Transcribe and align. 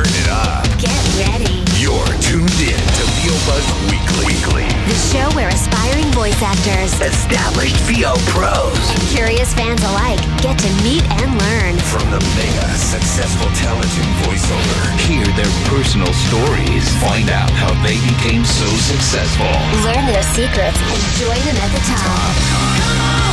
turn 0.00 0.16
it 0.16 0.28
up. 0.32 0.64
Get 0.80 0.96
ready. 1.20 1.60
You're 1.76 2.12
tuned 2.24 2.60
in 2.60 2.80
to 2.80 3.04
VO 3.20 3.36
Buzz 3.44 3.66
Weekly. 3.92 4.32
Weekly. 4.32 4.64
The 4.88 4.96
show 5.12 5.28
where 5.36 5.48
aspiring 5.48 6.08
voice 6.12 6.40
actors 6.40 6.92
Established 7.00 7.76
VO 7.88 8.16
pros 8.32 8.76
and 8.92 9.02
curious 9.12 9.52
fans 9.52 9.82
alike 9.82 10.20
get 10.40 10.56
to 10.60 10.70
meet 10.84 11.04
and 11.20 11.28
learn. 11.36 11.76
from 11.92 12.04
the 12.12 12.20
mega 12.36 12.68
successful 12.76 13.48
talent 13.60 13.92
in 14.00 14.08
voiceover. 14.24 14.80
Hear 15.04 15.24
their 15.36 15.52
personal 15.68 16.12
stories. 16.28 16.84
Find 17.04 17.28
out 17.28 17.50
how 17.50 17.72
they 17.84 18.00
became 18.00 18.44
so 18.44 18.68
successful. 18.80 19.52
Learn 19.84 20.04
their 20.08 20.24
secrets 20.32 20.80
and 20.80 21.00
join 21.20 21.40
them 21.44 21.58
at 21.60 21.70
the 21.76 21.82
top. 21.84 22.32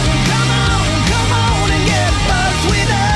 And 0.08 0.24
now, 0.28 0.84
prepare 1.16 1.68
to 1.72 1.80
get 1.88 3.07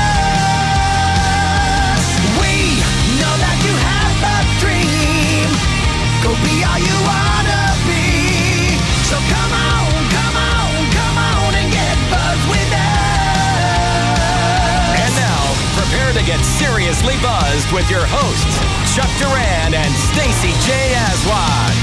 seriously 16.92 17.14
buzzed 17.22 17.72
with 17.72 17.88
your 17.90 18.04
hosts, 18.04 18.56
Chuck 18.94 19.10
Duran 19.18 19.74
and 19.74 19.92
Stacey 20.12 20.52
J. 20.66 20.94
Aswad. 20.94 21.74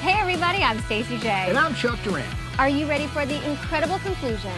Hey 0.00 0.20
everybody, 0.20 0.62
I'm 0.62 0.78
Stacey 0.80 1.18
J. 1.18 1.28
And 1.48 1.58
I'm 1.58 1.74
Chuck 1.74 2.02
Duran. 2.02 2.24
Are 2.58 2.68
you 2.68 2.86
ready 2.86 3.06
for 3.06 3.26
the 3.26 3.36
incredible 3.50 3.98
conclusion 3.98 4.52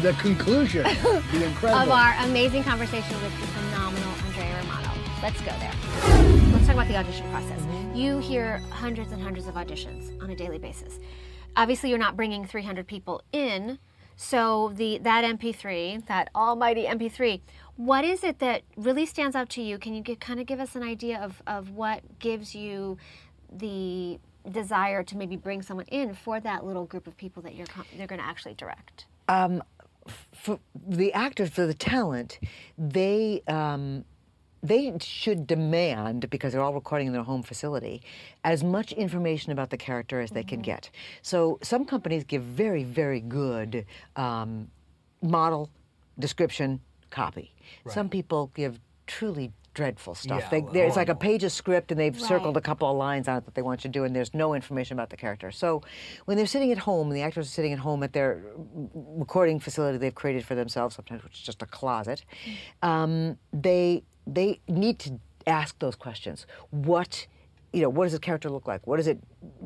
The 0.00 0.12
conclusion, 0.14 0.84
the 1.32 1.44
incredible. 1.44 1.82
of 1.82 1.90
our 1.90 2.14
amazing 2.24 2.64
conversation 2.64 3.20
with 3.22 3.38
the 3.40 3.46
phenomenal 3.48 3.74
Andrea 3.74 3.74
Romano? 3.74 3.83
Let's 5.24 5.40
go 5.40 5.52
there. 5.58 5.72
Let's 6.52 6.66
talk 6.66 6.74
about 6.74 6.86
the 6.86 6.96
audition 6.96 7.26
process. 7.30 7.62
You 7.94 8.18
hear 8.18 8.58
hundreds 8.68 9.10
and 9.10 9.22
hundreds 9.22 9.46
of 9.46 9.54
auditions 9.54 10.22
on 10.22 10.28
a 10.28 10.36
daily 10.36 10.58
basis. 10.58 10.98
Obviously, 11.56 11.88
you're 11.88 11.98
not 11.98 12.14
bringing 12.14 12.44
300 12.44 12.86
people 12.86 13.22
in, 13.32 13.78
so 14.16 14.74
the 14.76 14.98
that 14.98 15.24
MP3, 15.24 16.04
that 16.08 16.28
almighty 16.34 16.84
MP3, 16.84 17.40
what 17.76 18.04
is 18.04 18.22
it 18.22 18.38
that 18.40 18.64
really 18.76 19.06
stands 19.06 19.34
out 19.34 19.48
to 19.48 19.62
you? 19.62 19.78
Can 19.78 19.94
you 19.94 20.02
get, 20.02 20.20
kind 20.20 20.40
of 20.40 20.46
give 20.46 20.60
us 20.60 20.76
an 20.76 20.82
idea 20.82 21.18
of, 21.18 21.42
of 21.46 21.70
what 21.70 22.02
gives 22.18 22.54
you 22.54 22.98
the 23.50 24.20
desire 24.50 25.02
to 25.04 25.16
maybe 25.16 25.36
bring 25.36 25.62
someone 25.62 25.86
in 25.86 26.12
for 26.12 26.38
that 26.38 26.66
little 26.66 26.84
group 26.84 27.06
of 27.06 27.16
people 27.16 27.42
that 27.44 27.54
you're 27.54 27.66
they're 27.96 28.06
going 28.06 28.20
to 28.20 28.26
actually 28.26 28.52
direct? 28.52 29.06
Um, 29.26 29.62
for 30.34 30.58
the 30.74 31.14
actors, 31.14 31.48
for 31.48 31.66
the 31.66 31.72
talent, 31.72 32.40
they 32.76 33.42
um, 33.48 34.04
they 34.64 34.92
should 35.00 35.46
demand 35.46 36.28
because 36.30 36.52
they're 36.52 36.62
all 36.62 36.74
recording 36.74 37.06
in 37.06 37.12
their 37.12 37.22
home 37.22 37.42
facility 37.42 38.02
as 38.42 38.64
much 38.64 38.92
information 38.92 39.52
about 39.52 39.70
the 39.70 39.76
character 39.76 40.20
as 40.20 40.30
they 40.30 40.42
can 40.42 40.60
get. 40.60 40.90
So 41.22 41.58
some 41.62 41.84
companies 41.84 42.24
give 42.24 42.42
very 42.42 42.82
very 42.82 43.20
good 43.20 43.86
um, 44.16 44.68
model 45.22 45.70
description 46.18 46.80
copy. 47.10 47.52
Some 47.88 48.08
people 48.08 48.50
give 48.54 48.80
truly 49.06 49.52
dreadful 49.74 50.14
stuff. 50.14 50.40
Yeah, 50.44 50.48
they, 50.50 50.60
well, 50.60 50.74
it's 50.74 50.96
like 50.96 51.08
a 51.08 51.14
page 51.14 51.44
of 51.44 51.52
script 51.52 51.90
and 51.90 52.00
they've 52.00 52.18
circled 52.18 52.56
a 52.56 52.60
couple 52.60 52.88
of 52.88 52.96
lines 52.96 53.28
on 53.28 53.38
it 53.38 53.44
that 53.44 53.54
they 53.54 53.62
want 53.62 53.84
you 53.84 53.88
to 53.88 53.92
do, 53.92 54.04
and 54.04 54.14
there's 54.14 54.32
no 54.32 54.54
information 54.54 54.96
about 54.96 55.10
the 55.10 55.16
character. 55.16 55.50
So 55.50 55.82
when 56.24 56.36
they're 56.36 56.46
sitting 56.46 56.70
at 56.72 56.78
home, 56.78 57.08
and 57.08 57.16
the 57.16 57.22
actors 57.22 57.48
are 57.48 57.50
sitting 57.50 57.72
at 57.72 57.80
home 57.80 58.02
at 58.02 58.12
their 58.12 58.42
recording 58.94 59.58
facility 59.60 59.98
they've 59.98 60.14
created 60.14 60.44
for 60.44 60.54
themselves, 60.54 60.94
sometimes 60.94 61.24
which 61.24 61.34
is 61.34 61.40
just 61.40 61.60
a 61.62 61.66
closet, 61.66 62.24
um, 62.82 63.36
they 63.52 64.04
they 64.26 64.60
need 64.68 64.98
to 65.00 65.18
ask 65.46 65.78
those 65.78 65.96
questions. 65.96 66.46
What 66.70 67.26
you 67.74 67.82
know, 67.82 67.88
what 67.88 68.04
does 68.04 68.12
his 68.12 68.20
character 68.20 68.48
look 68.48 68.68
like? 68.68 68.86
What 68.86 69.00
is 69.00 69.08
it, 69.08 69.18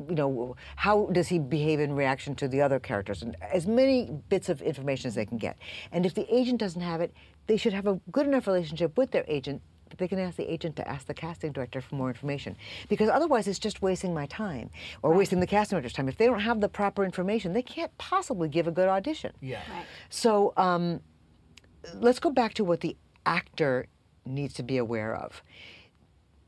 you 0.09 0.15
know, 0.15 0.55
how 0.75 1.05
does 1.11 1.27
he 1.27 1.37
behave 1.37 1.79
in 1.79 1.93
reaction 1.93 2.33
to 2.37 2.47
the 2.47 2.59
other 2.59 2.79
characters? 2.79 3.21
And 3.21 3.37
as 3.39 3.67
many 3.67 4.09
bits 4.29 4.49
of 4.49 4.63
information 4.63 5.07
as 5.07 5.15
they 5.15 5.27
can 5.27 5.37
get. 5.37 5.57
And 5.91 6.07
if 6.07 6.15
the 6.15 6.25
agent 6.35 6.57
doesn't 6.59 6.81
have 6.81 7.01
it, 7.01 7.13
they 7.45 7.55
should 7.55 7.71
have 7.71 7.85
a 7.85 7.99
good 8.11 8.25
enough 8.25 8.47
relationship 8.47 8.97
with 8.97 9.11
their 9.11 9.25
agent 9.27 9.61
that 9.89 9.99
they 9.99 10.07
can 10.07 10.17
ask 10.17 10.37
the 10.37 10.51
agent 10.51 10.75
to 10.77 10.87
ask 10.87 11.05
the 11.05 11.13
casting 11.13 11.51
director 11.51 11.81
for 11.81 11.95
more 11.95 12.09
information. 12.09 12.55
Because 12.89 13.09
otherwise, 13.09 13.47
it's 13.47 13.59
just 13.59 13.83
wasting 13.83 14.13
my 14.13 14.25
time 14.25 14.71
or 15.03 15.13
wasting 15.13 15.39
the 15.39 15.47
casting 15.47 15.75
director's 15.75 15.93
time. 15.93 16.09
If 16.09 16.17
they 16.17 16.25
don't 16.25 16.39
have 16.39 16.61
the 16.61 16.69
proper 16.69 17.05
information, 17.05 17.53
they 17.53 17.61
can't 17.61 17.95
possibly 17.99 18.49
give 18.49 18.67
a 18.67 18.71
good 18.71 18.87
audition. 18.87 19.33
Yeah. 19.39 19.61
So 20.09 20.53
um, 20.57 21.01
let's 21.93 22.19
go 22.19 22.31
back 22.31 22.55
to 22.55 22.63
what 22.63 22.81
the 22.81 22.97
actor 23.25 23.85
needs 24.25 24.53
to 24.55 24.63
be 24.63 24.77
aware 24.77 25.15
of. 25.15 25.43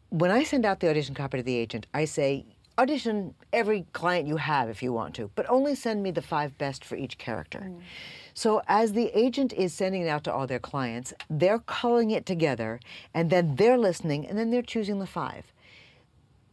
When 0.09 0.31
I 0.31 0.43
send 0.43 0.65
out 0.65 0.79
the 0.79 0.89
audition 0.89 1.15
copy 1.15 1.37
to 1.37 1.43
the 1.43 1.55
agent, 1.55 1.87
I 1.93 2.05
say, 2.05 2.45
audition 2.77 3.33
every 3.53 3.85
client 3.93 4.27
you 4.27 4.37
have 4.37 4.69
if 4.69 4.81
you 4.81 4.91
want 4.91 5.15
to, 5.15 5.29
but 5.35 5.49
only 5.49 5.75
send 5.75 6.03
me 6.03 6.11
the 6.11 6.21
five 6.21 6.57
best 6.57 6.83
for 6.83 6.95
each 6.95 7.17
character. 7.17 7.59
Mm. 7.59 7.81
So 8.33 8.61
as 8.67 8.93
the 8.93 9.11
agent 9.17 9.53
is 9.53 9.73
sending 9.73 10.01
it 10.01 10.07
out 10.07 10.23
to 10.25 10.33
all 10.33 10.47
their 10.47 10.59
clients, 10.59 11.13
they're 11.29 11.59
culling 11.59 12.11
it 12.11 12.25
together, 12.25 12.79
and 13.13 13.29
then 13.29 13.55
they're 13.55 13.77
listening, 13.77 14.25
and 14.27 14.37
then 14.37 14.51
they're 14.51 14.61
choosing 14.61 14.99
the 14.99 15.07
five 15.07 15.53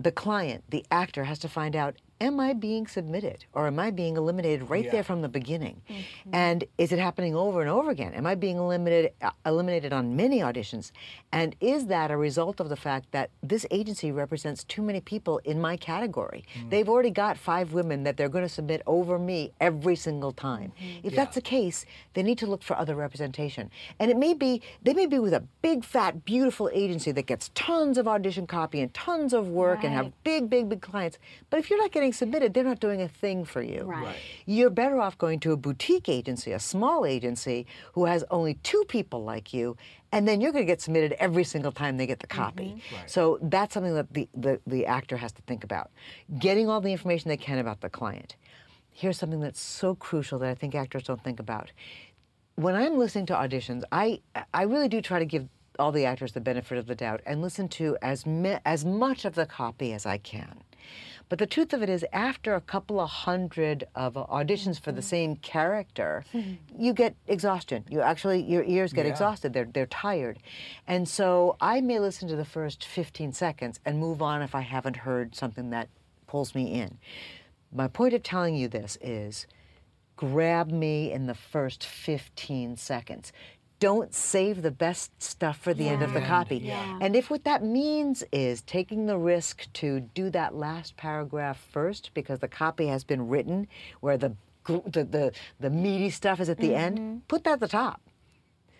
the 0.00 0.12
client, 0.12 0.64
the 0.68 0.84
actor, 0.90 1.24
has 1.24 1.38
to 1.40 1.48
find 1.48 1.74
out 1.74 1.96
am 2.20 2.40
I 2.40 2.52
being 2.52 2.86
submitted 2.86 3.44
or 3.52 3.66
am 3.66 3.78
I 3.78 3.90
being 3.90 4.16
eliminated 4.16 4.68
right 4.68 4.84
Yeah. 4.84 4.90
there 4.90 5.02
from 5.04 5.22
the 5.22 5.28
beginning? 5.28 5.82
Mm-hmm. 5.88 6.30
And 6.32 6.64
is 6.76 6.92
it 6.92 6.98
happening 6.98 7.34
over 7.34 7.60
and 7.60 7.70
over 7.70 7.90
again? 7.90 8.14
Am 8.14 8.26
I 8.26 8.34
being 8.34 8.56
eliminated 8.56 9.12
uh, 9.22 9.30
eliminated 9.46 9.92
on 9.92 10.16
many 10.16 10.40
auditions? 10.40 10.90
And 11.32 11.54
is 11.60 11.86
that 11.86 12.10
a 12.10 12.16
result 12.16 12.60
of 12.60 12.68
the 12.68 12.76
fact 12.76 13.12
that 13.12 13.30
this 13.42 13.66
agency 13.70 14.10
represents 14.10 14.64
too 14.64 14.82
many 14.82 15.00
people 15.00 15.38
in 15.44 15.60
my 15.60 15.76
category? 15.76 16.44
Mm. 16.58 16.70
They've 16.70 16.88
already 16.88 17.10
got 17.10 17.38
five 17.38 17.72
women 17.72 18.02
that 18.04 18.16
they're 18.16 18.28
going 18.28 18.44
to 18.44 18.48
submit 18.48 18.82
over 18.86 19.18
me 19.18 19.52
every 19.60 19.96
single 19.96 20.32
time. 20.32 20.72
Mm-hmm. 20.80 21.06
If 21.06 21.14
that's 21.14 21.34
the 21.34 21.40
case, 21.40 21.86
they 22.14 22.22
need 22.22 22.38
to 22.38 22.46
look 22.46 22.62
for 22.62 22.76
other 22.76 22.96
representation. 22.96 23.70
And 23.98 24.10
it 24.10 24.16
may 24.16 24.34
be 24.34 24.62
they 24.82 24.94
may 24.94 25.06
be 25.06 25.18
with 25.18 25.34
a 25.34 25.44
big 25.62 25.84
fat 25.84 26.24
beautiful 26.24 26.68
agency 26.72 27.12
that 27.12 27.26
gets 27.26 27.50
tons 27.54 27.96
of 27.98 28.08
audition 28.08 28.46
copy 28.46 28.80
and 28.80 28.92
tons 28.92 29.32
of 29.32 29.48
work 29.48 29.84
and 29.84 29.92
have 29.92 30.12
big 30.24 30.50
big 30.50 30.68
big 30.68 30.80
clients. 30.80 31.18
But 31.50 31.60
if 31.60 31.70
you're 31.70 31.78
not 31.78 31.92
getting 31.92 32.07
submitted, 32.12 32.54
they're 32.54 32.64
not 32.64 32.80
doing 32.80 33.02
a 33.02 33.08
thing 33.08 33.44
for 33.44 33.62
you. 33.62 33.82
Right. 33.82 34.04
Right. 34.04 34.16
You're 34.46 34.70
better 34.70 35.00
off 35.00 35.18
going 35.18 35.40
to 35.40 35.52
a 35.52 35.56
boutique 35.56 36.08
agency, 36.08 36.52
a 36.52 36.60
small 36.60 37.04
agency 37.04 37.66
who 37.92 38.04
has 38.06 38.24
only 38.30 38.54
two 38.62 38.84
people 38.88 39.24
like 39.24 39.52
you, 39.52 39.76
and 40.12 40.26
then 40.26 40.40
you're 40.40 40.52
going 40.52 40.64
to 40.64 40.72
get 40.72 40.80
submitted 40.80 41.12
every 41.18 41.44
single 41.44 41.72
time 41.72 41.96
they 41.96 42.06
get 42.06 42.20
the 42.20 42.26
copy. 42.26 42.64
Mm-hmm. 42.64 42.96
Right, 42.96 43.10
So 43.10 43.38
that's 43.42 43.74
something 43.74 43.94
that 43.94 44.12
the, 44.12 44.28
the, 44.34 44.60
the 44.66 44.86
actor 44.86 45.16
has 45.16 45.32
to 45.32 45.42
think 45.42 45.64
about. 45.64 45.90
Getting 46.38 46.68
all 46.68 46.80
the 46.80 46.92
information 46.92 47.28
they 47.28 47.36
can 47.36 47.58
about 47.58 47.80
the 47.80 47.90
client. 47.90 48.36
Here's 48.90 49.18
something 49.18 49.40
that's 49.40 49.60
so 49.60 49.94
crucial 49.94 50.38
that 50.40 50.48
I 50.48 50.54
think 50.54 50.74
actors 50.74 51.04
don't 51.04 51.22
think 51.22 51.40
about. 51.40 51.70
When 52.56 52.74
I'm 52.74 52.98
listening 52.98 53.26
to 53.26 53.34
auditions, 53.34 53.84
I, 53.92 54.20
I 54.52 54.62
really 54.62 54.88
do 54.88 55.00
try 55.00 55.20
to 55.20 55.24
give 55.24 55.46
all 55.78 55.92
the 55.92 56.04
actors 56.04 56.32
the 56.32 56.40
benefit 56.40 56.76
of 56.78 56.86
the 56.86 56.94
doubt 56.94 57.20
and 57.24 57.40
listen 57.40 57.68
to 57.68 57.96
as, 58.02 58.26
me, 58.26 58.56
as 58.64 58.84
much 58.84 59.24
of 59.24 59.34
the 59.36 59.46
copy 59.46 59.92
as 59.92 60.06
I 60.06 60.18
can. 60.18 60.60
But 61.28 61.38
the 61.38 61.46
truth 61.46 61.72
of 61.72 61.82
it 61.82 61.90
is, 61.90 62.04
after 62.12 62.54
a 62.54 62.60
couple 62.60 63.00
of 63.00 63.10
hundred 63.10 63.84
of 63.94 64.14
auditions 64.14 64.80
for 64.80 64.92
the 64.92 65.00
mm-hmm. 65.00 65.08
same 65.08 65.36
character, 65.36 66.24
mm-hmm. 66.32 66.54
you 66.82 66.92
get 66.92 67.14
exhaustion. 67.26 67.84
You 67.90 68.00
actually, 68.00 68.42
your 68.42 68.64
ears 68.64 68.92
get 68.92 69.04
Yeah. 69.04 69.12
exhausted. 69.12 69.52
They're, 69.52 69.66
they're 69.66 69.86
tired. 69.86 70.38
And 70.86 71.08
so 71.08 71.56
I 71.60 71.80
may 71.80 71.98
listen 71.98 72.28
to 72.28 72.36
the 72.36 72.44
first 72.44 72.84
15 72.84 73.32
seconds 73.32 73.78
and 73.84 73.98
move 73.98 74.22
on 74.22 74.42
if 74.42 74.54
I 74.54 74.62
haven't 74.62 74.96
heard 74.96 75.34
something 75.34 75.70
that 75.70 75.88
pulls 76.26 76.54
me 76.54 76.72
in. 76.72 76.98
My 77.72 77.88
point 77.88 78.14
of 78.14 78.22
telling 78.22 78.54
you 78.54 78.68
this 78.68 78.96
is 79.02 79.46
grab 80.16 80.70
me 80.70 81.12
in 81.12 81.26
the 81.26 81.34
first 81.34 81.84
15 81.84 82.76
seconds. 82.76 83.32
Don't 83.80 84.12
save 84.12 84.62
the 84.62 84.70
best 84.70 85.22
stuff 85.22 85.58
for 85.58 85.72
the 85.72 85.88
end 85.88 86.02
of 86.02 86.12
the 86.12 86.20
copy. 86.20 86.58
Yeah. 86.58 86.98
And 87.00 87.14
if 87.14 87.30
what 87.30 87.44
that 87.44 87.64
means 87.64 88.24
is 88.32 88.62
taking 88.62 89.06
the 89.06 89.16
risk 89.16 89.72
to 89.74 90.00
do 90.00 90.30
that 90.30 90.54
last 90.54 90.96
paragraph 90.96 91.64
first 91.72 92.10
because 92.12 92.40
the 92.40 92.48
copy 92.48 92.86
has 92.86 93.04
been 93.04 93.28
written 93.28 93.68
where 94.00 94.16
the 94.16 94.34
the, 94.68 95.04
the, 95.04 95.32
the 95.60 95.70
meaty 95.70 96.10
stuff 96.10 96.40
is 96.40 96.48
at 96.48 96.58
the 96.58 96.74
end, 96.74 96.98
mm-hmm. 96.98 97.18
put 97.28 97.44
that 97.44 97.52
at 97.54 97.60
the 97.60 97.68
top. 97.68 98.02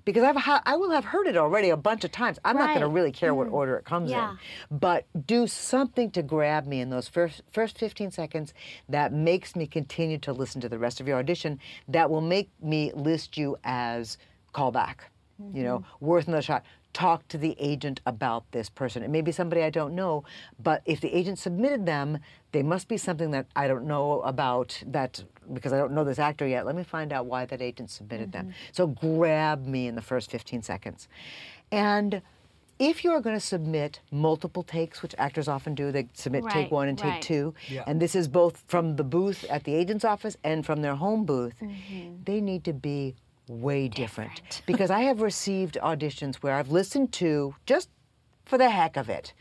Because 0.05 0.25
I've 0.25 0.37
ha- 0.37 0.63
I 0.65 0.77
will 0.77 0.91
have 0.91 1.05
heard 1.05 1.27
it 1.27 1.37
already 1.37 1.69
a 1.69 1.77
bunch 1.77 2.03
of 2.03 2.11
times. 2.11 2.39
I'm 2.43 2.57
not 2.57 2.69
going 2.69 2.81
to 2.81 2.89
really 2.89 3.13
care 3.13 3.35
what 3.35 3.49
mm. 3.49 3.53
order 3.53 3.77
it 3.77 3.85
comes 3.85 4.11
Yeah. 4.11 4.31
in. 4.71 4.79
But 4.79 5.05
do 5.27 5.47
something 5.47 6.11
to 6.13 6.23
grab 6.23 6.67
me 6.67 6.81
in 6.81 6.89
those 6.89 7.09
first 7.09 7.43
first 7.51 7.77
15 7.77 8.11
seconds 8.11 8.55
that 8.89 9.13
makes 9.13 9.55
me 9.55 9.67
continue 9.67 10.17
to 10.21 10.33
listen 10.33 10.63
to 10.63 10.69
the 10.71 10.79
rest 10.79 11.01
of 11.03 11.07
your 11.07 11.19
audition. 11.19 11.61
That 11.89 12.09
will 12.09 12.23
make 12.23 12.51
me 12.63 12.91
list 12.95 13.37
you 13.37 13.59
as 13.65 14.17
callback. 14.55 14.97
You 15.55 15.63
know, 15.63 15.85
worth 16.01 16.27
another 16.27 16.43
shot. 16.43 16.65
talk 16.93 17.29
to 17.29 17.39
the 17.39 17.55
agent 17.61 18.01
about 18.07 18.51
this 18.51 18.69
person. 18.69 19.05
It 19.05 19.11
may 19.11 19.21
be 19.21 19.31
somebody 19.31 19.63
I 19.63 19.71
don't 19.71 19.95
know, 19.95 20.25
but 20.61 20.83
if 20.85 21.01
the 21.01 21.15
agent 21.17 21.39
submitted 21.39 21.87
them, 21.87 22.19
they 22.51 22.65
must 22.65 22.89
be 22.89 22.97
something 22.97 23.31
that 23.31 23.47
I 23.55 23.69
don't 23.69 23.87
know 23.87 24.21
about 24.23 24.83
that 24.85 25.23
because 25.53 25.73
I 25.73 25.79
don't 25.79 25.93
know 25.93 26.03
this 26.03 26.19
actor 26.19 26.45
yet. 26.45 26.67
Let 26.67 26.75
me 26.75 26.83
find 26.83 27.13
out 27.13 27.27
why 27.27 27.45
that 27.45 27.63
agent 27.63 27.91
submitted 27.91 28.33
them. 28.33 28.53
So 28.73 28.89
grab 28.89 29.65
me 29.65 29.87
in 29.87 29.95
the 29.95 30.03
first 30.03 30.29
15 30.29 30.63
seconds. 30.63 31.07
And 31.71 32.21
if 32.81 33.05
you 33.05 33.13
are 33.13 33.21
going 33.21 33.37
to 33.37 33.41
submit 33.41 34.01
multiple 34.11 34.65
takes, 34.65 35.03
which 35.03 35.15
actors 35.19 35.47
often 35.47 35.77
do, 35.77 35.93
they 35.93 36.09
submit 36.15 36.45
take 36.51 36.73
one 36.73 36.89
and 36.89 36.99
take 36.99 37.13
right. 37.13 37.23
two, 37.23 37.55
Yeah. 37.69 37.85
and 37.87 38.03
this 38.03 38.17
is 38.17 38.27
both 38.27 38.65
from 38.67 38.97
the 38.97 39.05
booth 39.05 39.45
at 39.49 39.63
the 39.63 39.75
agent's 39.75 40.05
office 40.05 40.37
and 40.43 40.67
from 40.67 40.83
their 40.83 40.97
home 40.97 41.25
booth, 41.25 41.55
Mm-hmm. 41.63 42.25
they 42.25 42.41
need 42.41 42.65
to 42.65 42.73
be 42.73 43.15
way 43.49 43.89
different. 43.89 44.63
because 44.67 44.91
I 44.91 45.01
have 45.01 45.21
received 45.21 45.79
auditions 45.83 46.37
where 46.37 46.55
I've 46.55 46.71
listened 46.71 47.13
to, 47.15 47.55
just 47.67 47.89
for 48.45 48.59
the 48.59 48.71
heck 48.71 48.97
of 48.97 49.09
it, 49.09 49.33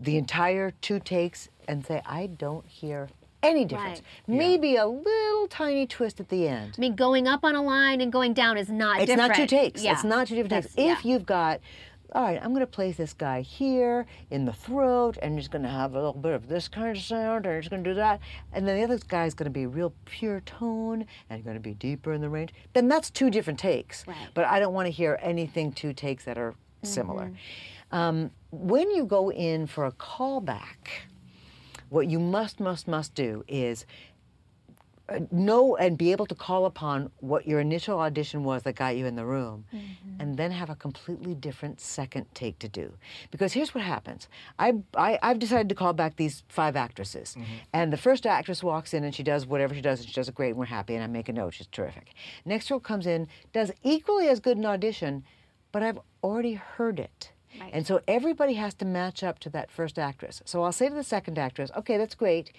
the 0.00 0.16
entire 0.16 0.70
two 0.70 1.00
takes 1.00 1.48
and 1.66 1.84
say, 1.84 2.00
I 2.06 2.26
don't 2.26 2.66
hear 2.66 3.08
any 3.42 3.64
difference. 3.64 4.00
Right. 4.26 4.36
Maybe 4.38 4.76
a 4.76 4.86
little 4.86 5.46
tiny 5.48 5.86
twist 5.86 6.18
at 6.20 6.28
the 6.28 6.48
end. 6.48 6.74
I 6.76 6.80
mean, 6.80 6.94
going 6.96 7.28
up 7.28 7.44
on 7.44 7.54
a 7.54 7.62
line 7.62 8.00
and 8.00 8.12
going 8.12 8.32
down 8.34 8.56
is 8.58 8.68
not 8.68 8.98
It's 9.00 9.06
different. 9.06 9.28
not 9.30 9.36
two 9.36 9.46
takes. 9.46 9.82
Yeah. 9.82 9.92
It's 9.92 10.04
not 10.04 10.26
two 10.26 10.34
different 10.36 10.64
takes. 10.64 10.74
That's- 10.74 10.98
If 10.98 11.04
yeah. 11.04 11.12
you've 11.12 11.26
got, 11.26 11.60
all 12.12 12.22
right, 12.22 12.40
I'm 12.42 12.50
going 12.50 12.60
to 12.60 12.66
place 12.66 12.96
this 12.96 13.12
guy 13.12 13.42
here 13.42 14.06
in 14.30 14.44
the 14.44 14.52
throat, 14.52 15.18
and 15.20 15.34
he's 15.34 15.48
going 15.48 15.62
to 15.62 15.68
have 15.68 15.92
a 15.92 15.96
little 15.96 16.20
bit 16.20 16.32
of 16.32 16.48
this 16.48 16.66
kind 16.68 16.96
of 16.96 17.02
sound, 17.02 17.46
and 17.46 17.62
he's 17.62 17.68
going 17.68 17.84
to 17.84 17.90
do 17.90 17.94
that, 17.94 18.20
and 18.52 18.66
then 18.66 18.76
the 18.78 18.84
other 18.84 18.98
guy's 19.08 19.34
going 19.34 19.44
to 19.44 19.50
be 19.50 19.66
real 19.66 19.92
pure 20.04 20.40
tone 20.40 21.04
and 21.28 21.44
going 21.44 21.56
to 21.56 21.60
be 21.60 21.74
deeper 21.74 22.12
in 22.12 22.20
the 22.20 22.28
range, 22.28 22.52
then 22.72 22.88
that's 22.88 23.10
two 23.10 23.30
different 23.30 23.58
takes. 23.58 24.06
Right. 24.06 24.16
But 24.34 24.46
I 24.46 24.58
don't 24.58 24.72
want 24.72 24.86
to 24.86 24.92
hear 24.92 25.18
anything 25.22 25.72
two 25.72 25.92
takes 25.92 26.24
that 26.24 26.38
are 26.38 26.54
similar. 26.82 27.26
Mm-hmm. 27.26 27.96
Um, 27.96 28.30
when 28.50 28.90
you 28.90 29.04
go 29.04 29.30
in 29.30 29.66
for 29.66 29.86
a 29.86 29.92
callback, 29.92 31.02
what 31.88 32.06
you 32.08 32.18
must, 32.18 32.60
must, 32.60 32.86
must 32.86 33.14
do 33.14 33.44
is 33.48 33.86
know 35.30 35.76
and 35.76 35.96
be 35.96 36.12
able 36.12 36.26
to 36.26 36.34
call 36.34 36.66
upon 36.66 37.10
what 37.18 37.46
your 37.46 37.60
initial 37.60 37.98
audition 37.98 38.44
was 38.44 38.62
that 38.62 38.74
got 38.74 38.96
you 38.96 39.06
in 39.06 39.16
the 39.16 39.24
room 39.24 39.64
mm-hmm. 39.72 40.20
and 40.20 40.36
then 40.36 40.50
have 40.50 40.68
a 40.68 40.74
completely 40.74 41.34
different 41.34 41.80
second 41.80 42.26
take 42.34 42.58
to 42.58 42.68
do 42.68 42.92
because 43.30 43.52
here's 43.52 43.74
what 43.74 43.82
happens 43.82 44.28
I, 44.58 44.74
I, 44.94 45.18
i've 45.22 45.38
decided 45.38 45.68
to 45.70 45.74
call 45.74 45.92
back 45.94 46.16
these 46.16 46.42
five 46.48 46.76
actresses 46.76 47.36
mm-hmm. 47.38 47.52
and 47.72 47.92
the 47.92 47.96
first 47.96 48.26
actress 48.26 48.62
walks 48.62 48.92
in 48.92 49.02
and 49.04 49.14
she 49.14 49.22
does 49.22 49.46
whatever 49.46 49.74
she 49.74 49.80
does 49.80 50.00
and 50.00 50.08
she 50.08 50.14
does 50.14 50.28
it 50.28 50.34
great 50.34 50.50
and 50.50 50.58
we're 50.58 50.66
happy 50.66 50.94
and 50.94 51.02
i 51.02 51.06
make 51.06 51.28
a 51.28 51.32
note 51.32 51.54
she's 51.54 51.66
terrific 51.68 52.12
next 52.44 52.68
girl 52.68 52.80
comes 52.80 53.06
in 53.06 53.26
does 53.52 53.72
equally 53.82 54.28
as 54.28 54.40
good 54.40 54.58
an 54.58 54.66
audition 54.66 55.24
but 55.72 55.82
i've 55.82 55.98
already 56.22 56.54
heard 56.54 56.98
it 57.00 57.32
Right. 57.58 57.70
and 57.72 57.86
so 57.86 58.02
everybody 58.06 58.54
has 58.54 58.74
to 58.74 58.84
match 58.84 59.22
up 59.22 59.38
to 59.38 59.50
that 59.50 59.70
first 59.70 59.98
actress. 59.98 60.42
So 60.44 60.62
I'll 60.62 60.70
say 60.70 60.90
to 60.90 60.94
the 60.94 61.02
second 61.02 61.38
actress, 61.38 61.70
okay, 61.74 61.96
that's 61.96 62.14
great. 62.14 62.52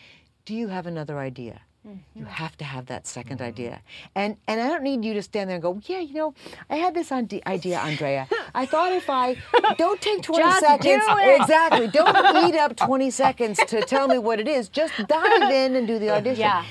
Do 0.46 0.56
you 0.56 0.70
have 0.70 0.88
another 0.88 1.20
idea? 1.20 1.62
You 1.86 1.92
mm-hmm. 1.92 2.26
have 2.26 2.58
to 2.58 2.66
have 2.66 2.88
that 2.88 3.06
2nd 3.06 3.36
mm-hmm. 3.36 3.44
idea. 3.44 3.82
And 4.14 4.36
and 4.48 4.60
I 4.60 4.68
don't 4.68 4.84
need 4.84 5.06
you 5.06 5.14
to 5.14 5.22
stand 5.22 5.50
there 5.50 5.56
and 5.56 5.64
go, 5.64 5.80
yeah, 5.86 6.00
you 6.00 6.14
know, 6.14 6.34
I 6.70 6.76
had 6.76 6.94
this 6.94 7.12
ide- 7.12 7.42
idea, 7.48 7.80
Andrea. 7.80 8.28
I 8.54 8.66
thought 8.66 8.92
if 8.92 9.10
I 9.10 9.38
don't 9.78 10.02
take 10.02 10.22
20 10.22 10.44
Just 10.44 10.60
seconds. 10.60 10.84
do. 10.84 11.18
Exactly. 11.42 11.88
Don't 11.88 12.48
eat 12.50 12.56
up 12.58 12.76
20 12.76 13.10
seconds 13.12 13.60
to 13.68 13.82
tell 13.82 14.08
me 14.10 14.18
what 14.18 14.40
it 14.42 14.48
is. 14.48 14.68
Just 14.68 14.94
dive 15.08 15.52
in 15.52 15.76
and 15.76 15.88
do 15.88 16.00
the 16.00 16.10
audition. 16.10 16.42
Yeah. 16.42 16.66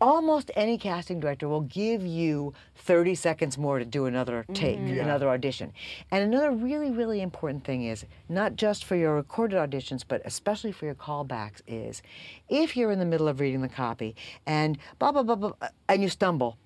Almost 0.00 0.50
any 0.56 0.78
casting 0.78 1.20
director 1.20 1.48
will 1.48 1.60
give 1.60 2.06
you 2.06 2.54
30 2.76 3.14
seconds 3.14 3.58
more 3.58 3.78
to 3.78 3.84
do 3.84 4.06
another 4.06 4.46
take, 4.54 4.78
mm-hmm. 4.78 4.98
another 4.98 5.28
audition. 5.28 5.72
And 6.10 6.24
another 6.24 6.52
really, 6.52 6.90
really 6.90 7.20
important 7.20 7.64
thing 7.64 7.84
is 7.84 8.06
not 8.28 8.56
just 8.56 8.84
for 8.84 8.96
your 8.96 9.14
recorded 9.14 9.56
auditions, 9.56 10.02
but 10.06 10.22
especially 10.24 10.72
for 10.72 10.86
your 10.86 10.94
callbacks, 10.94 11.60
is 11.66 12.02
if 12.48 12.76
you're 12.76 12.90
in 12.90 12.98
the 12.98 13.04
middle 13.04 13.28
of 13.28 13.40
reading 13.40 13.60
the 13.60 13.68
copy 13.68 14.16
and 14.46 14.78
blah, 14.98 15.12
blah, 15.12 15.22
blah, 15.22 15.34
blah, 15.34 15.52
and 15.88 16.02
you 16.02 16.08
stumble, 16.08 16.56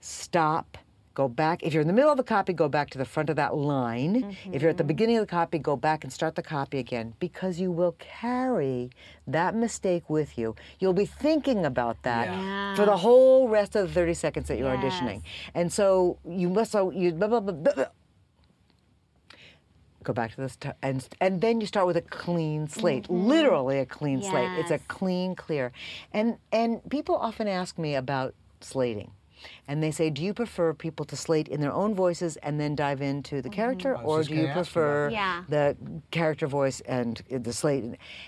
stop, 0.00 0.78
go 1.18 1.28
back. 1.28 1.64
If 1.64 1.74
you're 1.74 1.80
in 1.80 1.88
the 1.88 1.92
middle 1.92 2.12
of 2.12 2.16
the 2.16 2.22
copy, 2.22 2.52
go 2.52 2.68
back 2.68 2.90
to 2.90 2.98
the 2.98 3.04
front 3.04 3.28
of 3.28 3.34
that 3.34 3.56
line. 3.56 4.36
If 4.52 4.62
you're 4.62 4.70
at 4.70 4.76
the 4.76 4.84
mm-hmm. 4.84 4.86
beginning 4.86 5.16
of 5.16 5.22
the 5.22 5.30
copy, 5.30 5.58
go 5.58 5.74
back 5.74 6.04
and 6.04 6.12
start 6.12 6.36
the 6.36 6.44
copy 6.44 6.78
again 6.78 7.14
because 7.18 7.58
you 7.58 7.72
will 7.72 7.96
carry 7.98 8.90
that 9.26 9.56
mistake 9.56 10.08
with 10.08 10.38
you. 10.38 10.54
You'll 10.78 10.92
be 10.92 11.06
thinking 11.06 11.64
about 11.64 12.00
that 12.04 12.28
Yeah. 12.28 12.76
for 12.76 12.86
the 12.86 12.98
whole 12.98 13.48
rest 13.48 13.74
of 13.74 13.88
the 13.88 13.92
30 13.92 14.14
seconds 14.14 14.46
that 14.46 14.58
you're 14.58 14.70
auditioning. 14.70 15.22
And 15.54 15.72
so 15.72 16.18
you 16.24 16.48
must, 16.48 16.70
so 16.70 16.92
you, 16.92 17.10
blah, 17.10 17.26
blah, 17.26 17.40
blah, 17.40 17.52
blah, 17.52 17.74
blah. 17.74 17.84
Go 20.04 20.12
back 20.12 20.30
to 20.36 20.40
this, 20.40 20.54
t- 20.54 20.70
and 20.80 21.06
and 21.20 21.40
then 21.40 21.60
you 21.60 21.66
start 21.66 21.86
with 21.88 21.96
a 21.96 22.06
clean 22.22 22.68
slate, 22.68 23.04
mm-hmm. 23.04 23.26
literally 23.26 23.80
a 23.80 23.84
clean 23.84 24.22
slate. 24.22 24.52
It's 24.60 24.70
a 24.70 24.78
clean, 24.86 25.34
clear, 25.34 25.72
and 26.14 26.38
and 26.52 26.80
people 26.88 27.16
often 27.16 27.48
ask 27.48 27.76
me 27.76 27.96
about 27.96 28.32
slating, 28.60 29.10
and 29.66 29.82
they 29.82 29.90
say, 29.90 30.10
do 30.10 30.22
you 30.22 30.32
prefer 30.34 30.72
people 30.74 31.04
to 31.06 31.16
slate 31.16 31.48
in 31.48 31.60
their 31.60 31.72
own 31.72 31.94
voices 31.94 32.36
and 32.38 32.58
then 32.60 32.74
dive 32.74 33.00
into 33.02 33.40
the 33.42 33.48
character, 33.50 33.96
I 33.96 34.02
was 34.02 34.26
or 34.26 34.28
do 34.28 34.34
you 34.34 34.36
gonna 34.42 34.48
you 34.48 34.54
prefer 34.54 35.10
Yeah. 35.10 35.44
the 35.48 35.76
character 36.10 36.46
voice 36.46 36.80
and 36.82 37.22
the 37.30 37.52
slate? 37.52 37.84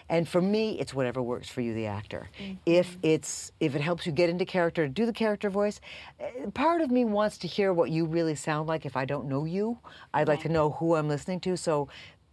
And 0.09 0.29
for 0.29 0.41
me, 0.43 0.79
it's 0.81 0.93
whatever 0.95 1.23
works 1.23 1.49
for 1.49 1.61
you, 1.61 1.75
the 1.75 1.87
actor. 1.87 2.29
If 2.67 2.97
it's 3.03 3.53
if 3.61 3.75
it 3.75 3.81
helps 3.81 4.07
you 4.07 4.13
get 4.13 4.29
into 4.31 4.45
character, 4.45 4.89
do 4.89 5.07
the 5.07 5.13
character 5.13 5.51
voice. 5.51 5.81
Uh, 6.21 6.51
Part 6.51 6.81
of 6.81 6.91
me 6.91 7.05
wants 7.05 7.39
to 7.39 7.47
hear 7.49 7.73
what 7.73 7.91
you 7.91 8.05
really 8.07 8.35
sound 8.35 8.69
like. 8.69 8.85
If 8.87 8.97
I 8.97 9.05
don't 9.05 9.27
know 9.29 9.45
you, 9.45 9.79
I'd 10.15 10.29
like 10.29 10.41
to 10.43 10.49
know 10.49 10.71
who 10.71 10.95
I'm 10.95 11.09
listening 11.09 11.41
to. 11.41 11.57
So, 11.57 11.89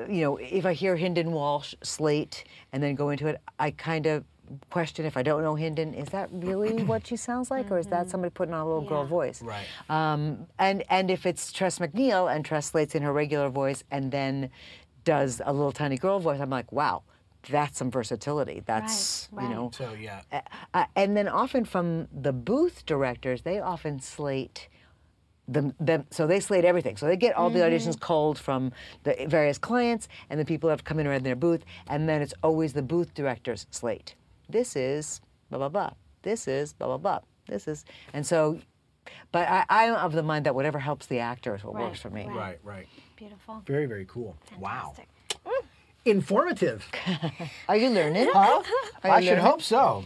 you 0.10 0.22
know, 0.22 0.38
if 0.38 0.66
I 0.66 0.74
hear 0.74 0.96
Hynden 0.98 1.28
Walch 1.32 1.76
slate 1.84 2.44
and 2.72 2.82
then 2.84 2.96
go 2.96 3.10
into 3.10 3.28
it, 3.28 3.42
I 3.60 3.72
kind 3.72 4.06
of 4.06 4.24
question 4.70 5.06
if 5.06 5.18
I 5.18 5.24
don't 5.24 5.44
know 5.44 5.56
Hynden, 5.56 5.96
is 5.96 6.10
that 6.10 6.30
really 6.32 6.84
what 6.92 7.08
she 7.08 7.16
sounds 7.16 7.52
like, 7.52 7.72
or 7.72 7.78
is 7.78 7.88
that 7.88 8.10
somebody 8.10 8.32
putting 8.32 8.54
on 8.54 8.62
a 8.62 8.66
little 8.66 8.88
girl 8.88 9.06
voice? 9.06 9.42
Right. 9.42 9.66
Um, 9.90 10.48
and 10.60 10.84
and 10.90 11.12
if 11.12 11.26
it's 11.26 11.52
Tress 11.52 11.80
MacNeille 11.80 12.34
and 12.34 12.44
Tress 12.46 12.68
slates 12.68 12.96
in 12.96 13.04
her 13.04 13.14
regular 13.14 13.50
voice 13.50 13.84
and 13.92 14.12
then 14.12 14.50
does 15.04 15.42
a 15.46 15.54
little 15.54 15.72
tiny 15.72 15.98
girl 15.98 16.20
voice, 16.20 16.40
I'm 16.40 16.50
like, 16.50 16.72
wow, 16.72 17.04
that's 17.50 17.78
some 17.78 17.92
versatility. 17.92 18.64
That's 18.66 19.30
right. 19.32 19.44
you 19.44 19.50
know. 19.50 19.72
So 19.74 19.94
yeah. 19.94 20.22
Uh, 20.74 20.86
and 20.96 21.16
then 21.16 21.28
often 21.28 21.66
from 21.66 22.08
the 22.12 22.34
booth 22.34 22.86
directors, 22.86 23.42
they 23.42 23.60
often 23.60 24.00
slate 24.00 24.68
them, 25.48 25.74
them. 25.80 26.06
So 26.12 26.28
they 26.28 26.40
slate 26.40 26.66
everything. 26.66 26.98
So 26.98 27.06
they 27.06 27.16
get 27.16 27.36
all 27.36 27.50
the 27.50 27.60
auditions 27.60 28.00
culled 28.00 28.38
from 28.38 28.72
the 29.04 29.16
various 29.28 29.58
clients 29.58 30.08
and 30.30 30.40
the 30.40 30.46
people 30.46 30.68
that 30.68 30.74
have 30.74 30.84
come 30.84 31.00
in 31.00 31.08
around 31.08 31.24
their 31.24 31.36
booth, 31.36 31.64
and 31.88 32.08
then 32.08 32.22
it's 32.22 32.34
always 32.44 32.74
the 32.74 32.82
booth 32.82 33.14
director's 33.14 33.66
slate. 33.72 34.16
This 34.50 34.76
is 34.76 35.22
blah 35.50 35.60
blah 35.60 35.70
blah. 35.70 35.92
This 36.24 36.48
is 36.48 36.74
blah 36.74 36.88
blah 36.88 36.98
blah. 36.98 37.20
This 37.48 37.68
is, 37.68 37.86
and 38.14 38.26
so. 38.26 38.60
But 39.32 39.48
I, 39.48 39.64
I'm 39.70 39.94
of 39.96 40.12
the 40.12 40.22
mind 40.24 40.46
that 40.48 40.54
whatever 40.56 40.80
helps 40.80 41.06
the 41.06 41.20
actor 41.20 41.56
is 41.56 41.64
what 41.64 41.76
Right, 41.76 41.84
works 41.86 42.02
for 42.02 42.10
me. 42.10 42.26
right. 42.26 42.36
Right, 42.36 42.60
right. 42.64 42.88
Beautiful. 43.16 43.64
Very, 43.66 43.86
very 43.86 44.06
cool. 44.06 44.36
Wow. 44.60 44.94
Fantastic. 44.95 45.07
Informative. 46.06 46.86
Are 47.69 47.76
you 47.78 47.90
learning? 47.90 48.30
Huh? 48.33 48.64
Are 49.04 49.12
I 49.12 49.19
you 49.19 49.28
should 49.28 49.31
learning? 49.38 49.45
hope 49.45 49.62
so. 49.62 50.06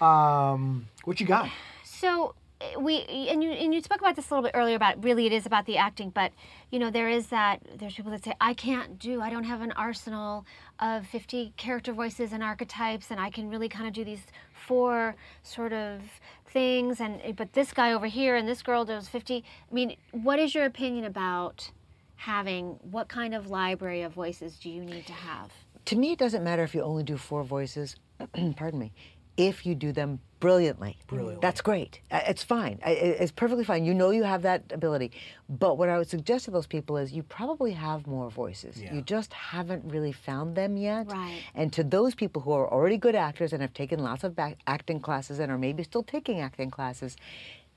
Um, 0.00 0.86
what 1.04 1.20
you 1.20 1.26
got? 1.26 1.48
So 1.84 2.34
we 2.78 3.28
and 3.28 3.42
you 3.42 3.50
and 3.50 3.74
you 3.74 3.80
spoke 3.80 4.00
about 4.00 4.16
this 4.16 4.30
a 4.30 4.34
little 4.34 4.42
bit 4.42 4.56
earlier 4.58 4.76
about 4.76 5.02
really 5.02 5.26
it 5.26 5.32
is 5.32 5.46
about 5.46 5.66
the 5.66 5.76
acting, 5.76 6.10
but 6.10 6.32
you 6.70 6.78
know 6.78 6.90
there 6.90 7.08
is 7.08 7.28
that 7.28 7.60
there's 7.78 7.94
people 7.94 8.10
that 8.12 8.24
say 8.24 8.34
I 8.40 8.54
can't 8.54 8.98
do 8.98 9.20
I 9.20 9.30
don't 9.30 9.44
have 9.44 9.60
an 9.60 9.72
arsenal 9.72 10.46
of 10.80 11.06
50 11.06 11.52
character 11.56 11.92
voices 11.92 12.32
and 12.32 12.42
archetypes 12.42 13.10
and 13.10 13.20
I 13.20 13.30
can 13.30 13.48
really 13.48 13.68
kind 13.68 13.86
of 13.86 13.92
do 13.92 14.04
these 14.04 14.26
four 14.66 15.14
sort 15.42 15.72
of 15.72 16.00
things 16.46 17.00
and 17.00 17.20
eh, 17.22 17.32
but 17.32 17.52
this 17.52 17.72
guy 17.72 17.92
over 17.92 18.06
here 18.06 18.36
and 18.36 18.48
this 18.48 18.62
girl 18.62 18.84
does 18.84 19.08
50. 19.08 19.44
I 19.70 19.74
mean, 19.74 19.96
what 20.12 20.38
is 20.38 20.54
your 20.54 20.64
opinion 20.64 21.04
about 21.04 21.70
having 22.16 22.78
what 22.90 23.08
kind 23.08 23.34
of 23.34 23.50
library 23.50 24.02
of 24.02 24.12
voices 24.12 24.56
do 24.56 24.70
you 24.70 24.82
need 24.84 25.06
to 25.06 25.12
have? 25.12 25.50
to 25.86 25.96
me, 25.96 26.12
it 26.12 26.18
doesn't 26.18 26.42
matter 26.42 26.62
if 26.62 26.74
you 26.74 26.82
only 26.82 27.02
do 27.02 27.16
four 27.16 27.44
voices. 27.44 27.96
pardon 28.56 28.78
me. 28.78 28.92
If 29.36 29.66
you 29.66 29.74
do 29.74 29.92
them 29.92 30.20
brilliantly, 30.40 30.98
Brilliantly. 31.06 31.38
that's 31.40 31.60
great. 31.62 32.00
Uh, 32.10 32.20
It's 32.28 32.42
fine. 32.44 32.78
I- 32.84 32.90
I- 32.90 33.16
It's 33.22 33.32
perfectly 33.32 33.64
fine. 33.64 33.84
You 33.84 33.94
know 33.94 34.10
you 34.10 34.24
have 34.24 34.42
that 34.42 34.62
ability. 34.72 35.10
But 35.48 35.78
what 35.78 35.88
I 35.88 35.96
would 35.98 36.08
suggest 36.08 36.44
to 36.44 36.50
those 36.50 36.66
people 36.66 36.96
is 36.98 37.12
you 37.12 37.22
probably 37.22 37.72
have 37.72 38.06
more 38.06 38.30
voices. 38.30 38.80
Yeah. 38.80 38.92
You 38.94 39.00
just 39.02 39.32
haven't 39.32 39.84
really 39.90 40.12
found 40.12 40.54
them 40.54 40.76
yet. 40.76 41.10
Right. 41.10 41.40
And 41.54 41.72
to 41.72 41.82
those 41.82 42.14
people 42.14 42.42
who 42.42 42.52
are 42.52 42.70
already 42.70 42.98
good 42.98 43.14
actors 43.14 43.52
and 43.52 43.62
have 43.62 43.72
taken 43.72 44.00
lots 44.00 44.22
of 44.22 44.36
back 44.36 44.58
acting 44.66 45.00
classes 45.00 45.38
and 45.38 45.50
are 45.50 45.58
maybe 45.58 45.82
still 45.82 46.02
taking 46.02 46.40
acting 46.40 46.70
classes, 46.70 47.16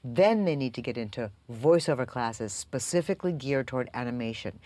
then 0.03 0.45
they 0.45 0.55
need 0.55 0.73
to 0.75 0.81
get 0.81 0.97
into 0.97 1.31
voiceover 1.51 2.05
classes 2.05 2.53
specifically 2.53 3.31
geared 3.33 3.67
toward 3.67 3.89
animation. 3.93 4.59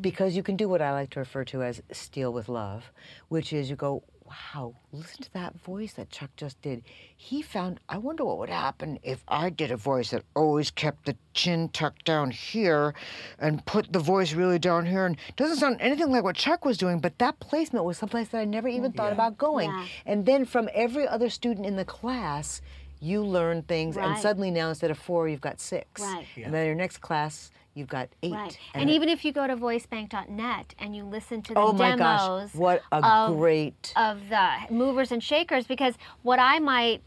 Because 0.00 0.36
you 0.36 0.42
can 0.42 0.56
do 0.56 0.68
what 0.68 0.80
I 0.82 0.92
like 0.92 1.10
to 1.10 1.20
refer 1.20 1.44
to 1.46 1.62
as 1.62 1.82
steal 1.90 2.32
with 2.32 2.48
love, 2.48 2.92
which 3.28 3.52
is 3.52 3.68
you 3.70 3.76
go, 3.76 4.02
wow, 4.28 4.74
listen 4.92 5.22
to 5.22 5.32
that 5.32 5.60
voice 5.60 5.94
that 5.94 6.10
Chuck 6.10 6.30
just 6.36 6.60
did. 6.62 6.82
He 7.16 7.42
found, 7.42 7.80
I 7.88 7.98
wonder 7.98 8.24
what 8.24 8.38
would 8.38 8.50
happen 8.50 8.98
if 9.02 9.22
I 9.28 9.50
did 9.50 9.70
a 9.70 9.76
voice 9.76 10.10
that 10.10 10.24
always 10.34 10.70
kept 10.70 11.06
the 11.06 11.16
chin 11.34 11.68
tucked 11.68 12.04
down 12.04 12.30
here 12.30 12.94
and 13.38 13.64
put 13.66 13.92
the 13.92 13.98
voice 13.98 14.32
really 14.32 14.58
down 14.58 14.86
here. 14.86 15.06
And 15.06 15.16
doesn't 15.36 15.58
sound 15.58 15.76
anything 15.80 16.10
like 16.10 16.24
what 16.24 16.36
Chuck 16.36 16.64
was 16.64 16.78
doing, 16.78 16.98
but 16.98 17.18
that 17.18 17.38
placement 17.40 17.84
was 17.84 17.98
someplace 17.98 18.28
that 18.28 18.38
I 18.38 18.44
never 18.44 18.68
even 18.68 18.92
thought 18.92 19.12
about 19.12 19.38
going. 19.38 19.70
Yeah. 19.70 19.86
And 20.04 20.26
then 20.26 20.44
from 20.44 20.68
every 20.74 21.06
other 21.06 21.30
student 21.30 21.66
in 21.66 21.76
the 21.76 21.84
class, 21.84 22.60
you 23.00 23.22
learn 23.22 23.62
things, 23.62 23.96
and 23.96 24.18
suddenly 24.18 24.50
now 24.50 24.70
instead 24.70 24.90
of 24.90 24.98
four, 24.98 25.28
you've 25.28 25.40
got 25.40 25.60
six. 25.60 26.00
Right. 26.00 26.26
And 26.42 26.52
then 26.52 26.66
your 26.66 26.74
next 26.74 26.98
class, 26.98 27.50
you've 27.76 27.88
got 27.88 28.08
eight. 28.22 28.32
Right. 28.32 28.58
And, 28.74 28.90
even 28.90 29.08
if 29.08 29.24
you 29.24 29.32
go 29.32 29.46
to 29.46 29.56
voicebank.net 29.56 30.74
and 30.78 30.96
you 30.96 31.04
listen 31.04 31.42
to 31.42 31.54
the 31.54 31.60
oh 31.60 31.72
my 31.72 31.90
demos 31.90 31.98
gosh, 32.00 32.54
what 32.54 32.82
a 32.90 33.04
of, 33.04 33.36
great. 33.36 33.92
of 33.96 34.28
the 34.28 34.48
movers 34.70 35.12
and 35.12 35.22
shakers, 35.22 35.66
because 35.66 35.94
what 36.22 36.38
I 36.38 36.58
might, 36.58 37.02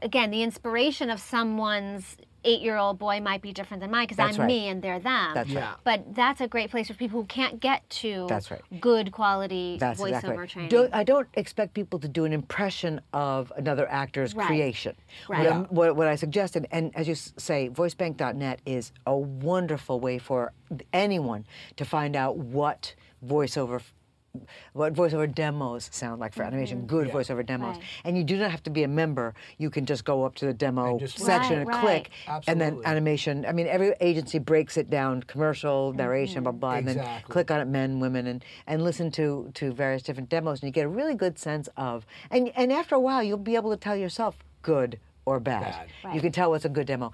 again, 0.00 0.30
the 0.30 0.42
inspiration 0.42 1.10
of 1.10 1.20
someone's 1.20 2.16
eight-year-old 2.46 2.98
boy 2.98 3.20
might 3.20 3.42
be 3.42 3.52
different 3.52 3.80
than 3.82 3.90
mine 3.90 4.06
because 4.06 4.18
I'm 4.18 4.36
right. 4.40 4.46
me 4.46 4.68
and 4.68 4.80
they're 4.80 4.98
them. 5.00 5.34
That's 5.34 5.50
right. 5.50 5.74
But 5.84 6.14
that's 6.14 6.40
a 6.40 6.48
great 6.48 6.70
place 6.70 6.86
for 6.88 6.94
people 6.94 7.20
who 7.20 7.26
can't 7.26 7.60
get 7.60 7.88
to 7.90 8.26
That's 8.28 8.50
right. 8.50 8.62
good 8.80 9.12
quality 9.12 9.76
That's 9.78 10.00
voiceover 10.00 10.08
exactly 10.08 10.36
right. 10.38 10.48
training. 10.48 10.70
Don't, 10.70 10.94
I 10.94 11.04
don't 11.04 11.28
expect 11.34 11.74
people 11.74 11.98
to 11.98 12.08
do 12.08 12.24
an 12.24 12.32
impression 12.32 13.00
of 13.12 13.52
another 13.56 13.88
actor's 13.90 14.34
Right. 14.34 14.46
creation. 14.46 14.94
Right. 15.28 15.40
What, 15.44 15.52
I'm- 15.52 15.66
what, 15.70 15.96
what 15.96 16.06
I 16.08 16.14
suggested, 16.16 16.66
and 16.70 16.94
as 16.94 17.08
you 17.08 17.14
say, 17.14 17.68
voicebank.net 17.68 18.60
is 18.64 18.92
a 19.06 19.16
wonderful 19.16 20.00
way 20.00 20.18
for 20.18 20.52
anyone 20.92 21.44
to 21.76 21.84
find 21.84 22.14
out 22.16 22.36
what 22.38 22.94
voiceover. 23.26 23.80
What 24.72 24.94
voiceover 24.94 25.32
demos 25.32 25.88
sound 25.92 26.20
like 26.20 26.32
for 26.34 26.42
animation? 26.42 26.86
Good 26.86 27.08
Yeah. 27.08 27.14
voiceover 27.14 27.44
demos, 27.44 27.76
Mm-hmm. 27.76 27.80
Right. 27.80 28.02
and 28.04 28.16
you 28.18 28.24
do 28.24 28.36
not 28.36 28.50
have 28.50 28.62
to 28.64 28.70
be 28.70 28.82
a 28.82 28.88
member. 28.88 29.34
You 29.58 29.70
can 29.70 29.86
just 29.86 30.04
go 30.04 30.24
up 30.24 30.34
to 30.36 30.46
the 30.46 30.52
demo 30.54 30.90
And 30.92 31.00
just 31.00 31.18
section 31.18 31.58
listen. 31.58 31.58
and 31.60 31.68
Right, 31.68 31.80
click, 31.80 32.10
right. 32.28 32.44
and 32.46 32.60
then 32.60 32.80
animation. 32.84 33.44
I 33.46 33.52
mean, 33.52 33.66
every 33.66 33.94
agency 34.00 34.38
breaks 34.38 34.76
it 34.76 34.90
down: 34.90 35.22
commercial, 35.24 35.92
narration, 35.92 36.42
blah 36.42 36.52
blah, 36.52 36.74
and 36.74 36.88
then 36.88 37.22
click 37.28 37.50
on 37.50 37.60
it, 37.60 37.66
men, 37.66 38.00
women, 38.00 38.26
and 38.26 38.44
and 38.66 38.82
listen 38.84 39.10
to 39.12 39.50
to 39.54 39.72
various 39.72 40.02
different 40.02 40.28
demos, 40.28 40.60
and 40.62 40.68
you 40.68 40.72
get 40.72 40.86
a 40.86 40.88
really 40.88 41.14
good 41.14 41.38
sense 41.38 41.68
of. 41.76 42.06
And 42.30 42.50
and 42.56 42.72
after 42.72 42.94
a 42.94 43.00
while, 43.00 43.22
you'll 43.22 43.38
be 43.38 43.56
able 43.56 43.70
to 43.70 43.76
tell 43.76 43.96
yourself 43.96 44.36
good 44.62 44.98
or 45.24 45.40
bad. 45.40 45.74
Bad. 46.02 46.14
You 46.14 46.20
can 46.20 46.32
tell 46.32 46.50
what's 46.50 46.64
a 46.64 46.68
good 46.68 46.86
demo. 46.86 47.12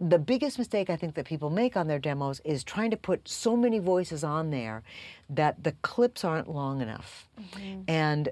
The 0.00 0.18
biggest 0.18 0.58
mistake 0.58 0.88
I 0.88 0.96
think 0.96 1.14
that 1.16 1.26
people 1.26 1.50
make 1.50 1.76
on 1.76 1.86
their 1.86 1.98
demos 1.98 2.40
is 2.44 2.64
trying 2.64 2.90
to 2.90 2.96
put 2.96 3.28
so 3.28 3.54
many 3.54 3.78
voices 3.78 4.24
on 4.24 4.50
there 4.50 4.82
that 5.28 5.62
the 5.62 5.72
clips 5.82 6.24
aren't 6.24 6.48
long 6.48 6.80
enough. 6.80 7.28
Mm-hmm. 7.38 7.82
And 7.86 8.30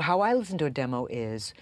how 0.00 0.20
I 0.20 0.34
listen 0.34 0.58
to 0.58 0.66
a 0.66 0.70
demo 0.70 1.06
is 1.06 1.54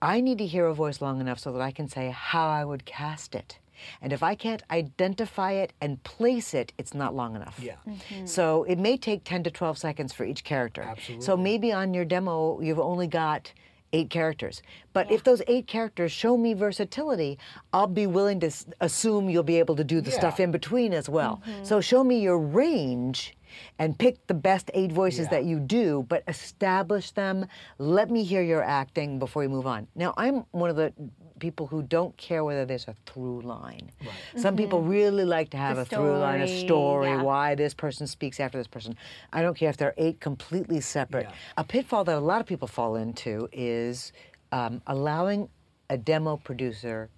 I 0.00 0.20
need 0.22 0.38
to 0.38 0.46
hear 0.46 0.66
a 0.66 0.74
voice 0.74 1.02
long 1.02 1.20
enough 1.20 1.38
so 1.38 1.52
that 1.52 1.60
I 1.60 1.70
can 1.70 1.88
say 1.88 2.10
how 2.10 2.48
I 2.48 2.64
would 2.64 2.86
cast 2.86 3.34
it. 3.34 3.58
And 4.00 4.12
if 4.12 4.22
I 4.22 4.34
can't 4.34 4.62
identify 4.70 5.52
it 5.52 5.72
and 5.80 6.02
place 6.02 6.54
it, 6.54 6.72
it's 6.78 6.94
not 6.94 7.14
long 7.14 7.36
enough. 7.36 7.60
Yeah. 7.62 7.76
Mm-hmm. 7.86 8.26
So 8.26 8.64
it 8.64 8.78
may 8.78 8.96
take 8.96 9.22
10 9.24 9.44
to 9.44 9.50
12 9.50 9.78
seconds 9.78 10.12
for 10.12 10.24
each 10.24 10.44
character. 10.44 10.82
Absolutely. 10.82 11.24
So 11.24 11.36
maybe 11.36 11.72
on 11.72 11.94
your 11.94 12.04
demo, 12.04 12.60
you've 12.60 12.80
only 12.80 13.06
got 13.06 13.52
eight 13.92 14.10
characters. 14.10 14.62
But 14.92 15.10
if 15.10 15.24
those 15.24 15.42
eight 15.46 15.66
characters 15.66 16.12
show 16.12 16.36
me 16.36 16.54
versatility, 16.54 17.38
I'll 17.72 17.86
be 17.86 18.06
willing 18.06 18.40
to 18.40 18.50
assume 18.80 19.28
you'll 19.28 19.42
be 19.42 19.58
able 19.58 19.76
to 19.76 19.84
do 19.84 20.00
the 20.00 20.10
stuff 20.10 20.40
in 20.40 20.50
between 20.50 20.92
as 20.92 21.08
well. 21.08 21.42
Mm-hmm. 21.46 21.64
So 21.64 21.80
show 21.80 22.04
me 22.04 22.20
your 22.20 22.38
range 22.38 23.34
and 23.78 23.98
pick 23.98 24.26
the 24.26 24.34
best 24.34 24.70
eight 24.74 24.92
voices 24.92 25.26
Yeah. 25.26 25.30
that 25.38 25.44
you 25.44 25.58
do, 25.58 26.04
but 26.08 26.22
establish 26.28 27.12
them. 27.12 27.46
Let 27.78 28.10
me 28.10 28.22
hear 28.22 28.42
your 28.42 28.62
acting 28.62 29.18
before 29.18 29.42
you 29.42 29.48
move 29.48 29.66
on. 29.66 29.86
Now, 29.94 30.12
I'm 30.16 30.44
one 30.50 30.70
of 30.70 30.76
the 30.76 30.92
people 31.38 31.66
who 31.66 31.82
don't 31.82 32.16
care 32.16 32.44
whether 32.44 32.64
there's 32.64 32.88
a 32.88 32.94
through 33.06 33.42
line. 33.42 33.90
Some 34.36 34.56
people 34.56 34.82
really 34.82 35.24
like 35.24 35.50
to 35.50 35.56
have 35.56 35.76
The 35.76 35.82
a 35.82 35.84
through 35.84 36.18
line, 36.18 36.40
a 36.40 36.46
story, 36.46 36.66
story, 36.66 37.08
yeah. 37.08 37.22
why 37.22 37.54
this 37.54 37.74
person 37.74 38.06
speaks 38.06 38.40
after 38.40 38.58
this 38.58 38.66
person. 38.66 38.96
I 39.32 39.42
don't 39.42 39.56
care 39.56 39.70
if 39.70 39.76
they're 39.76 39.94
eight 39.96 40.20
completely 40.20 40.80
separate. 40.80 41.26
Yeah. 41.28 41.34
A 41.56 41.64
pitfall 41.64 42.04
that 42.04 42.16
a 42.16 42.20
lot 42.20 42.40
of 42.40 42.46
people 42.46 42.68
fall 42.68 42.96
into 42.96 43.48
is 43.52 44.12
um, 44.52 44.82
allowing 44.86 45.48
a 45.90 45.96
demo 45.96 46.36
producer 46.36 47.08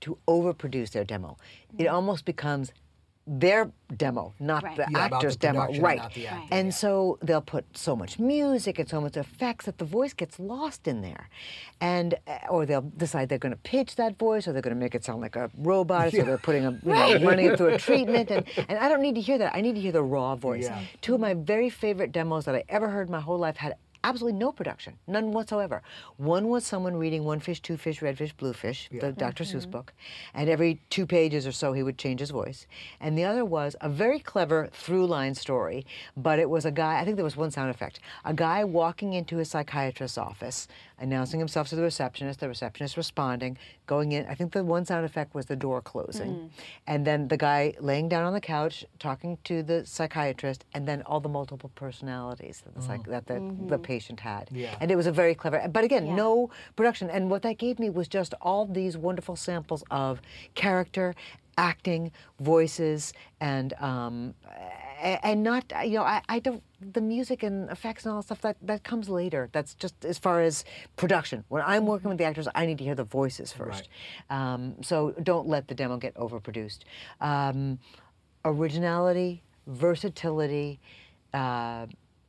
to 0.00 0.18
overproduce 0.28 0.90
their 0.90 1.04
demo. 1.04 1.38
It 1.78 1.86
almost 1.86 2.24
becomes 2.24 2.72
their 3.28 3.70
demo, 3.96 4.34
not 4.38 4.62
Right. 4.62 4.76
the 4.76 4.82
Yeah, 4.82 4.88
about 5.06 5.10
the 5.10 5.16
actor's 5.16 5.36
demo. 5.36 5.60
production, 5.62 5.82
Right. 5.84 6.14
the 6.14 6.26
acting, 6.28 6.48
and 6.52 6.66
yeah. 6.68 6.72
so 6.72 7.18
they'll 7.22 7.40
put 7.40 7.64
so 7.76 7.96
much 7.96 8.18
music 8.20 8.78
and 8.78 8.88
so 8.88 9.00
much 9.00 9.16
effects 9.16 9.66
that 9.66 9.78
the 9.78 9.84
voice 9.84 10.12
gets 10.12 10.38
lost 10.38 10.86
in 10.86 11.00
there. 11.02 11.28
And 11.80 12.14
uh, 12.26 12.38
or 12.50 12.66
they'll 12.66 12.82
decide 12.96 13.28
they're 13.28 13.38
going 13.38 13.52
to 13.54 13.58
pitch 13.60 13.96
that 13.96 14.16
voice 14.18 14.46
or 14.46 14.52
they're 14.52 14.62
going 14.62 14.74
to 14.76 14.80
make 14.80 14.94
it 14.94 15.04
sound 15.04 15.20
like 15.20 15.36
a 15.36 15.50
robot 15.58 16.12
so 16.12 16.22
they're 16.22 16.38
putting 16.38 16.64
a 16.66 16.70
you 16.70 16.78
know, 16.84 17.18
running 17.28 17.46
it 17.46 17.56
through 17.58 17.74
a 17.74 17.78
treatment 17.78 18.30
and, 18.30 18.46
and 18.68 18.78
I 18.78 18.88
don't 18.88 19.02
need 19.02 19.16
to 19.16 19.20
hear 19.20 19.38
that. 19.38 19.54
I 19.54 19.60
need 19.60 19.74
to 19.74 19.80
hear 19.80 19.92
the 19.92 20.02
raw 20.02 20.36
voice. 20.36 20.64
Yeah. 20.64 20.80
Two 21.00 21.14
of 21.14 21.20
my 21.20 21.34
very 21.34 21.68
favorite 21.68 22.12
demos 22.12 22.44
that 22.46 22.54
I 22.54 22.64
ever 22.68 22.88
heard 22.88 23.08
in 23.08 23.12
my 23.12 23.20
whole 23.20 23.38
life 23.38 23.56
had 23.56 23.74
absolutely 24.06 24.38
no 24.38 24.52
production, 24.52 24.94
none 25.08 25.32
whatsoever. 25.32 25.82
One 26.16 26.48
was 26.48 26.64
someone 26.64 26.94
reading 26.94 27.24
One 27.24 27.40
Fish, 27.40 27.60
Two 27.60 27.76
Fish, 27.76 28.00
Red 28.00 28.16
Fish, 28.16 28.32
Blue 28.32 28.52
Fish, 28.52 28.88
the 28.92 29.10
Dr. 29.10 29.42
Seuss 29.42 29.62
mm-hmm. 29.62 29.70
book, 29.72 29.92
and 30.32 30.48
every 30.48 30.80
two 30.90 31.06
pages 31.06 31.44
or 31.44 31.52
so 31.52 31.72
he 31.72 31.82
would 31.82 31.98
change 31.98 32.20
his 32.20 32.30
voice. 32.30 32.68
And 33.00 33.18
the 33.18 33.24
other 33.24 33.44
was 33.44 33.74
a 33.80 33.88
very 33.88 34.20
clever 34.20 34.68
through 34.72 35.06
line 35.06 35.34
story, 35.34 35.84
but 36.16 36.38
it 36.38 36.48
was 36.48 36.64
a 36.64 36.70
guy, 36.70 37.00
I 37.00 37.04
think 37.04 37.16
there 37.16 37.24
was 37.24 37.36
one 37.36 37.50
sound 37.50 37.70
effect, 37.70 37.98
a 38.24 38.32
guy 38.32 38.62
walking 38.62 39.12
into 39.12 39.38
his 39.38 39.50
psychiatrist's 39.50 40.18
office, 40.18 40.68
announcing 40.98 41.38
himself 41.38 41.68
to 41.68 41.76
the 41.76 41.82
receptionist, 41.82 42.40
the 42.40 42.48
receptionist 42.48 42.96
responding, 42.96 43.58
going 43.86 44.12
in. 44.12 44.26
I 44.26 44.34
think 44.34 44.52
the 44.52 44.64
one 44.64 44.84
sound 44.84 45.04
effect 45.04 45.34
was 45.34 45.46
the 45.46 45.56
door 45.56 45.80
closing. 45.80 46.30
Mm-hmm. 46.30 46.46
And 46.86 47.06
then 47.06 47.28
the 47.28 47.36
guy 47.36 47.74
laying 47.80 48.08
down 48.08 48.24
on 48.24 48.32
the 48.32 48.40
couch, 48.40 48.84
talking 48.98 49.38
to 49.44 49.62
the 49.62 49.84
psychiatrist, 49.84 50.64
and 50.74 50.88
then 50.88 51.02
all 51.02 51.20
the 51.20 51.28
multiple 51.28 51.70
personalities 51.74 52.62
that 52.64 52.74
the, 52.74 52.82
psych- 52.82 53.02
mm-hmm. 53.02 53.10
that 53.10 53.26
the, 53.26 53.34
the 53.34 53.40
mm-hmm. 53.40 53.82
patient 53.82 54.20
had. 54.20 54.48
Yeah. 54.50 54.74
And 54.80 54.90
it 54.90 54.96
was 54.96 55.06
a 55.06 55.12
very 55.12 55.34
clever, 55.34 55.66
but 55.70 55.84
again, 55.84 56.06
Yeah. 56.06 56.14
no 56.14 56.50
production. 56.76 57.10
And 57.10 57.30
what 57.30 57.42
that 57.42 57.58
gave 57.58 57.78
me 57.78 57.90
was 57.90 58.08
just 58.08 58.34
all 58.40 58.66
these 58.66 58.96
wonderful 58.96 59.36
samples 59.36 59.84
of 59.90 60.20
character, 60.54 61.14
acting, 61.56 62.12
voices, 62.40 63.12
and 63.40 63.72
um, 63.74 64.34
and 65.00 65.42
not 65.42 65.72
you 65.84 65.94
know 65.94 66.02
I, 66.02 66.22
I 66.28 66.38
don't 66.38 66.62
the 66.80 67.00
music 67.00 67.42
and 67.42 67.70
effects 67.70 68.04
and 68.04 68.12
all 68.12 68.20
that 68.20 68.26
stuff 68.26 68.40
that 68.42 68.56
that 68.62 68.84
comes 68.84 69.08
later. 69.08 69.48
That's 69.52 69.74
just 69.74 70.04
as 70.04 70.18
far 70.18 70.40
as 70.42 70.64
production. 70.96 71.44
When 71.48 71.62
I'm 71.66 71.86
working 71.86 72.08
with 72.08 72.18
the 72.18 72.24
actors, 72.24 72.48
I 72.54 72.66
need 72.66 72.78
to 72.78 72.84
hear 72.84 72.94
the 72.94 73.04
voices 73.04 73.52
first. 73.52 73.88
Um, 74.30 74.76
so 74.82 75.12
don't 75.22 75.48
let 75.48 75.68
the 75.68 75.74
demo 75.74 75.96
get 75.96 76.14
overproduced. 76.14 76.80
Um, 77.20 77.78
originality, 78.44 79.42
versatility. 79.66 80.80
Uh, 81.32 81.86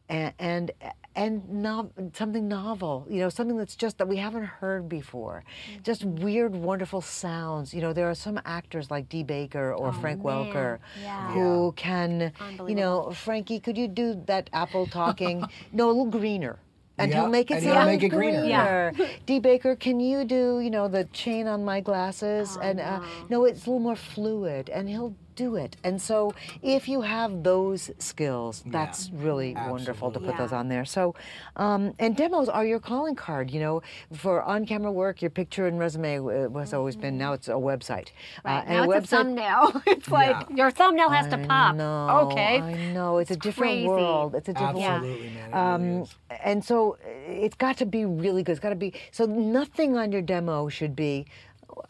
and 0.10 0.34
and, 0.40 0.72
and 1.16 1.50
nov- 1.50 1.92
something 2.14 2.48
novel, 2.48 3.06
you 3.10 3.20
know, 3.20 3.30
something 3.30 3.58
that's 3.58 3.76
just 3.76 3.98
that 3.98 4.08
we 4.08 4.18
haven't 4.18 4.46
heard 4.46 4.88
before, 4.88 5.44
just 5.84 6.04
weird, 6.06 6.56
wonderful 6.56 7.02
sounds. 7.02 7.74
You 7.74 7.82
know, 7.82 7.94
there 7.94 8.10
are 8.10 8.16
some 8.16 8.40
actors 8.46 8.90
like 8.92 9.10
Dee 9.10 9.24
Baker 9.24 9.74
or 9.74 9.92
Frank 9.94 10.22
Welker 10.22 10.80
yeah. 11.02 11.32
who 11.34 11.74
can, 11.76 12.32
you 12.68 12.76
know, 12.76 13.12
Frankie, 13.12 13.60
could 13.60 13.78
you 13.78 13.88
do 13.88 14.22
that 14.28 14.50
apple 14.54 14.86
talking? 15.02 15.44
no, 15.72 15.88
a 15.88 15.90
little 15.90 16.06
greener. 16.06 16.60
And 17.00 17.12
Yeah, 17.12 17.22
he'll 17.22 17.30
make 17.30 17.52
it 17.52 17.56
and 17.56 17.64
he'll 17.64 17.74
sound 17.76 17.88
make 17.92 18.02
it 18.04 18.10
greener. 18.10 18.44
Yeah. 18.44 18.92
Dee 19.28 19.40
Baker, 19.40 19.76
can 19.76 20.00
you 20.00 20.26
do, 20.26 20.60
you 20.62 20.72
know, 20.72 20.88
the 20.88 21.06
chain 21.06 21.48
on 21.48 21.64
my 21.64 21.80
glasses? 21.80 22.58
Oh, 22.58 22.62
and 22.62 22.80
uh, 22.80 23.02
no, 23.30 23.46
it's 23.46 23.66
a 23.66 23.70
little 23.70 23.80
more 23.80 23.96
fluid, 23.96 24.70
and 24.70 24.90
he'll 24.90 25.16
do 25.38 25.56
it. 25.56 25.78
And 25.84 26.02
so, 26.02 26.34
if 26.62 26.90
you 26.90 27.00
have 27.02 27.44
those 27.44 27.92
skills, 28.00 28.64
that's 28.66 29.10
really 29.14 29.54
wonderful 29.54 30.12
to 30.12 30.20
put 30.20 30.30
Absolutely. 30.30 30.44
those 30.46 30.52
on 30.60 30.68
there. 30.68 30.84
So, 30.86 31.16
um, 31.56 31.94
and 32.00 32.18
demos 32.18 32.50
are 32.50 32.66
your 32.66 32.80
calling 32.80 33.16
card. 33.16 33.52
You 33.52 33.62
know, 33.62 33.82
for 34.14 34.42
on-camera 34.44 34.92
work, 34.92 35.22
your 35.22 35.32
picture 35.32 35.68
and 35.68 35.80
resume 35.80 36.18
uh, 36.28 36.60
has 36.60 36.74
always 36.74 36.96
been. 36.96 37.18
Now 37.18 37.32
it's 37.34 37.48
a 37.48 37.52
website. 37.72 38.10
Uh, 38.44 38.50
Right. 38.50 38.64
and 38.68 38.70
now 38.70 38.92
a 38.92 38.98
it's 38.98 39.14
a 39.14 39.16
website- 39.16 39.20
thumbnail. 39.20 39.82
it's 39.96 40.10
like 40.10 40.50
your 40.60 40.72
thumbnail 40.72 41.10
has 41.10 41.28
to 41.28 41.38
pop. 41.48 41.76
know, 41.76 42.28
okay. 42.32 42.60
I 42.62 42.92
know. 42.94 43.20
It's, 43.20 43.32
a 43.32 43.36
different 43.38 43.74
crazy. 43.74 43.88
world. 43.88 44.36
It's 44.36 44.50
a 44.50 44.54
different 44.54 44.78
world. 44.78 45.04
Absolutely, 45.04 45.30
man. 45.30 45.50
It 45.50 45.54
Um, 45.56 45.82
really 45.84 46.02
is. 46.04 46.16
and 46.44 46.66
so 46.66 46.98
uh, 47.06 47.10
it's 47.46 47.56
got 47.56 47.78
to 47.78 47.86
be 47.86 48.04
really 48.06 48.42
good. 48.44 48.54
It's 48.54 48.60
got 48.68 48.70
to 48.70 48.76
be 48.88 48.94
so 49.12 49.26
nothing 49.26 49.96
on 49.98 50.12
your 50.12 50.22
demo 50.24 50.68
should 50.70 50.96
be. 50.96 51.26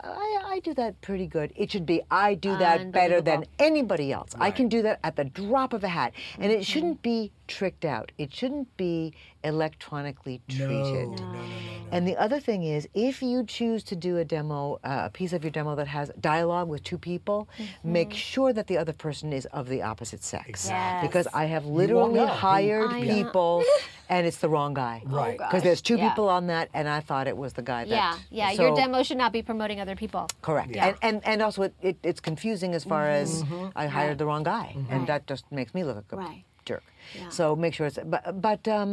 I, 0.01 0.41
I 0.45 0.59
do 0.59 0.73
that 0.75 0.99
pretty 1.01 1.27
good. 1.27 1.51
It 1.55 1.71
should 1.71 1.85
be 1.85 2.01
I 2.09 2.33
do 2.33 2.57
that 2.57 2.91
better 2.91 3.21
than 3.21 3.45
anybody 3.59 4.11
else. 4.11 4.31
I 4.39 4.51
can 4.51 4.67
do 4.67 4.81
that 4.83 4.99
at 5.03 5.15
the 5.15 5.25
drop 5.25 5.73
of 5.73 5.83
a 5.83 5.87
hat, 5.87 6.13
and 6.39 6.51
it 6.51 6.65
shouldn't 6.65 7.01
be 7.01 7.31
tricked 7.47 7.85
out. 7.85 8.11
It 8.17 8.33
shouldn't 8.33 8.75
be 8.77 9.13
electronically 9.43 10.41
treated. 10.49 11.09
no, 11.09 11.15
no, 11.15 11.31
no, 11.33 11.41
no. 11.41 11.87
And 11.91 12.05
the 12.07 12.17
other 12.17 12.39
thing 12.39 12.63
is, 12.63 12.87
if 12.93 13.21
you 13.21 13.45
choose 13.45 13.81
to 13.85 13.95
do 13.95 14.17
a 14.17 14.25
demo, 14.25 14.79
uh, 14.83 15.03
a 15.05 15.09
piece 15.09 15.31
of 15.33 15.43
your 15.43 15.51
demo 15.51 15.73
that 15.75 15.87
has 15.87 16.11
dialogue 16.19 16.67
with 16.67 16.83
two 16.83 16.97
people, 16.97 17.47
make 17.83 18.13
sure 18.13 18.51
that 18.53 18.67
the 18.67 18.77
other 18.77 18.91
person 18.93 19.31
is 19.31 19.45
of 19.47 19.69
the 19.69 19.81
opposite 19.83 20.21
sex. 20.23 20.47
Exactly. 20.49 21.07
Because 21.07 21.27
I 21.33 21.45
have 21.45 21.65
literally 21.65 22.25
hired 22.25 22.91
I 22.91 23.01
people, 23.05 23.63
and 24.09 24.27
it's 24.27 24.37
the 24.37 24.49
wrong 24.49 24.73
guy. 24.73 25.01
Right. 25.05 25.37
Because 25.37 25.63
there's 25.63 25.81
two 25.81 25.95
Yeah. 25.97 26.09
people 26.09 26.27
on 26.27 26.47
that, 26.47 26.69
and 26.73 26.89
I 26.89 26.99
thought 26.99 27.27
it 27.27 27.37
was 27.37 27.53
the 27.53 27.61
guy 27.61 27.85
that. 27.85 27.89
Yeah, 27.89 28.17
yeah. 28.29 28.51
your 28.51 28.75
demo 28.75 29.01
should 29.03 29.17
not 29.17 29.31
be 29.31 29.41
promoting 29.41 29.79
other 29.79 29.95
people. 29.95 30.27
Correct. 30.41 30.75
Yeah. 30.75 30.87
And, 30.87 30.97
and 31.01 31.25
and 31.25 31.41
also 31.41 31.63
it, 31.63 31.73
it, 31.81 31.97
it's 32.03 32.19
confusing 32.19 32.73
as 32.73 32.83
far 32.83 33.07
as 33.07 33.43
I 33.75 33.87
hired 33.87 34.17
the 34.17 34.25
wrong 34.25 34.43
guy, 34.43 34.75
and 34.89 35.07
that 35.07 35.25
just 35.27 35.49
makes 35.51 35.73
me 35.73 35.83
look 35.85 35.95
like 35.95 36.11
a 36.11 36.15
Right. 36.17 36.43
Jerk. 36.67 36.83
Yeah. 37.15 37.29
So 37.37 37.55
make 37.55 37.73
sure 37.75 37.87
it's 37.87 37.99
but 38.13 38.23
but 38.47 38.67
um, 38.79 38.91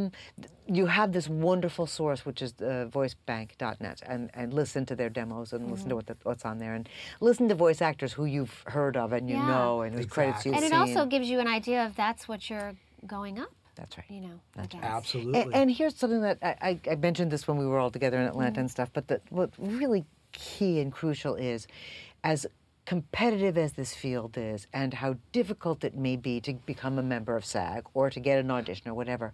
you 0.79 0.87
have 0.87 1.09
this 1.13 1.29
wonderful 1.29 1.87
source 1.99 2.21
which 2.29 2.41
is 2.47 2.53
uh, 2.61 2.87
voicebank.net 2.99 3.99
and 4.13 4.31
and 4.35 4.53
listen 4.61 4.87
to 4.87 4.95
their 5.01 5.11
demos 5.19 5.53
and 5.53 5.63
listen 5.71 5.75
Mm-hmm. 5.75 5.89
to 5.91 5.97
what 5.97 6.07
the, 6.07 6.17
what's 6.29 6.45
on 6.45 6.59
there 6.59 6.75
and 6.79 6.89
listen 7.21 7.49
to 7.49 7.55
voice 7.67 7.81
actors 7.91 8.13
who 8.19 8.25
you've 8.37 8.57
heard 8.77 8.97
of 8.97 9.13
and 9.13 9.29
you 9.29 9.37
Yeah. 9.37 9.47
know 9.53 9.83
and 9.83 9.95
whose 9.97 10.07
credits 10.07 10.45
you've 10.47 10.55
And 10.57 10.65
it 10.65 10.71
seen. 10.71 10.81
also 10.83 11.07
gives 11.15 11.29
you 11.33 11.39
an 11.41 11.49
idea 11.49 11.85
of 11.87 11.91
that's 11.97 12.29
what 12.29 12.41
you're 12.49 12.75
going 13.17 13.39
up. 13.45 13.53
That's 13.81 13.99
right. 13.99 14.07
You 14.17 14.21
know, 14.27 14.39
That's 14.55 14.67
against. 14.75 14.87
Absolutely. 14.99 15.41
And, 15.43 15.55
and 15.61 15.71
here's 15.79 15.97
something 15.97 16.23
that 16.29 16.39
I, 16.43 16.55
I, 16.71 16.93
I 16.93 16.95
mentioned 17.09 17.31
this 17.35 17.49
when 17.49 17.57
we 17.63 17.67
were 17.67 17.79
all 17.83 17.91
together 17.91 18.19
in 18.21 18.27
Atlanta 18.33 18.53
Mm-hmm. 18.53 18.61
and 18.61 18.71
stuff, 18.71 18.91
but 18.93 19.09
that 19.09 19.23
what 19.31 19.51
really 19.59 20.05
key 20.33 20.75
and 20.83 20.93
crucial 20.93 21.35
is 21.35 21.67
as 22.23 22.47
competitive 22.87 23.57
as 23.57 23.73
this 23.73 23.95
field 23.95 24.37
is 24.37 24.67
and 24.73 24.95
how 24.95 25.17
difficult 25.33 25.85
it 25.85 25.97
may 25.97 26.17
be 26.17 26.41
to 26.41 26.55
become 26.67 26.99
a 26.99 27.03
member 27.03 27.37
of 27.37 27.45
SAG 27.45 27.87
or 27.95 28.11
to 28.11 28.21
get 28.21 28.39
an 28.39 28.51
audition 28.51 28.89
or 28.91 28.95
whatever, 28.95 29.33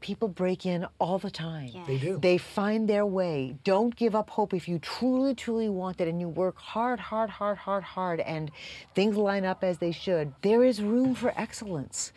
people 0.00 0.28
break 0.28 0.66
in 0.66 0.86
all 0.98 1.18
the 1.18 1.30
time. 1.30 1.70
They 1.86 1.98
do. 1.98 2.18
They 2.20 2.38
find 2.38 2.88
their 2.88 3.06
way. 3.06 3.56
Don't 3.64 3.94
give 3.96 4.14
up 4.14 4.30
hope 4.30 4.52
if 4.52 4.68
you 4.68 4.78
truly, 4.78 5.34
truly 5.34 5.68
want 5.68 6.00
it 6.00 6.08
and 6.08 6.20
you 6.20 6.28
work 6.28 6.58
hard, 6.58 7.00
hard, 7.00 7.30
hard, 7.30 7.58
hard, 7.58 7.82
hard, 7.82 8.20
and 8.20 8.50
things 8.94 9.16
line 9.16 9.44
up 9.44 9.64
as 9.64 9.78
they 9.78 9.92
should. 9.92 10.34
There 10.42 10.64
is 10.64 10.82
room 10.82 11.14
for 11.14 11.32
excellence. 11.36 12.12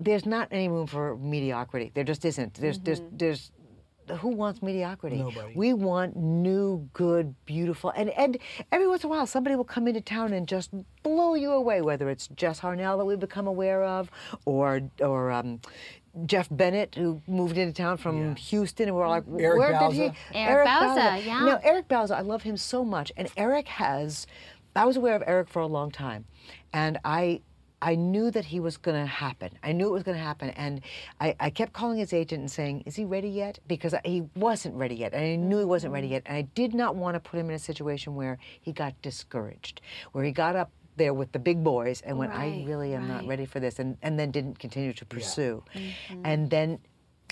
There's 0.00 0.26
not 0.26 0.48
any 0.50 0.68
room 0.68 0.88
for 0.88 1.16
mediocrity. 1.16 1.92
There 1.94 2.04
just 2.04 2.24
isn't. 2.24 2.54
There's, 2.54 2.78
there's, 2.80 3.00
mm-hmm. 3.00 3.16
there's. 3.16 3.52
Who 4.10 4.28
wants 4.28 4.62
mediocrity? 4.62 5.16
Nobody. 5.16 5.52
We 5.54 5.72
want 5.72 6.16
new, 6.16 6.88
good, 6.92 7.34
beautiful, 7.46 7.90
and 7.90 8.10
and 8.10 8.38
every 8.70 8.88
once 8.88 9.04
in 9.04 9.08
a 9.08 9.10
while 9.10 9.26
somebody 9.26 9.56
will 9.56 9.64
come 9.64 9.86
into 9.88 10.00
town 10.00 10.32
and 10.32 10.46
just 10.46 10.70
blow 11.02 11.34
you 11.34 11.52
away. 11.52 11.80
Whether 11.82 12.08
it's 12.10 12.28
Jess 12.28 12.60
Harnell 12.60 12.98
that 12.98 13.04
we've 13.04 13.20
become 13.20 13.46
aware 13.46 13.82
of, 13.84 14.10
or 14.44 14.82
or 15.00 15.30
um, 15.30 15.60
Jeff 16.26 16.48
Bennett 16.50 16.94
who 16.94 17.22
moved 17.26 17.56
into 17.56 17.72
town 17.72 17.96
from 17.96 18.20
Yeah. 18.20 18.34
Houston, 18.34 18.88
and 18.88 18.96
we're 18.96 19.08
like, 19.08 19.24
Eric 19.38 19.58
where 19.58 19.78
did 19.78 19.92
he? 19.92 20.12
Eric 20.34 20.68
Bauza, 20.68 21.24
yeah. 21.24 21.44
No, 21.44 21.60
Eric 21.62 21.88
Bauza, 21.88 22.12
I 22.16 22.20
love 22.20 22.42
him 22.42 22.56
so 22.56 22.84
much, 22.84 23.12
and 23.16 23.28
Eric 23.36 23.68
has. 23.68 24.26
I 24.74 24.84
was 24.86 24.96
aware 24.96 25.14
of 25.14 25.22
Eric 25.26 25.48
for 25.48 25.60
a 25.60 25.66
long 25.66 25.90
time, 25.90 26.24
and 26.72 26.98
I. 27.04 27.40
I 27.82 27.96
knew 27.96 28.30
that 28.30 28.44
he 28.44 28.60
was 28.60 28.76
going 28.76 28.98
to 28.98 29.06
happen. 29.06 29.50
I 29.62 29.72
knew 29.72 29.88
it 29.88 29.92
was 29.92 30.04
going 30.04 30.16
to 30.16 30.22
happen, 30.22 30.50
and 30.50 30.80
I, 31.20 31.34
I 31.40 31.50
kept 31.50 31.72
calling 31.72 31.98
his 31.98 32.12
agent 32.12 32.40
and 32.40 32.50
saying, 32.50 32.84
"Is 32.86 32.94
he 32.94 33.04
ready 33.04 33.28
yet?" 33.28 33.58
Because 33.66 33.94
he 34.04 34.22
wasn't 34.36 34.76
ready 34.76 34.94
yet, 34.94 35.12
and 35.12 35.22
I 35.22 35.34
knew 35.34 35.58
he 35.58 35.64
wasn't 35.64 35.92
ready 35.92 36.06
mm. 36.06 36.12
yet, 36.12 36.22
and 36.26 36.36
I 36.36 36.42
did 36.42 36.74
not 36.74 36.94
want 36.94 37.16
to 37.16 37.20
put 37.20 37.40
him 37.40 37.50
in 37.50 37.56
a 37.56 37.58
situation 37.58 38.14
where 38.14 38.38
he 38.60 38.72
got 38.72 39.00
discouraged, 39.02 39.80
where 40.12 40.24
he 40.24 40.30
got 40.30 40.54
up 40.54 40.70
there 40.96 41.12
with 41.12 41.32
the 41.32 41.38
big 41.38 41.64
boys 41.64 42.00
and 42.02 42.16
went, 42.18 42.32
"I 42.32 42.64
really 42.66 42.94
am 42.94 43.08
not 43.08 43.26
ready 43.26 43.46
for 43.46 43.58
this," 43.58 43.80
and 43.80 43.98
and 44.00 44.18
then 44.18 44.30
didn't 44.30 44.60
continue 44.60 44.92
to 44.92 45.04
pursue, 45.04 45.64
mm-hmm. 45.74 46.22
and 46.24 46.50
then 46.50 46.78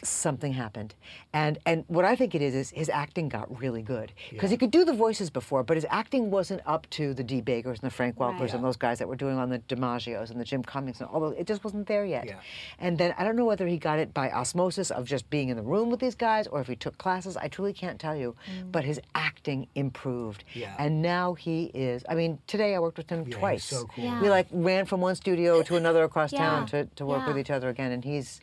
something 0.02 0.52
happened. 0.52 0.94
And 1.32 1.58
and 1.66 1.84
what 1.88 2.04
i 2.04 2.16
think 2.16 2.34
it 2.34 2.42
is 2.42 2.54
is 2.54 2.70
his 2.70 2.88
acting 2.88 3.28
got 3.28 3.46
really 3.60 3.82
good. 3.82 4.12
Because 4.30 4.50
he 4.50 4.56
could 4.56 4.70
do 4.70 4.84
the 4.84 4.92
voices 4.92 5.30
before 5.30 5.62
but 5.62 5.76
his 5.76 5.86
acting 5.90 6.30
wasn't 6.30 6.62
up 6.66 6.88
to 6.90 7.14
the 7.14 7.22
Dee 7.22 7.40
Bakers 7.40 7.80
and 7.80 7.90
the 7.90 7.94
frank 7.94 8.16
welkers 8.16 8.40
Right. 8.40 8.54
and 8.54 8.64
those 8.64 8.76
guys 8.76 8.98
that 8.98 9.08
were 9.08 9.16
doing 9.16 9.36
on 9.38 9.50
the 9.50 9.58
DiMaggios 9.60 10.30
and 10.30 10.40
the 10.40 10.44
jim 10.44 10.62
cummings 10.62 11.00
and 11.00 11.08
all 11.10 11.20
those. 11.20 11.34
It 11.38 11.46
just 11.46 11.64
wasn't 11.64 11.86
there 11.86 12.04
yet. 12.04 12.26
Yeah. 12.26 12.36
and 12.78 12.96
then 12.98 13.14
i 13.18 13.24
don't 13.24 13.36
know 13.36 13.44
whether 13.44 13.66
he 13.66 13.76
got 13.78 13.98
it 13.98 14.12
by 14.14 14.30
osmosis 14.30 14.90
of 14.90 15.04
just 15.06 15.28
being 15.30 15.48
in 15.48 15.56
the 15.56 15.62
room 15.62 15.90
with 15.90 16.00
these 16.00 16.14
guys 16.14 16.46
or 16.46 16.60
if 16.60 16.66
he 16.66 16.76
took 16.76 16.98
classes. 16.98 17.36
I 17.36 17.48
truly 17.48 17.72
can't 17.72 17.98
tell 18.00 18.16
you 18.16 18.34
mm. 18.46 18.72
but 18.72 18.84
his 18.84 19.00
acting 19.14 19.66
improved. 19.74 20.44
Yeah. 20.54 20.74
and 20.78 21.02
now 21.02 21.34
he 21.34 21.64
is 21.74 22.04
i 22.08 22.14
mean 22.14 22.38
today 22.46 22.74
i 22.74 22.78
worked 22.78 22.98
with 22.98 23.10
him 23.10 23.24
he's 23.26 23.34
twice. 23.34 23.64
so 23.64 23.84
cool. 23.84 24.04
Yeah. 24.04 24.20
we 24.22 24.30
like 24.30 24.46
ran 24.50 24.86
from 24.86 25.00
one 25.00 25.14
studio 25.14 25.62
to 25.62 25.76
another 25.76 26.04
across 26.04 26.30
town 26.32 26.66
to, 26.68 26.86
to 26.96 27.06
work 27.06 27.26
with 27.26 27.38
each 27.38 27.50
other 27.50 27.68
again 27.68 27.92
and 27.92 28.04
he's 28.04 28.40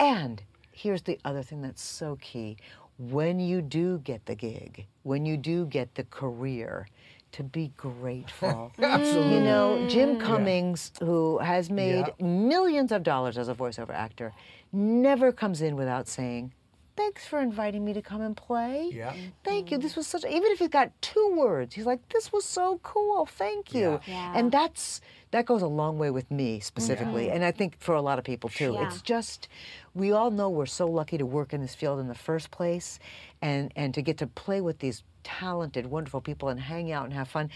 and 0.00 0.42
here's 0.74 1.02
the 1.02 1.18
other 1.24 1.42
thing 1.42 1.62
that's 1.62 1.82
so 1.82 2.16
key 2.20 2.56
when 2.98 3.40
you 3.40 3.60
do 3.62 3.98
get 3.98 4.24
the 4.26 4.34
gig 4.34 4.86
when 5.02 5.24
you 5.26 5.36
do 5.36 5.66
get 5.66 5.94
the 5.94 6.04
career 6.04 6.86
to 7.32 7.42
be 7.42 7.72
grateful 7.76 8.72
Absolutely. 8.78 9.34
you 9.34 9.40
know 9.40 9.86
jim 9.88 10.18
cummings 10.18 10.92
who 11.00 11.38
has 11.38 11.70
made 11.70 12.06
Yeah. 12.18 12.26
millions 12.26 12.92
of 12.92 13.02
dollars 13.02 13.36
as 13.38 13.48
a 13.48 13.54
voiceover 13.54 13.90
actor 13.94 14.32
never 14.72 15.32
comes 15.32 15.60
in 15.62 15.76
without 15.76 16.06
saying 16.08 16.52
thanks 16.96 17.26
for 17.26 17.40
inviting 17.40 17.84
me 17.84 17.92
to 17.92 18.02
come 18.02 18.20
and 18.20 18.36
play 18.36 18.88
Yeah. 18.92 19.12
thank 19.44 19.70
you 19.72 19.78
this 19.78 19.96
was 19.96 20.06
such 20.06 20.24
even 20.24 20.52
if 20.52 20.60
he's 20.60 20.68
got 20.68 20.90
two 21.02 21.34
words 21.36 21.74
he's 21.74 21.86
like 21.86 22.08
this 22.10 22.32
was 22.32 22.44
so 22.44 22.78
cool 22.84 23.26
thank 23.26 23.74
you 23.74 24.00
Yeah. 24.06 24.14
Yeah. 24.14 24.32
and 24.36 24.52
that's 24.52 25.00
that 25.34 25.46
goes 25.46 25.62
a 25.62 25.66
long 25.66 25.98
way 25.98 26.10
with 26.10 26.30
me 26.30 26.60
specifically 26.60 27.28
and 27.28 27.44
i 27.44 27.50
think 27.50 27.76
for 27.80 27.96
a 27.96 28.00
lot 28.00 28.20
of 28.20 28.24
people 28.24 28.48
too. 28.48 28.72
Yeah. 28.72 28.86
it's 28.86 29.02
just 29.02 29.48
we 29.92 30.12
all 30.12 30.30
know 30.30 30.48
we're 30.48 30.64
so 30.64 30.86
lucky 30.86 31.18
to 31.18 31.26
work 31.26 31.52
in 31.52 31.60
this 31.60 31.74
field 31.74 31.98
in 31.98 32.06
the 32.06 32.14
first 32.14 32.52
place 32.52 33.00
and 33.42 33.72
and 33.74 33.92
to 33.94 34.00
get 34.00 34.16
to 34.18 34.28
play 34.28 34.60
with 34.60 34.78
these 34.78 35.02
talented 35.24 35.86
wonderful 35.86 36.20
people 36.20 36.50
and 36.50 36.60
hang 36.60 36.92
out 36.92 37.04
and 37.04 37.14
have 37.14 37.26
fun 37.26 37.50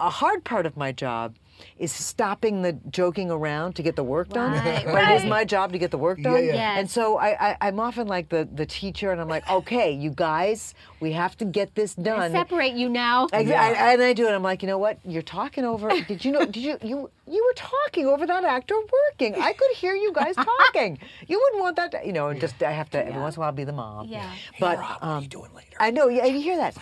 a 0.00 0.10
hard 0.10 0.44
part 0.44 0.66
of 0.66 0.76
my 0.76 0.92
job 0.92 1.36
is 1.78 1.90
stopping 1.90 2.60
the 2.60 2.74
joking 2.90 3.30
around 3.30 3.72
to 3.74 3.82
get 3.82 3.96
the 3.96 4.04
work 4.04 4.28
done 4.28 4.52
Right, 4.52 4.84
but 4.94 5.04
it 5.10 5.22
is 5.22 5.24
my 5.24 5.42
job 5.44 5.72
to 5.72 5.78
get 5.78 5.90
the 5.90 5.96
work 5.96 6.20
done 6.20 6.44
yeah. 6.44 6.52
Yes. 6.52 6.78
and 6.80 6.90
so 6.90 7.16
I, 7.16 7.52
I 7.52 7.56
i'm 7.62 7.80
often 7.80 8.06
like 8.06 8.28
the 8.28 8.46
the 8.52 8.66
teacher 8.66 9.10
and 9.10 9.18
i'm 9.22 9.28
like 9.28 9.48
okay 9.50 9.90
you 9.90 10.10
guys 10.10 10.74
we 11.00 11.12
have 11.12 11.34
to 11.38 11.46
get 11.46 11.74
this 11.74 11.94
done 11.94 12.30
Separate 12.32 12.74
you 12.74 12.90
now. 12.90 13.28
Ex- 13.32 13.48
Yeah. 13.48 13.62
I- 13.62 13.92
and 13.94 14.02
I 14.02 14.12
do 14.12 14.26
it. 14.28 14.32
I'm 14.32 14.42
like, 14.42 14.62
you 14.62 14.68
know 14.68 14.78
what? 14.78 14.98
You're 15.04 15.22
talking 15.22 15.64
over. 15.64 15.88
Did 16.08 16.24
you 16.24 16.32
know? 16.32 16.44
Did 16.46 16.56
you 16.56 16.78
you 16.82 17.10
you 17.26 17.44
were 17.44 17.54
talking 17.54 18.06
over 18.06 18.26
that 18.26 18.44
actor 18.44 18.74
working? 19.10 19.34
I 19.40 19.52
could 19.52 19.70
hear 19.76 19.94
you 19.94 20.10
guys 20.12 20.34
talking. 20.52 20.98
You 21.28 21.38
wouldn't 21.38 21.62
want 21.62 21.76
that. 21.76 21.90
To, 21.92 22.06
you 22.06 22.12
know, 22.14 22.28
and 22.28 22.40
just 22.40 22.62
I 22.62 22.72
have 22.72 22.88
to 22.90 23.06
every 23.06 23.20
once 23.20 23.36
in 23.36 23.40
a 23.40 23.44
while 23.44 23.52
be 23.52 23.64
the 23.64 23.72
mom. 23.74 24.08
Yeah. 24.08 24.30
But 24.58 24.78
Rob, 24.78 24.88
what 24.88 25.02
um, 25.02 25.08
are 25.18 25.22
you 25.22 25.28
doing 25.28 25.52
later? 25.54 25.76
I 25.78 25.90
know. 25.90 26.08
Yeah, 26.08 26.24
you 26.24 26.40
hear 26.40 26.56
that? 26.56 26.76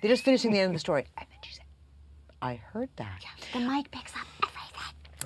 They're 0.00 0.10
just 0.10 0.24
finishing 0.24 0.52
the 0.52 0.60
end 0.60 0.68
of 0.70 0.74
the 0.74 0.80
story. 0.80 1.04
And 1.18 1.26
then 1.28 1.38
she 1.42 1.54
said, 1.54 1.64
I 2.42 2.56
heard 2.72 2.90
that. 2.96 3.24
The 3.52 3.60
mic 3.60 3.90
picks 3.90 4.12
up 4.14 4.26
everything. 4.42 4.58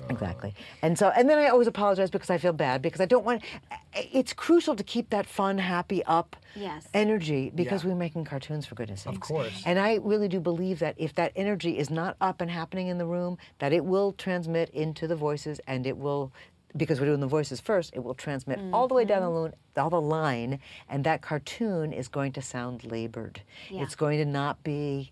Exactly. 0.09 0.53
And 0.83 0.97
so, 0.97 1.09
and 1.09 1.27
then 1.27 1.39
I 1.39 1.47
always 1.47 1.67
apologize 1.67 2.11
because 2.11 2.29
I 2.29 2.37
feel 2.37 2.53
bad 2.53 2.81
because 2.83 3.01
I 3.01 3.05
don't 3.05 3.25
want. 3.25 3.41
It's 3.95 4.31
crucial 4.31 4.75
to 4.75 4.83
keep 4.83 5.09
that 5.09 5.25
fun, 5.25 5.57
happy, 5.57 6.03
up 6.05 6.35
Yes. 6.55 6.87
energy 6.93 7.51
because 7.53 7.83
Yeah. 7.83 7.89
we're 7.89 7.95
making 7.95 8.25
cartoons 8.25 8.67
for 8.67 8.75
goodness 8.75 9.01
sakes. 9.01 9.15
Of 9.15 9.21
course. 9.21 9.63
And 9.65 9.79
I 9.79 9.95
really 9.95 10.27
do 10.27 10.39
believe 10.39 10.79
that 10.79 10.93
if 10.97 11.15
that 11.15 11.31
energy 11.35 11.79
is 11.79 11.89
not 11.89 12.15
up 12.21 12.41
and 12.41 12.51
happening 12.51 12.87
in 12.87 12.99
the 12.99 13.07
room, 13.07 13.39
that 13.57 13.73
it 13.73 13.85
will 13.85 14.11
transmit 14.11 14.69
into 14.69 15.07
the 15.07 15.15
voices 15.15 15.59
and 15.67 15.87
it 15.87 15.97
will. 15.97 16.31
Because 16.75 16.99
we're 16.99 17.07
doing 17.07 17.21
the 17.21 17.27
voices 17.27 17.59
first, 17.59 17.91
it 17.95 18.03
will 18.03 18.13
transmit 18.13 18.59
all 18.71 18.87
the 18.87 18.93
way 18.93 19.03
down 19.03 19.21
the, 19.21 19.29
mm-hmm. 19.29 19.55
lo- 19.77 19.83
all 19.83 19.89
the 19.89 20.01
line, 20.01 20.59
and 20.87 21.03
that 21.05 21.21
cartoon 21.23 21.91
is 21.91 22.07
going 22.07 22.33
to 22.33 22.41
sound 22.41 22.83
labored. 22.83 23.41
Yeah. 23.71 23.81
It's 23.81 23.95
going 23.95 24.19
to 24.19 24.25
not 24.25 24.63
be 24.63 25.09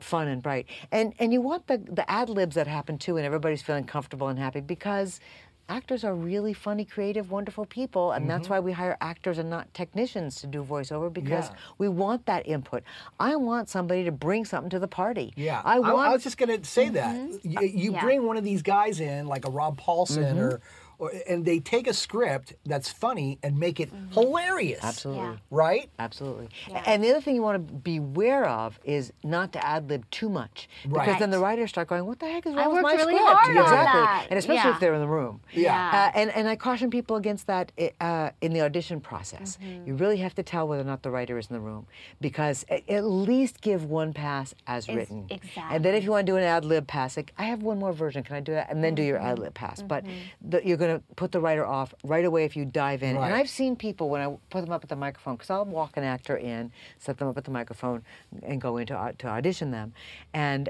fun 0.00 0.28
and 0.28 0.42
bright. 0.42 0.66
And 0.90 1.14
and 1.18 1.32
you 1.32 1.40
want 1.40 1.66
the 1.66 1.78
the 1.78 2.08
ad 2.10 2.28
libs 2.28 2.54
that 2.56 2.66
happen 2.66 2.98
too, 2.98 3.16
and 3.16 3.26
everybody's 3.26 3.62
feeling 3.62 3.84
comfortable 3.84 4.28
and 4.28 4.38
happy 4.38 4.60
because 4.60 5.20
actors 5.68 6.04
are 6.04 6.14
really 6.14 6.52
funny, 6.52 6.84
creative, 6.84 7.30
wonderful 7.30 7.64
people, 7.64 8.12
and 8.12 8.28
that's 8.28 8.48
why 8.48 8.58
we 8.60 8.72
hire 8.72 8.96
actors 9.00 9.38
and 9.38 9.48
not 9.48 9.72
technicians 9.72 10.40
to 10.40 10.46
do 10.46 10.62
voiceover 10.62 11.10
because 11.10 11.48
Yeah. 11.48 11.54
we 11.78 11.88
want 11.88 12.26
that 12.26 12.46
input. 12.46 12.82
I 13.18 13.36
want 13.36 13.68
somebody 13.70 14.04
to 14.04 14.12
bring 14.12 14.44
something 14.44 14.68
to 14.70 14.78
the 14.80 14.88
party. 14.88 15.32
Yeah, 15.36 15.62
I 15.64 15.78
want. 15.78 16.08
I, 16.08 16.12
was 16.12 16.24
just 16.24 16.36
gonna 16.36 16.62
say 16.64 16.88
that 16.90 17.16
you, 17.44 17.60
you 17.62 17.92
Yeah. 17.92 18.00
bring 18.02 18.26
one 18.26 18.36
of 18.36 18.44
these 18.44 18.60
guys 18.60 19.00
in, 19.00 19.26
like 19.28 19.46
a 19.46 19.50
Rob 19.50 19.80
Paulsen, 19.80 20.32
Mm-hmm. 20.34 20.38
or, 20.40 20.60
or, 21.02 21.10
and 21.28 21.44
they 21.44 21.58
take 21.58 21.88
a 21.88 21.92
script 21.92 22.54
that's 22.64 22.88
funny 22.88 23.36
and 23.42 23.58
make 23.58 23.80
it 23.80 23.90
hilarious. 24.12 24.78
Absolutely. 24.84 25.24
Yeah. 25.24 25.36
Right? 25.50 25.90
Absolutely. 25.98 26.48
Yeah. 26.68 26.82
And 26.86 27.02
the 27.02 27.10
other 27.10 27.20
thing 27.20 27.34
you 27.34 27.42
want 27.42 27.66
to 27.66 27.74
be 27.74 27.96
aware 27.96 28.44
of 28.48 28.78
is 28.84 29.12
not 29.24 29.52
to 29.54 29.66
ad 29.66 29.88
lib 29.90 30.08
too 30.12 30.28
much. 30.28 30.68
Because 30.84 31.08
Right. 31.08 31.18
then 31.18 31.30
the 31.30 31.40
writers 31.40 31.70
start 31.70 31.88
going, 31.88 32.06
what 32.06 32.20
the 32.20 32.26
heck 32.28 32.46
is 32.46 32.54
wrong 32.54 32.68
with 32.68 32.84
worked 32.84 32.84
my 32.84 32.94
really 32.94 33.14
script? 33.16 33.32
hard 33.36 33.56
on 33.56 33.62
exactly. 33.64 34.00
that. 34.00 34.26
And 34.30 34.38
especially 34.38 34.68
Yeah. 34.70 34.74
if 34.74 34.80
they're 34.80 34.94
in 34.94 35.00
the 35.00 35.08
room. 35.08 35.40
Yeah. 35.52 36.10
Uh, 36.14 36.18
and, 36.18 36.30
and 36.30 36.46
I 36.48 36.54
caution 36.54 36.88
people 36.88 37.16
against 37.16 37.48
that 37.48 37.72
uh, 38.00 38.30
in 38.40 38.52
the 38.52 38.60
audition 38.60 39.00
process. 39.00 39.58
Mm-hmm. 39.60 39.88
You 39.88 39.94
really 39.96 40.18
have 40.18 40.36
to 40.36 40.44
tell 40.44 40.68
whether 40.68 40.82
or 40.82 40.86
not 40.86 41.02
the 41.02 41.10
writer 41.10 41.36
is 41.36 41.48
in 41.50 41.54
the 41.54 41.60
room 41.60 41.86
because 42.20 42.64
at 42.70 43.04
least 43.04 43.60
give 43.60 43.86
one 43.86 44.12
pass 44.12 44.54
as 44.68 44.88
Ex- 44.88 44.96
written. 44.96 45.26
And 45.68 45.84
then 45.84 45.94
if 45.96 46.04
you 46.04 46.10
want 46.12 46.26
to 46.26 46.32
do 46.32 46.36
an 46.36 46.44
ad 46.44 46.64
lib 46.64 46.86
pass, 46.86 47.16
like, 47.16 47.32
I 47.38 47.44
have 47.44 47.62
one 47.64 47.80
more 47.80 47.92
version. 47.92 48.22
Can 48.22 48.36
I 48.36 48.40
do 48.40 48.52
that? 48.52 48.70
And 48.70 48.84
then 48.84 48.94
do 48.94 49.02
your 49.02 49.18
Mm-hmm. 49.18 49.26
ad 49.26 49.38
lib 49.40 49.54
pass. 49.54 49.82
But 49.82 50.04
the, 50.40 50.60
you're 50.66 50.76
going 50.76 50.91
going 50.92 51.00
to 51.00 51.14
put 51.14 51.32
the 51.32 51.40
writer 51.40 51.66
off 51.66 51.94
right 52.04 52.24
away 52.24 52.44
if 52.44 52.56
you 52.56 52.64
dive 52.64 53.02
in. 53.02 53.16
Right. 53.16 53.26
And 53.26 53.34
I've 53.34 53.48
seen 53.48 53.76
people 53.76 54.08
when 54.10 54.20
I 54.20 54.36
put 54.50 54.62
them 54.62 54.72
up 54.72 54.82
at 54.82 54.88
the 54.88 54.96
microphone, 54.96 55.36
because 55.36 55.50
I'll 55.50 55.64
walk 55.64 55.96
an 55.96 56.04
actor 56.04 56.36
in, 56.36 56.72
set 56.98 57.18
them 57.18 57.28
up 57.28 57.36
at 57.36 57.44
the 57.44 57.50
microphone, 57.50 58.02
and 58.42 58.60
go 58.60 58.76
in 58.76 58.86
to, 58.88 59.14
to 59.18 59.26
audition 59.26 59.70
them. 59.70 59.92
And 60.32 60.68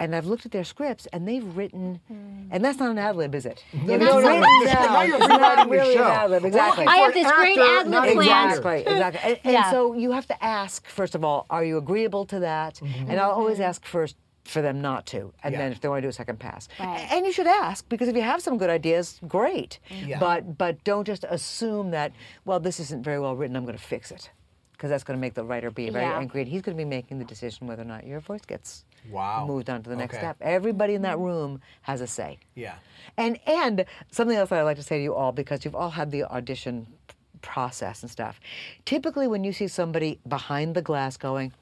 and 0.00 0.16
I've 0.16 0.24
looked 0.24 0.46
at 0.46 0.52
their 0.52 0.64
scripts, 0.64 1.06
and 1.12 1.28
they've 1.28 1.44
written, 1.54 2.00
and 2.50 2.64
that's 2.64 2.78
not 2.78 2.90
an 2.90 2.96
ad 2.96 3.16
lib, 3.16 3.34
is 3.34 3.44
it? 3.44 3.62
No, 3.74 3.94
If 3.94 4.00
no, 4.00 4.06
it's 4.06 4.24
no, 4.24 4.30
written 4.30 4.40
no. 4.40 4.64
down, 4.64 4.92
Now 4.94 5.02
you're 5.02 5.16
it's 5.18 5.28
not 5.28 5.40
rewriting 5.40 5.64
the 5.64 5.70
really 5.70 5.94
show. 5.94 6.04
an 6.04 6.10
ad 6.10 6.30
lib, 6.30 6.44
exactly. 6.46 6.84
looking 6.86 6.88
I 6.88 6.96
have 6.96 7.12
for 7.12 7.18
an 7.18 7.22
this 7.22 7.32
great 7.32 7.58
ad 7.58 7.88
lib 7.88 8.12
plan. 8.14 8.48
Exactly, 8.48 8.80
exactly. 8.80 9.40
And, 9.44 9.56
and 9.56 9.66
so 9.70 9.92
you 9.92 10.12
have 10.12 10.26
to 10.28 10.42
ask, 10.42 10.86
first 10.86 11.14
of 11.14 11.22
all, 11.22 11.44
are 11.50 11.62
you 11.62 11.76
agreeable 11.76 12.24
to 12.26 12.40
that? 12.40 12.76
Mm-hmm. 12.76 13.10
And 13.10 13.20
I'll 13.20 13.32
always 13.32 13.60
ask 13.60 13.84
first 13.84 14.16
for 14.44 14.62
them 14.62 14.80
not 14.80 15.06
to, 15.06 15.32
and 15.42 15.52
Yeah. 15.52 15.58
then 15.60 15.72
if 15.72 15.80
they 15.80 15.88
want 15.88 15.98
to 15.98 16.02
do 16.02 16.08
a 16.08 16.12
second 16.12 16.38
pass. 16.40 16.68
Right. 16.78 17.06
And 17.12 17.26
you 17.26 17.32
should 17.32 17.46
ask, 17.46 17.88
because 17.88 18.08
if 18.08 18.16
you 18.16 18.22
have 18.22 18.40
some 18.40 18.58
good 18.58 18.70
ideas, 18.70 19.20
great. 19.28 19.78
Yeah. 19.90 20.18
But, 20.18 20.56
but 20.58 20.82
don't 20.84 21.04
just 21.04 21.24
assume 21.28 21.90
that, 21.90 22.12
well, 22.44 22.58
this 22.58 22.80
isn't 22.80 23.02
very 23.04 23.20
well 23.20 23.36
written, 23.36 23.54
I'm 23.56 23.64
going 23.64 23.76
to 23.76 23.82
fix 23.82 24.10
it. 24.10 24.30
Because 24.72 24.88
that's 24.88 25.04
going 25.04 25.18
to 25.18 25.20
make 25.20 25.34
the 25.34 25.44
writer 25.44 25.70
be 25.70 25.90
very 25.90 26.06
Yeah. 26.06 26.18
angry, 26.18 26.40
and 26.40 26.50
he's 26.50 26.62
going 26.62 26.74
to 26.74 26.82
be 26.82 26.88
making 26.88 27.18
the 27.18 27.24
decision 27.26 27.66
whether 27.66 27.82
or 27.82 27.84
not 27.84 28.06
your 28.06 28.18
voice 28.20 28.40
gets 28.46 28.86
Wow. 29.10 29.44
moved 29.46 29.68
on 29.68 29.82
to 29.82 29.90
the 29.90 29.96
next 29.96 30.14
Okay. 30.14 30.22
step. 30.24 30.36
Everybody 30.40 30.94
in 30.94 31.02
that 31.02 31.18
room 31.18 31.60
has 31.82 32.00
a 32.00 32.06
say. 32.06 32.38
Yeah. 32.54 32.74
And 33.18 33.38
and 33.46 33.84
something 34.10 34.36
else 34.38 34.48
that 34.48 34.58
I'd 34.58 34.62
like 34.62 34.78
to 34.78 34.82
say 34.82 34.96
to 34.96 35.02
you 35.02 35.14
all 35.14 35.32
because 35.32 35.64
you've 35.66 35.74
all 35.74 35.90
had 35.90 36.10
the 36.10 36.24
audition 36.24 36.86
process 37.42 38.02
and 38.02 38.10
stuff. 38.10 38.40
Typically, 38.84 39.26
when 39.26 39.44
you 39.44 39.52
see 39.52 39.68
somebody 39.68 40.18
behind 40.28 40.74
the 40.74 40.82
glass 40.82 41.16
going, 41.16 41.52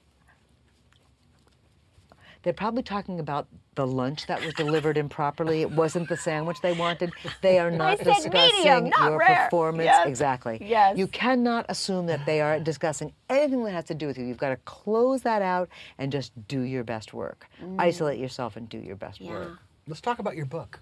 they're 2.43 2.53
probably 2.53 2.83
talking 2.83 3.21
about 3.21 3.47
the 3.75 3.87
lunch 3.87 4.27
that 4.27 4.45
was 4.45 4.55
delivered 4.55 4.97
improperly. 4.97 5.63
It 5.63 5.71
wasn't 5.71 6.09
the 6.09 6.17
sandwich 6.17 6.61
they 6.63 6.73
wanted. 6.73 7.13
They 7.43 7.59
are 7.59 7.71
not 7.71 7.99
said 7.99 8.05
discussing 8.07 8.33
medium, 8.33 8.89
not 8.91 9.11
your 9.11 9.19
rare. 9.19 9.45
performance. 9.45 9.85
Yes. 9.87 10.07
Exactly. 10.09 10.59
Yes. 10.61 10.99
You 10.99 11.07
cannot 11.07 11.67
assume 11.69 12.07
that 12.07 12.27
they 12.27 12.41
are 12.41 12.59
discussing 12.59 13.13
anything 13.29 13.65
that 13.65 13.73
has 13.73 13.85
to 13.87 13.95
do 13.95 14.07
with 14.07 14.19
you. 14.19 14.25
You've 14.25 14.39
got 14.39 14.51
to 14.51 14.57
close 14.65 15.23
that 15.23 15.43
out 15.43 15.69
and 15.99 16.11
just 16.11 16.33
do 16.49 16.63
your 16.63 16.85
best 16.85 17.15
work. 17.15 17.47
Mm. 17.63 17.81
Isolate 17.81 18.19
yourself 18.19 18.57
and 18.57 18.69
do 18.69 18.79
your 18.79 18.97
best 18.97 19.21
Yeah. 19.21 19.31
work. 19.33 19.59
Let's 19.87 20.01
talk 20.01 20.19
about 20.19 20.37
your 20.37 20.47
book. 20.47 20.81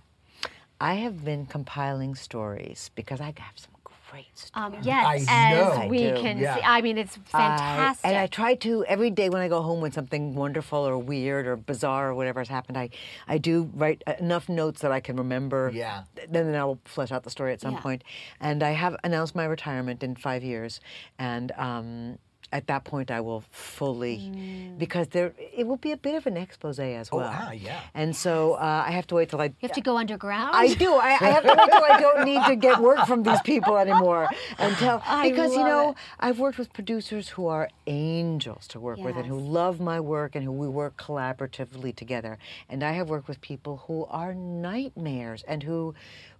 I 0.80 0.94
have 0.94 1.24
been 1.24 1.46
compiling 1.46 2.14
stories 2.14 2.90
because 2.94 3.20
I 3.20 3.26
have 3.36 3.56
some 3.56 3.72
great 4.16 4.38
stories. 4.38 4.50
Um, 4.54 4.76
yes, 4.82 5.26
I 5.28 5.52
as 5.52 5.78
know. 5.78 5.86
we 5.88 6.10
I 6.10 6.20
can 6.20 6.38
Yeah. 6.38 6.54
see. 6.56 6.60
I 6.64 6.80
mean, 6.80 6.96
it's 6.98 7.16
fantastic. 7.16 8.04
I, 8.04 8.08
and 8.08 8.18
I 8.18 8.26
try 8.26 8.54
to 8.56 8.84
every 8.86 9.10
day 9.10 9.28
when 9.28 9.42
I 9.42 9.48
go 9.48 9.60
home 9.62 9.80
when 9.80 9.92
something 9.92 10.34
wonderful 10.34 10.78
or 10.78 10.96
weird 10.98 11.46
or 11.46 11.56
bizarre 11.56 12.10
or 12.10 12.14
whatever 12.14 12.40
has 12.40 12.48
happened, 12.48 12.78
I, 12.78 12.88
I 13.28 13.38
do 13.38 13.70
write 13.74 14.02
enough 14.18 14.48
notes 14.48 14.80
that 14.80 14.92
I 14.92 15.00
can 15.00 15.16
remember. 15.16 15.70
Yeah. 15.74 16.04
Then, 16.14 16.46
then 16.52 16.54
I 16.54 16.64
will 16.64 16.80
flesh 16.84 17.12
out 17.12 17.24
the 17.24 17.30
story 17.30 17.52
at 17.52 17.60
some 17.60 17.74
Yeah. 17.74 17.80
point. 17.80 18.04
And 18.40 18.62
I 18.62 18.70
have 18.70 18.96
announced 19.04 19.34
my 19.34 19.44
retirement 19.44 20.02
in 20.02 20.16
five 20.16 20.42
years, 20.42 20.80
and 21.18 21.52
um, 21.52 22.18
at 22.52 22.66
that 22.68 22.84
point 22.84 23.10
I 23.10 23.20
will 23.20 23.42
fully, 23.50 24.18
Mm. 24.18 24.78
because 24.78 25.08
there 25.08 25.32
it 25.56 25.66
will 25.66 25.76
be 25.76 25.92
a 25.92 25.96
bit 25.96 26.14
of 26.14 26.26
an 26.26 26.36
expose 26.36 26.78
as 26.78 27.08
Oh, 27.12 27.16
well. 27.18 27.30
ah, 27.32 27.50
yeah. 27.50 27.80
And 27.94 28.14
so 28.14 28.54
uh, 28.54 28.84
I 28.86 28.92
have 28.92 29.06
to 29.08 29.14
wait 29.16 29.30
till 29.30 29.40
I 29.40 29.46
you 29.46 29.52
have 29.62 29.72
to 29.72 29.80
go 29.80 29.96
underground. 29.98 30.50
I 30.54 30.74
do. 30.74 30.94
I, 30.94 31.10
I 31.20 31.28
have 31.36 31.42
to 31.42 31.54
wait 31.58 31.70
till 31.70 31.84
I 31.84 32.00
don't 32.00 32.24
need 32.24 32.42
to 32.46 32.56
get 32.56 32.80
work 32.80 33.06
from 33.06 33.22
these 33.24 33.42
people 33.42 33.76
anymore 33.76 34.28
until 34.58 35.02
I 35.04 35.30
because 35.30 35.52
you 35.54 35.64
know 35.64 35.90
it. 35.90 35.96
I've 36.20 36.38
worked 36.38 36.58
with 36.58 36.72
producers 36.72 37.30
who 37.30 37.46
are 37.48 37.68
angels 37.86 38.66
to 38.68 38.80
work 38.80 38.98
with 38.98 39.16
and 39.16 39.26
who 39.26 39.38
love 39.38 39.80
my 39.80 39.98
work 40.00 40.34
and 40.36 40.44
who 40.44 40.52
we 40.52 40.68
work 40.68 40.96
collaboratively 40.96 41.94
together. 41.96 42.38
And 42.68 42.82
I 42.82 42.92
have 42.92 43.08
worked 43.08 43.28
with 43.28 43.40
people 43.40 43.74
who 43.86 44.04
are 44.06 44.34
nightmares 44.34 45.42
and 45.48 45.62
who, 45.62 45.94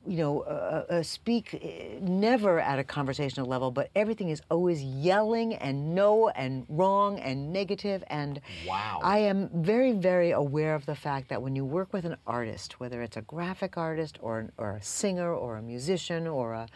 you 0.07 0.17
know, 0.19 0.41
uh, 0.41 0.85
uh, 0.89 1.03
speak 1.03 1.55
uh, 1.55 1.99
never 2.01 2.59
at 2.59 2.79
a 2.79 2.85
conversational 2.85 3.47
level, 3.47 3.71
but 3.71 3.91
everything 3.95 4.31
is 4.31 4.43
always 4.51 4.83
yelling 4.83 5.55
and 5.55 5.95
no 5.95 6.29
and 6.31 6.65
wrong 6.69 7.19
and 7.19 7.53
negative. 7.53 7.67
negative 7.67 8.05
and 8.09 8.41
Wow. 8.67 9.01
I 9.03 9.19
am 9.19 9.51
very, 9.53 9.93
very 9.93 10.31
aware 10.31 10.75
of 10.75 10.87
the 10.87 10.95
fact 10.95 11.29
that 11.29 11.43
when 11.43 11.57
you 11.57 11.65
work 11.65 11.93
with 11.93 12.05
an 12.05 12.17
artist, 12.27 12.81
whether 12.81 13.03
it's 13.03 13.17
a 13.17 13.23
graphic 13.23 13.77
artist 13.77 14.19
or, 14.21 14.39
an, 14.39 14.53
or 14.57 14.73
a 14.73 14.83
singer 14.83 15.35
or 15.35 15.57
a 15.57 15.63
musician 15.63 16.27
or 16.27 16.53
a, 16.55 16.69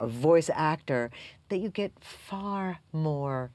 a 0.00 0.06
voice 0.06 0.50
actor, 0.52 1.10
that 1.48 1.58
you 1.58 1.68
get 1.68 1.92
far 2.00 2.80
more 2.92 3.50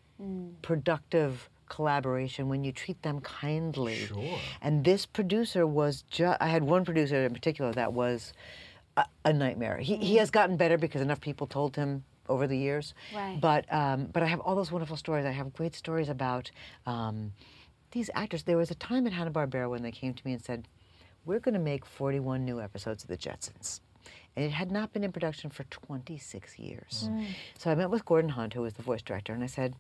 productive 0.62 1.50
collaboration 1.70 2.50
when 2.50 2.64
you 2.64 2.72
treat 2.72 3.02
them 3.02 3.20
kindly. 3.22 4.06
Sure. 4.06 4.40
And 4.62 4.84
this 4.84 5.06
producer 5.06 5.66
was 5.66 6.04
just, 6.10 6.42
I 6.42 6.48
had 6.48 6.64
one 6.64 6.86
producer 6.86 7.26
in 7.26 7.34
particular 7.34 7.74
that 7.74 7.94
was 7.94 8.34
a, 8.98 9.06
a 9.26 9.34
nightmare. 9.34 9.78
He, 9.78 9.98
he 9.98 10.16
has 10.18 10.32
gotten 10.32 10.58
better 10.58 10.78
because 10.78 11.02
enough 11.02 11.22
people 11.22 11.48
told 11.48 11.76
him 11.76 12.04
over 12.30 12.48
the 12.48 12.58
years. 12.58 12.94
Right. 13.14 13.40
But, 13.40 13.72
um, 13.74 14.06
but 14.12 14.24
I 14.24 14.28
have 14.28 14.40
all 14.40 14.56
those 14.56 14.72
wonderful 14.72 14.98
stories. 14.98 15.26
I 15.26 15.32
have 15.32 15.54
great 15.54 15.76
stories 15.76 16.10
about 16.10 16.52
um, 16.86 17.34
these 17.92 18.10
actors. 18.16 18.44
There 18.44 18.58
was 18.58 18.72
a 18.72 18.76
time 18.76 19.06
at 19.08 19.14
Hanna-Barbera 19.14 19.70
when 19.70 19.84
they 19.84 19.92
came 19.92 20.14
to 20.14 20.26
me 20.26 20.34
and 20.34 20.44
said, 20.44 20.68
we're 21.26 21.40
going 21.40 21.54
to 21.54 21.60
make 21.60 21.86
41 21.86 22.44
new 22.44 22.60
episodes 22.62 23.04
of 23.04 23.10
The 23.10 23.18
Jetsons. 23.18 23.80
And 24.36 24.44
it 24.44 24.52
had 24.52 24.72
not 24.72 24.92
been 24.94 25.04
in 25.04 25.12
production 25.12 25.50
for 25.50 25.64
26 25.66 26.58
years. 26.60 27.10
So 27.58 27.72
I 27.72 27.76
met 27.76 27.90
with 27.90 28.04
Gordon 28.04 28.32
Hunt, 28.32 28.54
who 28.54 28.62
was 28.62 28.74
the 28.74 28.82
voice 28.82 29.02
director, 29.02 29.32
and 29.34 29.44
I 29.44 29.48
said, 29.48 29.76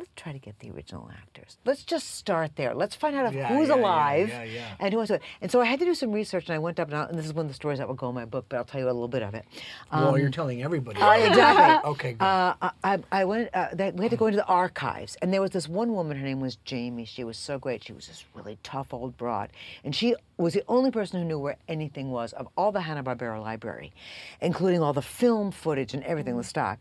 let's 0.00 0.10
try 0.16 0.32
to 0.32 0.38
get 0.38 0.58
the 0.60 0.70
original 0.70 1.10
actors. 1.12 1.58
Let's 1.66 1.84
just 1.84 2.12
start 2.14 2.56
there. 2.56 2.74
Let's 2.74 2.94
find 2.94 3.14
out 3.14 3.34
Yeah, 3.34 3.48
who's 3.48 3.68
yeah, 3.68 3.74
alive 3.74 4.28
yeah, 4.30 4.74
and 4.80 4.92
who 4.92 4.96
wants 4.96 5.10
to. 5.10 5.20
And 5.42 5.50
so 5.50 5.60
I 5.60 5.66
had 5.66 5.78
to 5.80 5.84
do 5.84 5.94
some 5.94 6.10
research, 6.10 6.46
and 6.48 6.54
I 6.54 6.58
went 6.58 6.80
up 6.80 6.88
and, 6.88 6.96
I, 6.96 7.04
and 7.04 7.18
this 7.18 7.26
is 7.26 7.34
one 7.34 7.44
of 7.44 7.50
the 7.50 7.54
stories 7.54 7.78
that 7.80 7.86
will 7.86 7.94
go 7.94 8.08
in 8.08 8.14
my 8.14 8.24
book, 8.24 8.46
but 8.48 8.56
I'll 8.56 8.64
tell 8.64 8.80
you 8.80 8.86
a 8.86 8.88
little 8.88 9.08
bit 9.08 9.22
of 9.22 9.34
it. 9.34 9.44
well, 9.92 10.16
you're 10.18 10.30
telling 10.30 10.62
everybody. 10.62 10.98
Uh, 11.00 11.12
exactly. 11.12 11.90
Okay, 11.90 12.12
good. 12.14 12.24
Uh, 12.24 12.54
I- 12.82 12.98
I, 13.12 13.24
went. 13.26 13.50
Uh, 13.52 13.68
that, 13.74 13.94
we 13.94 14.04
had 14.04 14.10
to 14.10 14.16
go 14.16 14.26
into 14.26 14.36
the 14.38 14.46
archives, 14.46 15.16
and 15.20 15.32
there 15.34 15.40
was 15.42 15.50
this 15.50 15.68
one 15.68 15.92
woman. 15.92 16.16
Her 16.16 16.24
name 16.24 16.40
was 16.40 16.56
Jamie. 16.64 17.04
She 17.04 17.22
was 17.24 17.36
so 17.36 17.58
great. 17.58 17.84
She 17.84 17.92
was 17.92 18.06
this 18.08 18.24
really 18.34 18.58
tough 18.62 18.94
old 18.94 19.16
broad, 19.18 19.50
and 19.84 19.94
she 19.94 20.14
was 20.38 20.54
the 20.54 20.64
only 20.68 20.90
person 20.90 21.20
who 21.20 21.26
knew 21.26 21.38
where 21.38 21.56
anything 21.68 22.10
was 22.10 22.32
of 22.32 22.48
all 22.56 22.72
the 22.72 22.80
Hanna 22.80 23.02
Barbera 23.04 23.40
library, 23.40 23.92
including 24.40 24.80
all 24.82 24.92
the 24.94 25.02
film 25.02 25.50
footage 25.50 25.92
and 25.94 26.02
everything, 26.04 26.36
the 26.38 26.44
stock. 26.44 26.80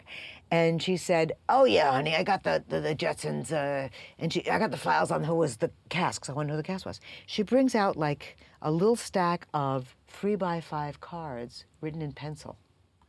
And 0.52 0.82
she 0.82 0.98
said, 0.98 1.34
"Oh 1.48 1.66
yeah, 1.66 1.92
honey, 1.92 2.16
I 2.16 2.24
got 2.24 2.44
the 2.44 2.64
the, 2.68 2.80
the 2.80 2.96
Jetsons, 2.96 3.52
uh, 3.52 3.90
and 4.18 4.34
she, 4.34 4.50
I 4.50 4.58
got 4.60 4.72
the 4.72 4.78
files 4.78 5.12
on 5.12 5.24
who 5.24 5.36
was 5.36 5.58
the 5.58 5.70
cast. 5.90 6.22
'cause 6.22 6.30
I 6.30 6.34
wanted 6.34 6.48
to 6.48 6.52
know 6.54 6.56
who 6.58 6.64
the 6.64 6.68
cast 6.68 6.86
was." 6.86 7.00
She 7.28 7.44
brings 7.44 7.76
out 7.76 7.96
like 7.98 8.38
a 8.62 8.72
little 8.72 8.96
stack 8.96 9.48
of 9.54 9.96
three 10.08 10.36
by 10.36 10.60
five 10.62 11.00
cards 11.02 11.66
written 11.82 12.02
in 12.02 12.12
pencil. 12.14 12.58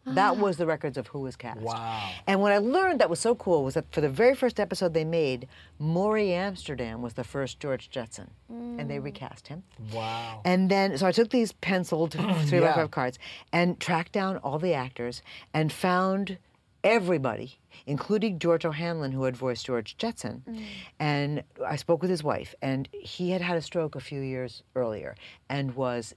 That 0.07 0.39
was 0.39 0.57
the 0.57 0.67
records 0.67 0.97
of 0.99 1.07
who 1.09 1.21
was 1.21 1.37
cast. 1.37 1.61
Wow. 1.61 2.11
And 2.27 2.41
what 2.41 2.53
I 2.53 2.59
learned 2.59 3.01
that 3.01 3.11
was 3.11 3.21
so 3.21 3.35
cool 3.35 3.63
was 3.63 3.75
that 3.75 3.85
for 3.93 4.01
the 4.01 4.09
very 4.09 4.35
first 4.35 4.59
episode 4.59 4.93
they 4.93 5.05
made, 5.05 5.47
Morey 5.79 6.33
Amsterdam 6.33 7.01
was 7.01 7.15
the 7.15 7.23
first 7.23 7.61
George 7.61 7.91
Jetson, 7.91 8.31
and 8.49 8.91
they 8.91 8.99
recast 8.99 9.49
him. 9.49 9.63
wow. 9.93 10.41
And 10.45 10.69
then, 10.71 10.97
so 10.99 11.07
I 11.07 11.13
took 11.13 11.31
these 11.31 11.53
penciled 11.53 12.13
three 12.47 12.61
by 12.61 12.73
five 12.73 12.91
cards 12.91 13.19
and 13.53 13.79
tracked 13.79 14.11
down 14.13 14.39
all 14.39 14.59
the 14.59 14.75
actors 14.75 15.23
and 15.55 15.71
found 15.73 16.39
everybody, 16.85 17.59
including 17.87 18.39
George 18.39 18.65
O'Hanlon, 18.65 19.13
who 19.13 19.25
had 19.25 19.37
voiced 19.37 19.67
George 19.67 19.97
Jetson. 19.97 20.43
Mm. 20.49 20.63
And 20.99 21.43
I 21.67 21.77
spoke 21.77 22.01
with 22.03 22.11
his 22.11 22.23
wife, 22.25 22.55
and 22.63 22.89
he 22.93 23.31
had 23.31 23.41
had 23.41 23.57
a 23.57 23.63
stroke 23.63 23.95
a 23.95 24.01
few 24.01 24.21
years 24.21 24.63
earlier 24.75 25.17
and 25.49 25.75
was. 25.77 26.15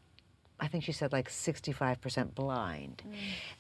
I 0.60 0.68
think 0.68 0.84
she 0.86 0.94
said 0.94 1.12
like 1.12 1.30
65% 1.30 2.36
blind. 2.36 3.04
Mm. 3.06 3.14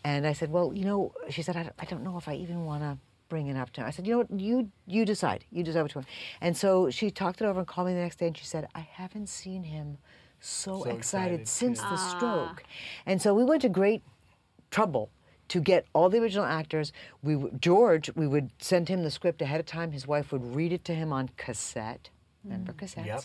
And 0.05 0.27
I 0.27 0.31
said, 0.31 0.51
well, 0.51 0.71
you 0.73 0.85
know, 0.85 1.11
she 1.29 1.41
said, 1.41 1.57
I, 1.57 1.63
don't- 1.63 1.75
I 1.79 1.85
don't 1.85 2.03
know 2.03 2.17
if 2.17 2.29
I 2.29 2.35
even 2.35 2.63
want 2.65 2.83
to 2.83 2.97
bring 3.27 3.47
it 3.47 3.57
up 3.57 3.71
to 3.71 3.81
him. 3.81 3.87
I 3.87 3.89
said, 3.89 4.05
you 4.07 4.13
know 4.13 4.19
what, 4.19 4.39
you, 4.39 4.69
you 4.85 5.03
decide. 5.03 5.43
You 5.51 5.63
decide 5.63 5.81
what 5.81 5.93
you 5.95 5.99
want. 5.99 6.07
And 6.39 6.55
so 6.55 6.89
she 6.91 7.09
talked 7.11 7.41
it 7.41 7.45
over 7.45 7.59
and 7.59 7.67
called 7.67 7.87
me 7.87 7.93
the 7.93 7.99
next 7.99 8.19
day 8.19 8.27
and 8.27 8.37
she 8.37 8.45
said, 8.45 8.67
I 8.73 8.81
haven't 8.81 9.27
seen 9.27 9.63
him 9.63 9.97
so, 10.39 10.83
So 10.83 10.89
excited, 10.91 11.41
excited, 11.41 11.47
since 11.47 11.79
yeah. 11.81 11.89
the 11.89 11.97
stroke. 11.97 12.63
Ah. 12.63 12.69
And 13.07 13.21
so 13.21 13.33
we 13.33 13.43
went 13.43 13.63
to 13.63 13.69
great 13.69 14.03
trouble 14.71 15.09
to 15.53 15.59
get 15.59 15.85
all 15.93 16.09
the 16.09 16.17
original 16.17 16.45
actors. 16.45 16.91
We 17.21 17.37
George, 17.59 18.09
we 18.15 18.25
would 18.25 18.49
send 18.57 18.89
him 18.89 19.03
the 19.03 19.11
script 19.11 19.39
ahead 19.39 19.59
of 19.59 19.67
time. 19.67 19.91
His 19.91 20.07
wife 20.07 20.31
would 20.31 20.55
read 20.55 20.73
it 20.73 20.83
to 20.85 20.95
him 20.95 21.13
on 21.13 21.29
cassette. 21.37 22.09
Remember 22.43 22.73
cassettes? 22.73 23.05
Yep. 23.05 23.23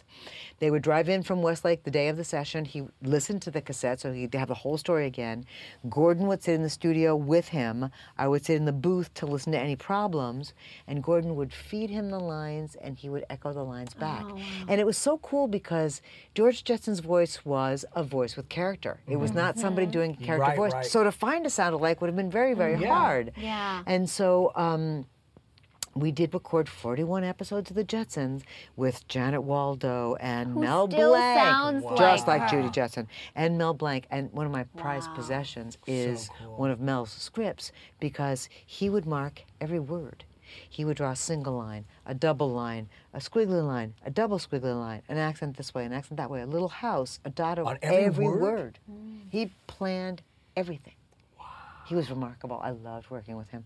They 0.61 0.70
would 0.70 0.83
drive 0.83 1.09
in 1.09 1.22
from 1.22 1.42
Westlake 1.42 1.83
the 1.83 1.90
day 1.90 2.09
of 2.09 2.16
the 2.16 2.24
session. 2.24 2.64
He 2.64 2.85
listened 3.02 3.42
to 3.42 3.50
the 3.50 3.61
cassette, 3.61 4.00
so 4.00 4.12
he'd 4.12 4.33
have 4.35 4.48
the 4.48 4.54
whole 4.54 4.78
story 4.78 5.07
again. 5.07 5.44
Gordon 5.88 6.26
would 6.28 6.42
sit 6.42 6.54
in 6.54 6.62
the 6.62 6.70
studio 6.70 7.16
with 7.16 7.48
him. 7.48 7.90
I 8.16 8.28
would 8.28 8.44
sit 8.44 8.57
in 8.57 8.64
the 8.64 8.72
booth 8.72 9.12
to 9.14 9.26
listen 9.26 9.52
to 9.52 9.59
any 9.59 9.74
problems, 9.76 10.54
and 10.87 11.02
Gordon 11.02 11.35
would 11.37 11.52
feed 11.52 11.90
him 11.90 12.11
the 12.11 12.20
lines, 12.20 12.76
and 12.81 12.96
he 12.96 13.09
would 13.09 13.24
echo 13.28 13.52
the 13.52 13.64
lines 13.64 13.94
back. 13.94 14.24
And 14.68 14.81
it 14.81 14.87
was 14.87 14.96
so 14.96 15.18
cool 15.18 15.48
because 15.48 16.00
George 16.35 16.62
Jetson's 16.62 17.00
voice 17.00 17.44
was 17.44 17.85
a 17.96 18.04
voice 18.04 18.37
with 18.37 18.48
character. 18.48 19.00
It 19.09 19.16
was 19.16 19.33
not 19.33 19.59
somebody 19.59 19.87
doing 19.87 20.12
a 20.12 20.24
character 20.24 20.42
Right, 20.48 20.57
voice. 20.57 20.72
right. 20.72 20.87
So 20.87 21.02
to 21.04 21.11
find 21.12 21.44
a 21.46 21.50
sound 21.50 21.74
alike 21.74 22.00
would 22.00 22.09
have 22.09 22.16
been 22.16 22.31
very, 22.31 22.54
very 22.54 22.76
Yeah. 22.81 22.94
hard. 22.94 23.33
Yeah. 23.37 23.83
And 23.87 24.09
so. 24.09 24.52
Um, 24.54 25.07
we 26.00 26.11
did 26.12 26.34
record 26.34 26.68
41 26.68 27.24
episodes 27.24 27.70
of 27.70 27.76
The 27.76 27.84
Jetsons 27.84 28.42
with 28.76 29.06
Janet 29.08 29.42
Waldo 29.42 30.16
and 30.20 30.52
Who 30.52 30.61
Mel 30.61 30.88
still 30.90 31.11
Blanc, 31.11 31.40
sounds 31.40 31.84
just 31.98 32.26
like 32.26 32.42
like. 32.42 32.50
Judy 32.50 32.70
Jetson, 32.70 33.08
and 33.34 33.58
Mel 33.58 33.74
Blanc. 33.74 34.06
And 34.11 34.32
one 34.32 34.46
of 34.46 34.52
my 34.52 34.64
prized 34.76 35.12
possessions 35.14 35.78
is 35.87 36.28
one 36.56 36.70
of 36.70 36.80
Mel's 36.80 37.11
scripts 37.11 37.72
because 38.00 38.48
he 38.64 38.88
would 38.90 39.06
mark 39.06 39.42
every 39.61 39.80
word. 39.80 40.24
He 40.68 40.84
would 40.84 40.96
draw 40.96 41.11
a 41.11 41.16
single 41.16 41.56
line, 41.58 41.84
a 42.06 42.14
double 42.14 42.50
line, 42.50 42.88
a 43.12 43.18
squiggly 43.18 43.66
line, 43.66 43.94
a 44.04 44.11
double 44.11 44.38
squiggly 44.38 44.74
line, 44.78 45.02
an 45.08 45.18
accent 45.18 45.56
this 45.58 45.74
way, 45.74 45.84
an 45.84 45.92
accent 45.92 46.16
that 46.16 46.30
way, 46.30 46.40
a 46.40 46.46
little 46.46 46.68
house, 46.70 47.20
a 47.24 47.30
dot 47.30 47.58
over 47.58 47.70
On 47.70 47.78
every 47.82 48.24
word? 48.26 48.40
word. 48.40 48.78
Mm. 48.90 49.18
He 49.28 49.52
planned 49.66 50.22
everything. 50.56 50.94
He 51.88 51.94
was 51.94 52.11
remarkable. 52.11 52.61
I 52.62 52.70
loved 52.70 53.09
working 53.11 53.37
with 53.37 53.48
him. 53.51 53.64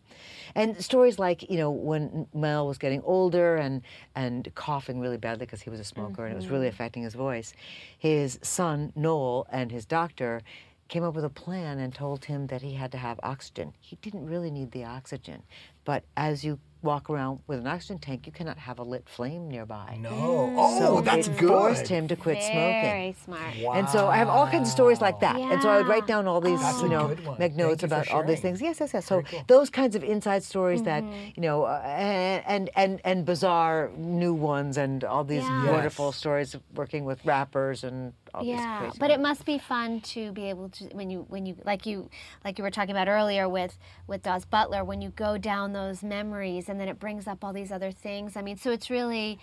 And 0.54 0.82
stories 0.82 1.18
like, 1.18 1.50
you 1.50 1.56
know, 1.58 1.70
when 1.70 2.28
Mel 2.32 2.68
was 2.68 2.78
getting 2.78 3.02
older 3.02 3.56
and, 3.56 3.82
and 4.14 4.48
coughing 4.54 5.00
really 5.00 5.16
badly 5.16 5.44
because 5.44 5.60
he 5.60 5.70
was 5.70 5.80
a 5.80 5.84
smoker 5.84 6.24
and 6.24 6.32
it 6.32 6.36
was 6.36 6.46
really 6.46 6.66
mm-hmm. 6.66 6.74
affecting 6.74 7.02
his 7.02 7.14
voice, 7.14 7.52
his 7.98 8.38
son, 8.42 8.92
Noel, 8.94 9.46
and 9.50 9.72
his 9.72 9.84
doctor 9.84 10.42
came 10.92 11.02
up 11.04 11.14
with 11.14 11.24
a 11.24 11.30
plan 11.44 11.78
and 11.78 11.94
told 11.94 12.26
him 12.26 12.40
that 12.48 12.60
he 12.60 12.74
had 12.74 12.92
to 12.92 12.98
have 12.98 13.18
oxygen. 13.22 13.72
He 13.80 13.96
didn't 14.04 14.26
really 14.26 14.50
need 14.50 14.72
the 14.72 14.84
oxygen. 14.84 15.42
But 15.86 16.04
as 16.18 16.44
you 16.44 16.58
walk 16.82 17.08
around 17.08 17.38
with 17.46 17.58
an 17.60 17.66
oxygen 17.66 17.98
tank, 17.98 18.26
you 18.26 18.32
cannot 18.38 18.58
have 18.58 18.78
a 18.78 18.82
lit 18.82 19.04
flame 19.08 19.48
nearby. 19.48 19.96
No. 20.02 20.10
Oh, 20.12 20.78
So 20.80 21.00
that's 21.00 21.28
it 21.28 21.38
good. 21.38 21.48
forced 21.48 21.88
him 21.88 22.08
to 22.08 22.16
quit 22.24 22.42
smoking. 22.42 22.82
Very 22.82 23.16
smart. 23.24 23.52
Wow. 23.62 23.72
And 23.72 23.88
so 23.88 24.00
I 24.08 24.16
have 24.22 24.28
all 24.28 24.46
kinds 24.54 24.68
of 24.68 24.72
stories 24.80 25.00
like 25.00 25.18
that. 25.20 25.38
Yeah. 25.38 25.52
And 25.52 25.62
so 25.62 25.70
I 25.70 25.78
would 25.78 25.88
write 25.88 26.06
down 26.06 26.26
all 26.28 26.42
these, 26.42 26.60
That's 26.60 26.82
you 26.82 26.90
know, 26.90 27.16
make 27.38 27.54
notes 27.56 27.80
you 27.82 27.86
about 27.86 28.10
all 28.10 28.22
these 28.22 28.40
things. 28.40 28.60
Yes, 28.60 28.76
yes, 28.80 28.90
yes. 28.92 29.06
So 29.06 29.22
cool. 29.22 29.44
those 29.46 29.70
kinds 29.70 29.96
of 29.96 30.02
inside 30.04 30.42
stories 30.42 30.82
that, 30.82 31.02
Mm-hmm. 31.02 31.30
you 31.36 31.42
know, 31.48 31.58
uh, 31.62 31.80
and, 31.86 32.42
and 32.54 32.70
and 32.82 32.92
and 33.08 33.18
bizarre 33.24 33.90
new 33.96 34.34
ones 34.34 34.76
and 34.76 35.04
all 35.04 35.24
these 35.24 35.42
Yeah. 35.44 35.72
wonderful 35.76 36.08
Yes. 36.12 36.16
stories 36.22 36.50
of 36.56 36.60
working 36.80 37.02
with 37.10 37.18
rappers 37.24 37.82
and 37.88 38.12
all 38.34 38.44
yeah 38.44 38.90
but 38.98 39.10
it 39.10 39.20
must 39.20 39.44
be 39.44 39.58
fun 39.58 40.00
to 40.00 40.32
be 40.32 40.48
able 40.48 40.68
to 40.68 40.84
when 40.92 41.10
you 41.10 41.26
when 41.28 41.46
you 41.46 41.56
like 41.64 41.86
you 41.86 42.08
like 42.44 42.58
you 42.58 42.64
were 42.64 42.70
talking 42.70 42.90
about 42.90 43.08
earlier 43.08 43.48
with 43.48 43.78
with 44.06 44.22
Daws 44.22 44.44
Butler 44.44 44.84
when 44.84 45.00
you 45.02 45.10
go 45.10 45.38
down 45.38 45.72
those 45.72 46.02
memories 46.02 46.68
and 46.68 46.80
then 46.80 46.88
it 46.88 46.98
brings 46.98 47.26
up 47.26 47.44
all 47.44 47.52
these 47.52 47.72
other 47.72 47.90
things. 47.90 48.36
I 48.36 48.42
mean 48.42 48.56
so 48.56 48.70
it's 48.70 48.90
really 48.90 49.38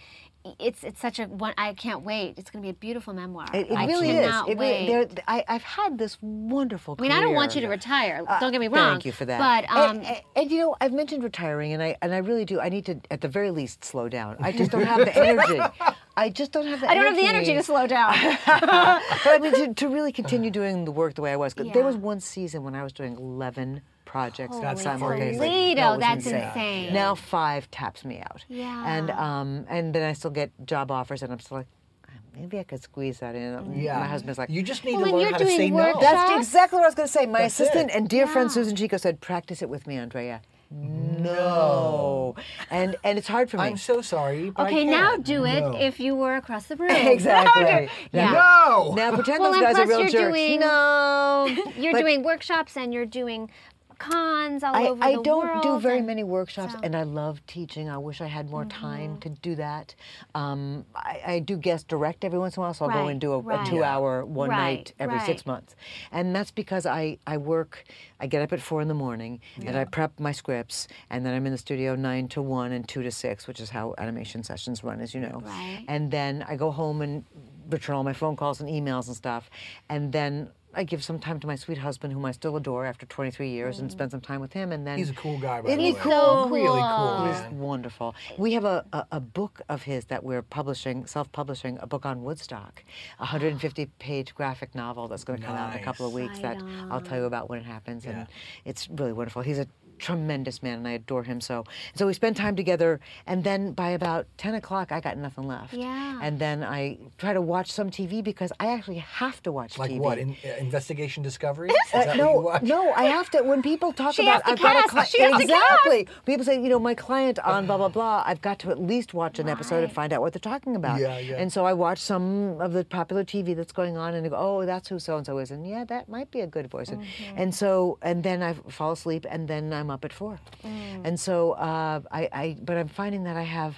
it's 0.60 0.84
it's 0.84 0.99
such 1.02 1.19
a 1.19 1.25
one 1.25 1.54
I 1.58 1.73
can't 1.73 2.04
wait 2.04 2.36
it's 2.38 2.49
going 2.49 2.63
to 2.63 2.65
be 2.65 2.69
a 2.69 2.73
beautiful 2.73 3.13
memoir 3.13 3.45
It, 3.54 3.69
it 3.69 3.73
I 3.73 3.86
really 3.86 4.10
is. 4.10 4.25
cannot 4.25 4.49
It 4.49 4.58
wait 4.58 4.88
really, 4.88 5.06
there- 5.06 5.23
I, 5.28 5.43
I've 5.47 5.62
had 5.63 5.97
this 5.97 6.17
wonderful 6.21 6.95
I 6.97 7.02
mean 7.02 7.12
I 7.12 7.19
don't 7.19 7.36
want 7.36 7.56
you 7.56 7.62
to 7.62 7.67
retire 7.67 8.23
Uh, 8.28 8.39
don't 8.39 8.52
get 8.54 8.62
me 8.62 8.67
wrong 8.69 8.93
Thank 8.93 9.06
you 9.06 9.12
for 9.12 9.25
that. 9.25 9.38
but 9.38 9.69
um 9.75 9.97
and, 9.97 10.06
and- 10.06 10.21
and, 10.36 10.52
you 10.52 10.60
know, 10.60 10.75
I've 10.80 10.93
mentioned 10.93 11.21
retiring, 11.23 11.73
and 11.73 11.84
I 11.84 11.97
and 12.02 12.13
I 12.13 12.19
really 12.19 12.45
do. 12.45 12.62
I 12.62 12.69
need 12.69 12.86
to, 12.86 13.02
at 13.12 13.19
the 13.19 13.28
very 13.28 13.52
least, 13.52 13.84
slow 13.84 14.08
down. 14.08 14.38
I 14.39 14.54
just 14.54 14.71
don't 14.71 14.86
have 14.86 14.99
the 14.99 15.13
energy. 15.17 15.60
I 16.17 16.30
just 16.30 16.54
don't 16.54 16.65
have 16.67 16.80
the. 16.80 16.89
I 16.89 16.93
don't 16.93 17.04
have 17.08 17.15
the 17.17 17.25
energy 17.28 17.54
to 17.56 17.63
slow 17.63 17.86
down 17.86 18.13
but 18.45 19.28
I 19.28 19.39
mean, 19.41 19.54
to, 19.54 19.73
to 19.73 19.89
really 19.89 20.13
continue 20.13 20.49
doing 20.49 20.86
the 20.86 20.91
work 20.91 21.15
the 21.15 21.21
way 21.21 21.34
I 21.34 21.36
was. 21.36 21.54
'cause 21.54 21.67
There 21.73 21.84
was 21.84 21.97
one 21.97 22.21
season 22.21 22.63
when 22.63 22.73
I 22.75 22.84
was 22.84 22.93
doing 22.93 23.17
11 23.17 23.82
projects 24.13 24.58
That's 24.60 24.82
simultaneously. 24.82 25.38
Toledo, 25.48 25.89
was 25.91 26.00
that's 26.00 26.26
insane. 26.26 26.43
insane. 26.43 26.93
Now 26.93 27.13
five 27.15 27.69
taps 27.69 28.04
me 28.04 28.19
out. 28.19 28.43
Yeah. 28.50 28.84
And 28.98 29.12
um, 29.12 29.65
and 29.69 29.93
then 29.93 30.02
I 30.10 30.13
still 30.13 30.32
get 30.32 30.50
job 30.65 30.89
offers, 30.89 31.22
and 31.22 31.32
I'm 31.32 31.39
still 31.39 31.58
like, 31.58 31.67
"Ah, 32.10 32.13
maybe 32.36 32.58
I 32.58 32.63
could 32.63 32.82
squeeze 32.82 33.19
that 33.19 33.36
in. 33.36 33.80
Yeah. 33.80 34.00
My 34.00 34.08
husband's 34.08 34.39
like, 34.39 34.50
you 34.50 34.63
just 34.63 34.84
need 34.84 34.95
Well, 34.98 35.06
to 35.12 35.15
learn 35.17 35.32
how 35.34 35.38
to 35.38 35.43
doing 35.45 35.58
say 35.58 35.72
work- 35.72 35.95
no. 35.95 36.02
that's 36.02 36.32
exactly 36.48 36.78
what 36.78 36.86
I 36.86 36.88
was 36.88 36.95
going 36.95 37.08
to 37.08 37.13
say. 37.13 37.26
My 37.28 37.41
That's 37.43 37.60
assistant 37.60 37.91
it. 37.91 37.95
and 37.95 38.10
dear 38.10 38.26
friend 38.26 38.52
Susan 38.52 38.76
Chico 38.76 38.98
said, 38.98 39.22
"Practice 39.22 39.62
it 39.62 39.69
with 39.69 39.86
me, 39.86 39.95
Andrea." 39.98 40.41
No, 40.72 42.36
and 42.69 42.95
and 43.04 43.17
it's 43.17 43.28
hard 43.28 43.50
for 43.50 43.58
me. 43.58 43.63
I'm 43.63 43.78
so 43.78 44.02
sorry. 44.02 44.52
Okay 44.58 44.86
now 44.86 45.17
do 45.17 45.45
it 45.45 45.62
No. 45.62 45.76
if 45.78 46.00
you 46.00 46.15
were 46.15 46.36
across 46.36 46.65
the 46.67 46.76
room 46.82 46.91
exactly. 46.91 47.89
Yeah. 48.12 48.32
No. 48.32 48.93
Now 48.95 49.13
pretend 49.13 49.39
Well, 49.41 49.52
those 49.54 49.62
and 49.63 49.76
guys 49.76 49.86
are 49.86 49.88
real 49.88 50.00
you're 50.02 50.10
jerks. 50.10 50.36
doing- 50.38 50.60
no, 50.60 51.48
you're 51.78 51.93
But 51.93 52.02
doing 52.02 52.24
workshops 52.24 52.78
and 52.78 52.93
you're 52.93 53.06
doing 53.06 53.50
cons 53.99 54.63
all 54.63 54.75
I, 54.75 54.88
over 54.88 55.03
I 55.03 55.15
the 55.17 55.21
don't 55.23 55.62
do 55.62 55.79
very 55.79 56.01
many 56.01 56.23
workshops, 56.23 56.71
so- 56.73 56.77
Mm-hmm. 56.77 56.85
and 56.85 56.95
I 56.95 57.03
love 57.03 57.45
teaching. 57.45 57.89
I 57.89 57.97
wish 57.97 58.21
I 58.21 58.27
had 58.27 58.49
more 58.49 58.65
time 58.65 59.19
to 59.19 59.29
do 59.29 59.55
that. 59.55 59.93
Um, 60.33 60.85
I, 60.95 61.21
I 61.27 61.39
do 61.39 61.57
guest 61.57 61.88
direct 61.88 62.23
every 62.25 62.39
once 62.39 62.55
in 62.57 62.62
a 62.62 62.63
while, 62.63 62.73
so 62.73 62.85
I'll 62.85 62.91
go 62.91 63.07
and 63.07 63.19
do 63.21 63.33
a, 63.33 63.39
right. 63.39 63.67
a 63.67 63.69
two-hour 63.69 64.25
one 64.25 64.49
Right, 64.49 64.57
night 64.57 64.93
every 64.99 65.19
six 65.19 65.45
months, 65.45 65.75
and 66.12 66.35
that's 66.35 66.51
because 66.51 66.85
I 66.85 67.17
I 67.27 67.38
work. 67.38 67.83
I 68.19 68.27
get 68.27 68.41
up 68.41 68.51
at 68.53 68.62
four 68.62 68.81
in 68.81 68.88
the 68.88 68.93
morning, 68.93 69.39
and 69.65 69.77
I 69.77 69.83
prep 69.85 70.19
my 70.19 70.31
scripts, 70.31 70.88
and 71.09 71.25
then 71.25 71.33
I'm 71.33 71.45
in 71.45 71.51
the 71.51 71.57
studio 71.57 71.95
nine 71.95 72.27
to 72.29 72.41
one 72.41 72.71
and 72.71 72.88
two 72.88 73.03
to 73.03 73.12
six, 73.12 73.47
which 73.47 73.59
is 73.59 73.69
how 73.69 73.93
animation 73.97 74.43
sessions 74.43 74.83
run, 74.83 74.99
as 75.01 75.13
you 75.13 75.21
know. 75.21 75.41
Right. 75.43 75.85
And 75.88 76.09
then 76.12 76.43
I 76.47 76.55
go 76.55 76.71
home 76.71 77.01
and 77.01 77.23
return 77.69 77.95
all 77.95 78.03
my 78.03 78.13
phone 78.13 78.35
calls 78.35 78.59
and 78.62 78.69
emails 78.69 79.07
and 79.07 79.15
stuff, 79.15 79.49
and 79.89 80.12
then. 80.12 80.49
I 80.73 80.84
give 80.84 81.03
some 81.03 81.17
time 81.19 81.39
to 81.39 81.47
my 81.47 81.55
sweet 81.55 81.79
husband, 81.79 82.13
whom 82.13 82.23
I 82.25 82.32
still 82.32 82.55
adore 82.55 82.86
after 82.86 83.05
23 83.08 83.49
years, 83.49 83.77
Mm. 83.77 83.79
and 83.79 83.91
spend 83.91 84.12
some 84.12 84.21
time 84.21 84.39
with 84.39 84.53
him. 84.53 84.71
And 84.71 84.86
then 84.86 84.99
He's 84.99 85.10
a 85.10 85.13
cool 85.13 85.39
guy, 85.39 85.62
by 85.62 85.69
Isn't 85.69 85.79
the 85.79 85.86
he 85.86 85.93
way. 85.93 85.99
cool? 85.99 86.49
Really 86.49 86.82
cool, 86.82 87.25
He's 87.25 87.39
man. 87.41 87.60
wonderful. 87.60 88.15
We 88.38 88.53
have 88.53 88.65
a, 88.65 88.86
a, 88.93 89.05
a 89.13 89.19
book 89.19 89.62
of 89.67 89.82
his 89.84 90.05
that 90.05 90.23
we're 90.23 90.43
publishing, 90.43 91.08
self-publishing, 91.08 91.79
a 91.82 91.88
book 91.88 92.05
on 92.05 92.23
Woodstock, 92.23 92.84
a 93.19 93.25
150-page 93.25 94.36
graphic 94.39 94.75
novel 94.75 95.08
that's 95.08 95.23
going 95.23 95.39
to 95.39 95.45
come 95.45 95.55
out 95.55 95.73
in 95.73 95.82
a 95.82 95.84
couple 95.84 96.05
of 96.08 96.13
Nice. 96.13 96.29
weeks 96.29 96.39
that 96.41 96.62
I'll 96.91 97.01
tell 97.01 97.17
you 97.17 97.25
about 97.25 97.49
when 97.49 97.60
it 97.60 97.65
happens, 97.65 98.05
Yeah. 98.05 98.12
and 98.12 98.27
it's 98.63 98.88
really 98.89 99.13
wonderful. 99.13 99.41
He's 99.41 99.60
a 99.60 99.67
tremendous 99.99 100.63
man, 100.63 100.79
and 100.79 100.88
I 100.88 100.91
adore 100.93 101.23
him 101.23 101.39
so. 101.41 101.65
So 101.95 102.07
we 102.07 102.13
spend 102.13 102.35
time 102.35 102.55
together, 102.55 102.99
and 103.27 103.43
then 103.43 103.73
by 103.73 103.89
about 103.91 104.27
10 104.38 104.55
o'clock, 104.55 104.91
I 104.91 104.99
got 104.99 105.17
nothing 105.17 105.47
left. 105.47 105.73
Yeah. 105.73 106.19
And 106.21 106.39
then 106.39 106.63
I 106.63 106.97
try 107.17 107.33
to 107.33 107.41
watch 107.41 107.71
some 107.71 107.89
TV 107.91 108.23
because 108.23 108.51
I 108.59 108.67
actually 108.73 108.97
have 108.99 109.41
to 109.43 109.51
watch 109.51 109.77
Like 109.77 109.91
TV. 109.91 109.93
Like 109.99 110.01
what? 110.01 110.17
In, 110.17 110.35
uh, 110.45 110.55
investigation 110.59 111.21
Discovery? 111.23 111.69
Is 111.69 111.75
Uh, 111.93 111.99
that 111.99 112.07
what 112.07 112.17
no, 112.17 112.33
you 112.33 112.39
watch? 112.41 112.62
no, 112.63 112.91
I 112.93 113.03
have 113.05 113.29
to. 113.31 113.41
When 113.43 113.62
people 113.62 113.93
talk 113.93 114.13
She 114.15 114.23
about, 114.23 114.41
I've 114.45 114.59
got 114.59 114.75
a 114.77 114.79
cast, 114.81 114.89
client. 114.89 115.09
she 115.09 115.17
to 115.19 115.39
exactly. 115.41 116.07
People 116.25 116.45
say, 116.45 116.62
you 116.62 116.69
know, 116.69 116.79
my 116.79 116.93
client 116.95 117.38
on 117.39 117.65
blah 117.65 117.77
blah 117.77 117.89
blah. 117.89 118.23
I've 118.25 118.41
got 118.41 118.59
to 118.59 118.71
at 118.71 118.79
least 118.81 119.13
watch 119.13 119.39
an 119.39 119.49
episode 119.49 119.83
and 119.83 119.91
find 119.91 120.13
out 120.13 120.21
what 120.21 120.33
they're 120.33 120.39
talking 120.39 120.75
about. 120.75 120.99
Yeah, 120.99 121.17
yeah. 121.19 121.35
And 121.41 121.51
so 121.51 121.65
I 121.65 121.73
watch 121.73 121.99
some 121.99 122.59
of 122.62 122.73
the 122.73 122.85
popular 122.85 123.23
TV 123.23 123.55
that's 123.55 123.71
going 123.71 123.97
on, 123.97 124.13
and 124.13 124.25
I 124.25 124.29
go, 124.29 124.38
oh, 124.38 124.65
that's 124.65 124.88
who 124.89 124.99
so 124.99 125.17
and 125.17 125.25
so 125.25 125.38
is, 125.39 125.51
and 125.51 125.67
yeah, 125.67 125.83
that 125.85 126.07
might 126.09 126.31
be 126.31 126.39
a 126.41 126.47
good 126.47 126.69
voice. 126.69 126.89
Mm-hmm. 126.89 127.38
and 127.38 127.53
so, 127.53 127.97
and 128.01 128.23
then 128.23 128.41
I 128.41 128.53
fall 128.53 128.91
asleep, 128.93 129.25
and 129.29 129.47
then 129.47 129.73
I'm 129.73 129.88
up 129.91 130.06
at 130.06 130.13
four. 130.13 130.39
Mm. 130.63 131.02
And 131.06 131.19
so, 131.19 131.52
uh, 131.54 132.02
I, 132.12 132.30
I, 132.32 132.58
but 132.62 132.78
I'm 132.78 132.88
finding 132.88 133.23
that 133.25 133.38
I 133.38 133.43
have. 133.43 133.75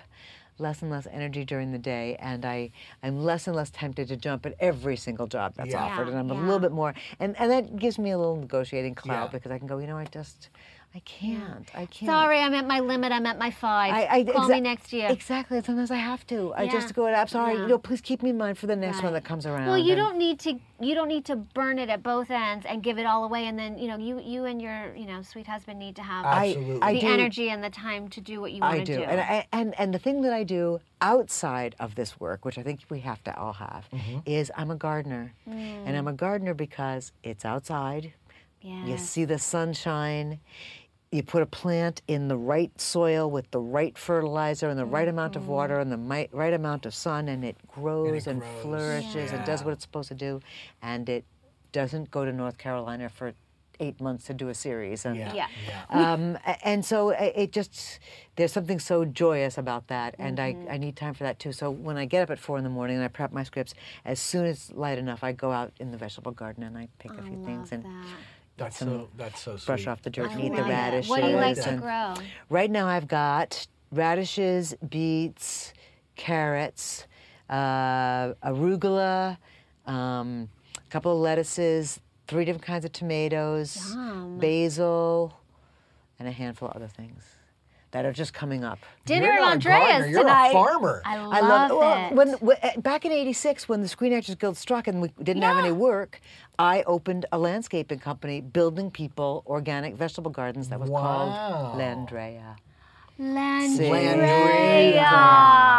Less 0.59 0.83
and 0.83 0.91
less 0.91 1.07
energy 1.11 1.43
during 1.43 1.71
the 1.71 1.79
day, 1.79 2.17
and 2.19 2.45
I, 2.45 2.69
I'm 3.01 3.23
less 3.23 3.47
and 3.47 3.55
less 3.55 3.71
tempted 3.71 4.09
to 4.09 4.15
jump 4.15 4.45
at 4.45 4.53
every 4.59 4.95
single 4.95 5.25
job 5.25 5.53
that's 5.55 5.71
Yeah. 5.71 5.85
offered, 5.85 6.07
and 6.09 6.19
I'm 6.19 6.29
a 6.29 6.35
little 6.35 6.59
bit 6.59 6.71
more, 6.71 6.93
and, 7.19 7.35
and 7.39 7.49
that 7.49 7.77
gives 7.77 7.97
me 7.97 8.11
a 8.11 8.17
little 8.17 8.35
negotiating 8.35 8.93
clout 8.93 9.29
Yeah. 9.29 9.39
because 9.39 9.51
I 9.51 9.57
can 9.57 9.65
go, 9.65 9.79
you 9.79 9.87
know, 9.87 9.97
I 9.97 10.05
just, 10.05 10.49
I 10.93 10.99
can't, 10.99 11.69
I 11.73 11.85
can't. 11.85 12.09
Sorry, 12.09 12.39
I'm 12.39 12.53
at 12.53 12.67
my 12.67 12.81
limit. 12.81 13.13
I'm 13.13 13.25
at 13.25 13.39
my 13.39 13.49
five. 13.49 13.93
I, 13.93 14.07
I, 14.17 14.23
Call 14.25 14.49
exa- 14.49 14.55
me 14.55 14.59
next 14.61 14.91
year. 14.91 15.07
Exactly. 15.09 15.61
Sometimes 15.63 15.89
I 15.89 15.95
have 15.95 16.27
to. 16.27 16.53
I 16.53 16.67
just 16.67 16.93
go, 16.93 17.07
I'm 17.07 17.27
sorry. 17.29 17.53
Yeah. 17.55 17.61
You 17.61 17.67
know, 17.69 17.77
please 17.77 18.01
keep 18.01 18.21
me 18.21 18.31
in 18.31 18.37
mind 18.37 18.57
for 18.57 18.67
the 18.67 18.75
next 18.75 19.01
one 19.01 19.13
that 19.13 19.23
comes 19.23 19.45
around. 19.45 19.67
Well, 19.67 19.77
you 19.77 19.93
and- 19.93 19.97
don't 20.01 20.17
need 20.17 20.39
to. 20.39 20.59
You 20.81 20.93
don't 20.95 21.07
need 21.07 21.23
to 21.25 21.35
burn 21.37 21.79
it 21.79 21.89
at 21.89 22.03
both 22.03 22.29
ends 22.29 22.65
and 22.67 22.83
give 22.83 22.97
it 22.97 23.05
all 23.05 23.23
away, 23.23 23.45
and 23.45 23.57
then 23.57 23.77
you 23.77 23.87
know 23.87 23.97
you 23.97 24.19
you 24.19 24.43
and 24.45 24.61
your 24.61 24.93
you 24.95 25.05
know 25.05 25.21
sweet 25.21 25.47
husband 25.47 25.79
need 25.79 25.95
to 25.95 26.01
have 26.01 26.25
I, 26.25 26.47
Absolutely. 26.47 26.81
I 26.81 26.93
the 26.95 26.99
do, 27.01 27.07
energy 27.07 27.49
and 27.51 27.63
the 27.63 27.69
time 27.69 28.07
to 28.09 28.19
do 28.19 28.41
what 28.41 28.51
you 28.51 28.59
want 28.61 28.79
to 28.79 28.83
do. 28.83 28.95
do. 28.97 29.03
And, 29.03 29.21
I, 29.21 29.47
and 29.53 29.79
and 29.79 29.93
the 29.93 29.99
thing 29.99 30.21
that 30.23 30.33
I 30.33 30.43
do 30.43 30.79
outside 30.99 31.75
of 31.79 31.95
this 31.95 32.19
work, 32.19 32.43
which 32.43 32.57
I 32.57 32.63
think 32.63 32.81
we 32.89 32.99
have 33.01 33.23
to 33.25 33.37
all 33.39 33.53
have, 33.53 33.87
Mm-hmm. 33.93 34.19
is 34.25 34.51
I'm 34.57 34.71
a 34.71 34.75
gardener, 34.75 35.33
and 35.45 35.95
I'm 35.95 36.07
a 36.07 36.13
gardener 36.13 36.53
because 36.53 37.11
it's 37.23 37.45
outside. 37.45 38.11
You 38.63 38.97
see 38.99 39.25
the 39.25 39.39
sunshine. 39.39 40.39
You 41.11 41.23
put 41.23 41.41
a 41.41 41.45
plant 41.45 42.01
in 42.07 42.29
the 42.29 42.37
right 42.37 42.71
soil 42.79 43.29
with 43.29 43.51
the 43.51 43.59
right 43.59 43.97
fertilizer 43.97 44.69
and 44.69 44.79
the 44.79 44.85
right 44.85 45.09
amount 45.09 45.35
of 45.35 45.49
water 45.49 45.77
and 45.79 45.91
the 45.91 45.97
mi- 45.97 46.29
right 46.31 46.53
amount 46.53 46.85
of 46.85 46.93
sun, 46.95 47.27
and 47.27 47.43
it 47.43 47.57
grows 47.67 48.27
and, 48.27 48.39
grows. 48.39 48.61
flourishes 48.61 49.33
and 49.33 49.43
does 49.45 49.61
what 49.61 49.73
it's 49.73 49.83
supposed 49.83 50.07
to 50.07 50.15
do. 50.15 50.39
And 50.81 51.09
it 51.09 51.25
doesn't 51.73 52.11
go 52.11 52.23
to 52.23 52.31
North 52.31 52.57
Carolina 52.57 53.09
for 53.09 53.33
eight 53.81 53.99
months 53.99 54.25
to 54.27 54.33
do 54.33 54.47
a 54.47 54.53
series. 54.53 55.03
And, 55.05 55.17
Yeah. 55.17 55.33
Yeah. 55.33 55.47
yeah. 55.67 56.13
um, 56.13 56.37
and 56.63 56.85
so 56.85 57.09
it 57.09 57.51
just 57.51 57.99
there's 58.37 58.53
something 58.53 58.79
so 58.79 59.03
joyous 59.03 59.57
about 59.57 59.87
that, 59.87 60.15
and 60.17 60.37
Mm-hmm. 60.37 60.69
I, 60.69 60.75
I 60.75 60.77
need 60.77 60.95
time 60.95 61.13
for 61.13 61.25
that 61.25 61.39
too. 61.39 61.51
So 61.51 61.69
when 61.69 61.97
I 61.97 62.05
get 62.05 62.21
up 62.23 62.29
at 62.29 62.39
four 62.39 62.57
in 62.57 62.63
the 62.63 62.69
morning 62.69 62.95
and 62.95 63.03
I 63.03 63.09
prep 63.09 63.33
my 63.33 63.43
scripts, 63.43 63.73
as 64.05 64.21
soon 64.21 64.45
as 64.45 64.69
it's 64.69 64.71
light 64.77 64.97
enough, 64.97 65.25
I 65.25 65.33
go 65.33 65.51
out 65.51 65.73
in 65.77 65.91
the 65.91 65.97
vegetable 65.97 66.31
garden 66.31 66.63
and 66.63 66.77
I 66.77 66.87
pick 66.99 67.11
a 67.11 67.21
few 67.21 67.41
I 67.41 67.45
things 67.45 67.73
and 67.73 67.83
that. 67.83 68.05
That's 68.61 68.77
so 68.77 69.09
that's 69.17 69.41
so 69.41 69.57
sweet. 69.57 69.65
brush 69.65 69.87
off 69.87 70.01
the 70.03 70.09
dirt 70.09 70.29
I 70.29 70.33
and 70.33 70.41
eat 70.43 70.49
the 70.49 70.61
love 70.61 70.69
radishes. 70.69 71.09
What 71.09 71.21
do 71.21 71.29
you 71.29 71.35
like 71.35 71.61
to 71.61 71.77
grow? 71.77 72.13
Right 72.49 72.69
now, 72.69 72.87
I've 72.87 73.07
got 73.07 73.65
radishes, 73.91 74.75
beets, 74.87 75.73
carrots, 76.15 77.07
uh, 77.49 78.33
arugula, 78.43 79.37
um, 79.85 80.49
a 80.77 80.91
couple 80.91 81.11
of 81.11 81.19
lettuces, 81.19 81.99
three 82.27 82.45
different 82.45 82.65
kinds 82.65 82.85
of 82.85 82.91
tomatoes, 82.91 83.93
Yum. 83.93 84.37
basil, 84.37 85.33
and 86.19 86.27
a 86.27 86.31
handful 86.31 86.69
of 86.69 86.75
other 86.75 86.87
things. 86.87 87.23
That 87.91 88.05
are 88.05 88.13
just 88.13 88.33
coming 88.33 88.63
up. 88.63 88.79
Dinner 89.05 89.31
at 89.31 89.41
Andreas 89.41 90.09
you're 90.09 90.25
a 90.25 90.51
farmer. 90.51 91.01
I 91.05 91.17
love, 91.17 91.33
I 91.33 91.39
love 91.41 91.71
well, 91.71 92.07
it. 92.07 92.13
when, 92.15 92.29
when 92.33 92.57
uh, 92.63 92.79
back 92.81 93.05
in 93.05 93.11
'86 93.11 93.69
when 93.69 93.81
the 93.81 93.87
Screen 93.87 94.13
Actors 94.13 94.35
Guild 94.35 94.57
struck 94.57 94.87
and 94.87 95.01
we 95.01 95.09
didn't 95.21 95.43
have 95.43 95.57
any 95.57 95.71
work. 95.71 96.19
I 96.59 96.83
opened 96.83 97.25
a 97.31 97.39
landscaping 97.39 97.99
company 97.99 98.39
building 98.39 98.91
people 98.91 99.43
organic 99.47 99.95
vegetable 99.95 100.29
gardens 100.31 100.69
that 100.69 100.79
was 100.79 100.89
Wow. 100.89 101.01
called 101.01 101.79
Landrea. 101.79 102.57
Landrea. 103.19 104.95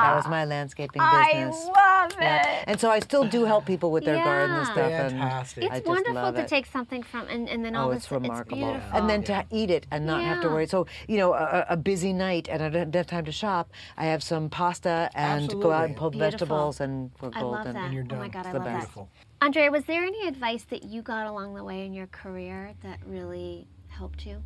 That 0.02 0.14
was 0.16 0.26
my 0.28 0.44
landscaping 0.44 1.00
business. 1.02 1.26
I 1.34 1.44
business. 1.44 1.66
love 1.66 2.12
Yeah. 2.20 2.58
it. 2.60 2.64
And 2.68 2.80
so 2.80 2.90
I 2.90 3.00
still 3.00 3.24
do 3.24 3.44
help 3.44 3.66
people 3.66 3.90
with 3.90 4.04
their 4.04 4.22
garden 4.22 4.56
and 4.56 4.66
stuff. 4.66 4.90
Fantastic. 4.90 5.64
And 5.64 5.74
It's 5.74 5.86
wonderful 5.88 6.32
to 6.32 6.40
it. 6.40 6.48
take 6.48 6.66
something 6.66 7.02
from 7.02 7.26
and, 7.28 7.48
and 7.48 7.64
then 7.64 7.74
all 7.76 7.88
Oh, 7.88 7.94
this 7.94 8.04
it's 8.04 8.12
remarkable. 8.12 8.56
beautiful. 8.56 8.98
and 8.98 9.08
then 9.10 9.22
to 9.24 9.44
eat 9.50 9.70
it 9.70 9.86
and 9.90 10.06
not 10.06 10.22
have 10.22 10.40
to 10.42 10.48
worry. 10.48 10.66
So, 10.66 10.86
you 11.08 11.16
know, 11.18 11.32
a, 11.34 11.66
a 11.70 11.76
busy 11.76 12.12
night 12.12 12.48
and 12.48 12.62
I 12.62 12.68
don't 12.68 12.94
have 12.94 13.06
time 13.06 13.24
to 13.24 13.32
shop, 13.32 13.70
I 13.96 14.04
have 14.06 14.22
some 14.22 14.48
pasta 14.50 15.10
and 15.14 15.48
go 15.60 15.70
out 15.72 15.86
and 15.86 15.96
pull 15.96 16.10
Beautiful. 16.10 16.30
vegetables 16.30 16.80
and 16.80 17.10
we're 17.20 17.30
I 17.34 17.42
love 17.42 17.64
that. 17.72 17.92
you're 17.92 18.04
Oh 18.10 18.16
my 18.16 18.28
done. 18.28 18.30
god, 18.30 18.46
I 18.46 18.52
the 18.52 18.58
love 18.58 18.66
best. 18.66 18.74
that. 18.74 18.80
Beautiful. 18.94 19.08
Andrea, 19.40 19.70
was 19.72 19.84
there 19.86 20.04
any 20.04 20.28
advice 20.28 20.64
that 20.70 20.84
you 20.84 21.02
got 21.02 21.26
along 21.26 21.54
the 21.54 21.64
way 21.64 21.84
in 21.84 21.92
your 21.92 22.06
career 22.08 22.74
that 22.82 23.00
really 23.06 23.66
helped 23.88 24.24
you? 24.24 24.40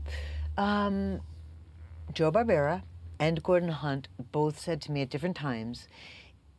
Um, 0.56 1.20
Joe 2.16 2.32
Barbera 2.32 2.80
and 3.18 3.42
Gordon 3.42 3.68
Hunt 3.68 4.08
both 4.32 4.58
said 4.58 4.80
to 4.82 4.90
me 4.90 5.02
at 5.02 5.10
different 5.10 5.36
times, 5.36 5.86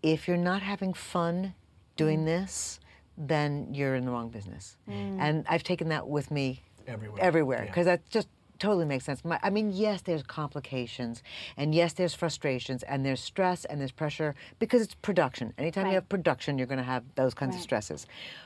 if 0.04 0.28
you're 0.28 0.38
not 0.38 0.62
having 0.62 0.93
fun 0.93 1.56
doing 1.96 2.22
mm. 2.22 2.26
this, 2.26 2.80
then 3.17 3.74
you're 3.74 3.96
in 3.96 4.06
the 4.06 4.12
wrong 4.12 4.30
business. 4.30 4.78
Mm. 4.88 5.17
And 5.20 5.46
I've 5.50 5.63
taken 5.63 5.89
that 5.89 6.08
with 6.08 6.30
me 6.30 6.62
Everywhere. 6.86 7.24
everywhere 7.24 7.62
Yeah. 7.63 7.72
because 7.72 7.88
that 7.88 8.08
just 8.08 8.28
totally 8.60 8.86
makes 8.86 9.06
sense. 9.06 9.26
My, 9.26 9.39
I 9.41 9.50
mean, 9.50 9.72
yes, 9.74 10.04
there's 10.04 10.22
complications, 10.22 11.24
and 11.58 11.74
yes, 11.74 11.93
there's 11.93 12.13
frustrations, 12.13 12.84
and 12.84 13.04
there's 13.04 13.20
stress, 13.20 13.65
and 13.65 13.82
there's 13.82 13.91
pressure 13.91 14.36
because 14.60 14.84
it's 14.84 14.93
production. 14.93 15.56
Anytime 15.58 15.86
Right. 15.86 15.89
you 15.89 15.96
have 15.96 16.08
production, 16.08 16.60
you're 16.60 16.67
going 16.67 16.78
to 16.78 16.84
have 16.84 17.04
those 17.15 17.34
kinds 17.34 17.56
of 17.56 17.62
stresses. 17.63 18.06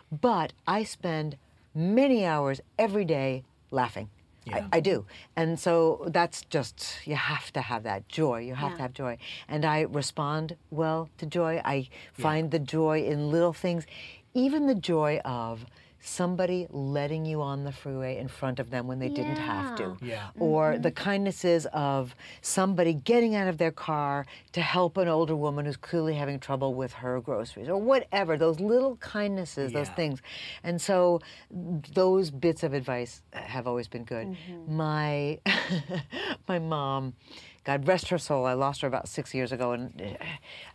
But 0.10 0.54
I 0.66 0.86
spend 0.86 1.36
many 1.76 2.26
hours 2.26 2.62
every 2.80 3.04
day 3.04 3.44
laughing. 3.70 4.10
Yeah. 4.46 4.66
I, 4.72 4.78
I 4.78 4.80
do. 4.80 5.06
And 5.36 5.60
so 5.60 6.06
that's 6.08 6.42
just, 6.50 6.98
you 7.06 7.16
have 7.16 7.52
to 7.54 7.62
have 7.62 7.84
that 7.84 8.10
joy. 8.10 8.40
You 8.40 8.56
have 8.56 8.72
Yeah. 8.72 8.76
to 8.78 8.82
have 8.82 8.94
joy. 8.94 9.18
And 9.48 9.66
I 9.66 9.82
respond 9.82 10.56
well 10.72 11.10
to 11.20 11.26
joy. 11.26 11.62
I 11.64 11.90
find 12.14 12.50
the 12.52 12.60
joy 12.60 13.04
in 13.04 13.30
little 13.32 13.54
things, 13.54 13.86
even 14.34 14.66
the 14.68 14.76
joy 14.76 15.20
of 15.26 15.66
somebody 16.02 16.68
letting 16.70 17.26
you 17.26 17.42
on 17.42 17.64
the 17.64 17.72
freeway 17.72 18.18
in 18.18 18.28
front 18.28 18.60
of 18.60 18.70
them 18.70 18.88
when 18.88 19.00
they 19.00 19.10
didn't 19.10 19.38
have 19.38 19.76
to. 19.78 19.98
Yeah. 20.02 20.30
Or 20.40 20.78
the 20.78 20.92
kindnesses 20.92 21.68
of 21.74 22.16
somebody 22.42 22.94
getting 22.94 23.36
out 23.36 23.48
of 23.48 23.58
their 23.58 23.72
car 23.72 24.26
to 24.54 24.62
help 24.62 24.98
an 24.98 25.08
older 25.08 25.36
woman 25.36 25.66
who's 25.66 25.78
clearly 25.78 26.16
having 26.16 26.40
trouble 26.40 26.74
with 26.74 26.94
her 26.94 27.22
groceries 27.22 27.70
or 27.70 27.78
whatever. 27.78 28.38
Those 28.38 28.60
little 28.60 28.96
kindnesses, 28.98 29.72
those 29.74 29.90
things. 29.90 30.22
And 30.64 30.82
so 30.82 31.22
those 31.50 32.32
bits 32.32 32.64
of 32.64 32.74
advice 32.74 33.22
have 33.34 33.68
always 33.68 33.88
been 33.88 34.04
good. 34.04 34.28
Mm-hmm. 34.28 34.76
My 34.76 35.40
my 36.48 36.60
mom, 36.60 37.14
God 37.64 37.88
rest 37.88 38.10
her 38.10 38.18
soul, 38.18 38.46
I 38.48 38.54
lost 38.54 38.82
her 38.82 38.88
about 38.88 39.08
six 39.08 39.36
years 39.36 39.52
ago, 39.52 39.74
and 39.74 40.02
uh, 40.02 40.26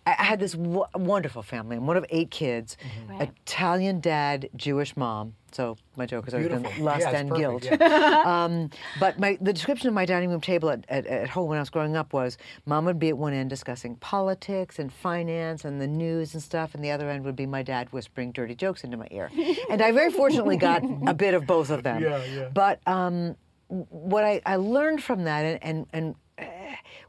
I 0.07 0.23
had 0.23 0.39
this 0.39 0.53
w- 0.53 0.85
wonderful 0.95 1.43
family. 1.43 1.77
I'm 1.77 1.87
one 1.87 1.97
of 1.97 2.07
eight 2.11 2.31
kids, 2.31 2.77
Mm-hmm. 2.81 3.13
Right. 3.19 3.31
Italian 3.45 4.01
dad, 4.01 4.49
Jewish 4.55 4.97
mom. 4.97 5.35
So 5.51 5.77
my 5.97 6.07
joke 6.07 6.27
has 6.27 6.35
always 6.35 6.49
been 6.49 6.63
lust 6.85 7.01
Yeah, 7.01 7.11
and 7.17 7.29
perfect, 7.31 7.41
guilt. 7.63 7.81
yeah. 7.81 8.23
um, 8.45 8.71
but 9.01 9.19
my, 9.19 9.37
the 9.41 9.53
description 9.53 9.89
of 9.89 9.95
my 9.95 10.05
dining 10.05 10.31
room 10.31 10.41
table 10.41 10.71
at, 10.71 10.85
at, 10.89 11.07
at 11.07 11.29
home 11.31 11.49
when 11.49 11.57
I 11.59 11.61
was 11.63 11.71
growing 11.71 11.97
up 11.97 12.13
was 12.13 12.37
mom 12.67 12.85
would 12.85 12.99
be 12.99 13.09
at 13.09 13.17
one 13.19 13.33
end 13.33 13.51
discussing 13.51 13.97
politics 13.97 14.79
and 14.79 14.93
finance 14.93 15.65
and 15.65 15.81
the 15.81 15.87
news 15.89 16.35
and 16.35 16.43
stuff, 16.43 16.75
and 16.75 16.85
the 16.85 16.91
other 16.93 17.09
end 17.11 17.25
would 17.25 17.37
be 17.37 17.47
my 17.47 17.63
dad 17.63 17.89
whispering 17.93 18.31
dirty 18.33 18.55
jokes 18.55 18.85
into 18.85 18.97
my 18.97 19.09
ear. 19.11 19.31
and 19.71 19.83
I 19.83 19.91
very 19.93 20.13
fortunately 20.13 20.57
got 20.57 20.83
a 21.09 21.15
bit 21.15 21.35
of 21.35 21.47
both 21.47 21.71
of 21.71 21.83
them. 21.83 22.03
Yeah, 22.03 22.23
yeah. 22.27 22.49
But 22.53 22.81
um, 22.87 23.35
what 23.69 24.23
I, 24.25 24.41
I 24.47 24.57
learned 24.57 25.03
from 25.03 25.25
that 25.25 25.45
and, 25.45 25.59
and, 25.63 25.87
and 25.93 26.15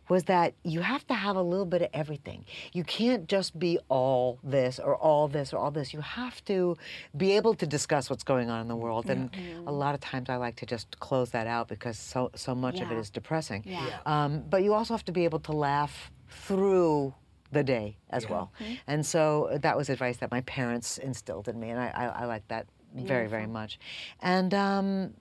was 0.09 0.23
that 0.23 0.53
you 0.63 0.81
have 0.81 1.05
to 1.07 1.13
have 1.13 1.35
a 1.35 1.41
little 1.41 1.65
bit 1.65 1.81
of 1.81 1.89
everything. 1.93 2.45
You 2.71 2.83
can't 2.83 3.27
just 3.27 3.57
be 3.59 3.77
all 3.89 4.39
this 4.43 4.79
or 4.79 4.95
all 4.95 5.27
this 5.27 5.53
or 5.53 5.57
all 5.57 5.71
this. 5.71 5.93
You 5.93 6.01
have 6.01 6.43
to 6.45 6.77
be 7.15 7.33
able 7.33 7.53
to 7.55 7.67
discuss 7.67 8.09
what's 8.09 8.23
going 8.23 8.49
on 8.49 8.61
in 8.61 8.67
the 8.67 8.75
world. 8.75 9.09
And 9.09 9.29
a 9.65 9.71
lot 9.71 9.95
of 9.95 10.01
times 10.01 10.29
I 10.29 10.37
like 10.37 10.55
to 10.57 10.65
just 10.65 10.99
close 10.99 11.31
that 11.31 11.47
out 11.47 11.67
because 11.67 11.99
so, 11.99 12.31
so 12.35 12.55
much 12.55 12.79
of 12.79 12.91
it 12.91 12.97
is 12.97 13.09
depressing. 13.09 13.63
Yeah. 13.65 13.85
Yeah. 13.87 13.99
Um, 14.05 14.43
but 14.49 14.63
you 14.63 14.73
also 14.73 14.93
have 14.93 15.05
to 15.05 15.11
be 15.11 15.25
able 15.25 15.39
to 15.39 15.51
laugh 15.51 16.11
through 16.29 17.13
the 17.51 17.63
day 17.63 17.97
as 18.09 18.29
well. 18.29 18.51
And 18.87 19.05
so 19.05 19.57
that 19.61 19.77
was 19.77 19.89
advice 19.89 20.17
that 20.17 20.31
my 20.31 20.41
parents 20.41 20.97
instilled 20.97 21.47
in 21.47 21.59
me, 21.59 21.69
and 21.69 21.79
I, 21.79 21.91
I, 21.95 22.05
I 22.21 22.25
like 22.25 22.47
that 22.49 22.67
very, 22.93 23.27
very 23.27 23.47
much. 23.47 23.79
And 24.21 24.53
um, 24.53 25.13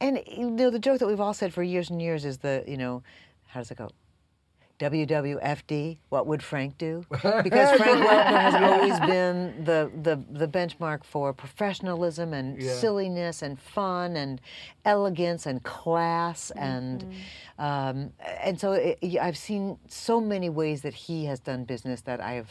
and 0.00 0.22
you 0.26 0.50
know 0.50 0.70
the 0.70 0.78
joke 0.78 0.98
that 1.00 1.06
we've 1.06 1.20
all 1.20 1.34
said 1.34 1.52
for 1.52 1.62
years 1.62 1.90
and 1.90 2.00
years 2.00 2.24
is 2.24 2.38
the 2.38 2.64
you 2.66 2.76
know 2.76 3.02
how 3.48 3.60
does 3.60 3.70
it 3.70 3.78
go? 3.78 3.90
WWFD, 4.78 5.98
what 6.08 6.26
would 6.26 6.42
Frank 6.42 6.78
do? 6.78 7.04
Because 7.42 7.76
Frank 7.76 7.98
Welker 7.98 8.40
has 8.40 8.54
always 8.54 8.98
been 9.00 9.62
the, 9.64 9.90
the, 10.02 10.24
the 10.30 10.48
benchmark 10.48 11.04
for 11.04 11.34
professionalism 11.34 12.32
and 12.32 12.60
Yeah. 12.60 12.72
silliness 12.72 13.42
and 13.42 13.60
fun 13.60 14.16
and 14.16 14.40
elegance 14.86 15.44
and 15.44 15.62
class 15.62 16.50
and 16.52 17.06
um, 17.58 18.12
and 18.42 18.58
so 18.58 18.72
it, 18.72 18.98
I've 19.20 19.36
seen 19.36 19.78
so 19.88 20.18
many 20.18 20.48
ways 20.48 20.80
that 20.80 20.94
he 20.94 21.26
has 21.26 21.40
done 21.40 21.64
business 21.64 22.00
that 22.02 22.22
I've 22.22 22.50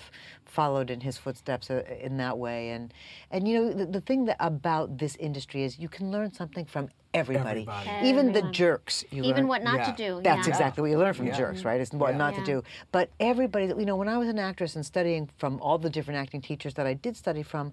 followed 0.50 0.90
in 0.90 1.02
his 1.02 1.18
footsteps 1.18 1.70
uh, 1.70 1.84
in 2.02 2.18
that 2.18 2.38
way 2.38 2.70
and 2.72 2.94
and 3.32 3.48
you 3.48 3.54
know 3.60 3.74
the, 3.74 3.86
the 3.86 4.02
thing 4.02 4.26
that 4.26 4.38
about 4.40 4.98
this 4.98 5.16
industry 5.18 5.64
is 5.64 5.78
you 5.80 5.88
can 5.90 6.12
learn 6.12 6.32
something 6.34 6.66
from 6.66 6.90
everybody, 7.14 7.62
Everybody. 7.68 8.08
even 8.10 8.34
the 8.34 8.44
jerks 8.52 9.04
you 9.12 9.24
Even 9.24 9.42
learn. 9.42 9.48
what 9.48 9.64
not 9.64 9.78
Yeah. 9.78 9.92
to 9.92 9.98
do. 9.98 10.22
That's 10.24 10.48
yeah. 10.48 10.54
exactly 10.54 10.82
what 10.82 10.92
you 10.92 10.98
learn 11.00 11.14
from 11.16 11.26
Yeah. 11.28 11.38
jerks, 11.38 11.66
right? 11.66 11.82
It's 11.82 11.92
what 11.92 12.12
Yeah. 12.12 12.18
not 12.18 12.34
Yeah. 12.34 12.40
to 12.40 12.46
do. 12.46 12.64
But 12.92 13.10
everybody, 13.20 13.66
that 13.68 13.80
you 13.80 13.86
know, 13.88 13.96
when 13.96 14.08
I 14.08 14.18
was 14.20 14.28
an 14.30 14.38
actress 14.38 14.76
and 14.76 14.86
studying 14.86 15.28
from 15.40 15.60
all 15.60 15.80
the 15.80 15.90
different 15.90 16.20
acting 16.20 16.42
teachers 16.42 16.76
that 16.76 16.86
I 16.86 16.94
did 16.94 17.18
study 17.18 17.42
from, 17.42 17.72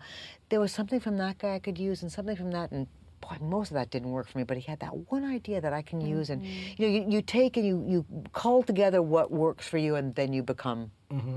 there 0.48 0.58
was 0.60 0.72
something 0.72 1.00
from 1.00 1.18
that 1.18 1.36
guy 1.38 1.54
I 1.54 1.58
could 1.58 1.78
use 1.78 2.00
and 2.02 2.10
something 2.10 2.34
from 2.36 2.50
that, 2.52 2.70
and 2.72 2.86
boy, 3.28 3.36
most 3.40 3.70
of 3.70 3.74
that 3.74 3.90
didn't 3.90 4.10
work 4.10 4.28
for 4.28 4.38
me. 4.38 4.44
But 4.44 4.56
he 4.56 4.62
had 4.62 4.80
that 4.80 5.10
one 5.10 5.24
idea 5.24 5.60
that 5.60 5.72
I 5.72 5.82
can 5.82 6.00
use, 6.00 6.30
and 6.30 6.42
you 6.76 6.86
know, 6.86 6.92
you, 6.94 7.06
you 7.08 7.22
take 7.22 7.56
and 7.56 7.66
you 7.66 7.84
you 7.86 8.04
call 8.32 8.62
together 8.62 9.02
what 9.02 9.30
works 9.30 9.66
for 9.68 9.78
you, 9.78 9.96
and 9.96 10.14
then 10.14 10.32
you 10.32 10.42
become 10.42 10.90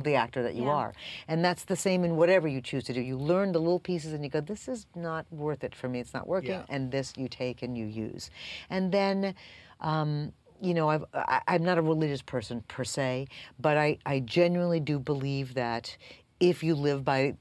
the 0.03 0.15
actor 0.15 0.41
that 0.43 0.55
you 0.55 0.63
Yeah. 0.63 0.71
are. 0.81 0.93
And 1.27 1.45
that's 1.45 1.63
the 1.65 1.75
same 1.75 2.03
in 2.03 2.15
whatever 2.15 2.47
you 2.47 2.59
choose 2.61 2.83
to 2.85 2.93
do. 2.93 3.01
You 3.01 3.17
learn 3.17 3.51
the 3.51 3.59
little 3.59 3.79
pieces, 3.79 4.13
and 4.13 4.23
you 4.23 4.29
go, 4.29 4.41
"This 4.41 4.67
is 4.67 4.87
not 4.95 5.25
worth 5.31 5.63
it 5.63 5.75
for 5.75 5.87
me. 5.87 5.99
It's 5.99 6.13
not 6.13 6.27
working." 6.27 6.51
Yeah. 6.51 6.65
And 6.69 6.91
this 6.91 7.13
you 7.17 7.27
take 7.27 7.61
and 7.63 7.77
you 7.77 7.85
use, 7.85 8.29
and 8.69 8.91
then. 8.91 9.35
Um, 9.81 10.33
you 10.61 10.73
know, 10.73 10.89
I've, 10.89 11.05
I, 11.13 11.41
I'm 11.47 11.63
not 11.63 11.77
a 11.77 11.81
religious 11.81 12.21
person 12.21 12.59
per 12.67 12.83
se, 12.83 13.27
but 13.61 13.77
I, 13.77 13.97
I 14.05 14.19
genuinely 14.19 14.81
do 14.81 14.99
believe 14.99 15.53
that 15.53 15.95
if 16.41 16.63
you 16.63 16.75
live 16.75 17.05
by 17.05 17.37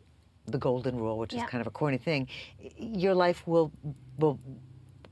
the 0.46 0.56
golden 0.56 0.96
rule, 0.96 1.18
which 1.18 1.32
Yeah. 1.34 1.42
is 1.42 1.50
kind 1.50 1.60
of 1.60 1.66
a 1.66 1.70
corny 1.72 1.98
thing, 1.98 2.28
your 2.78 3.14
life 3.16 3.44
will 3.44 3.72
will 4.18 4.38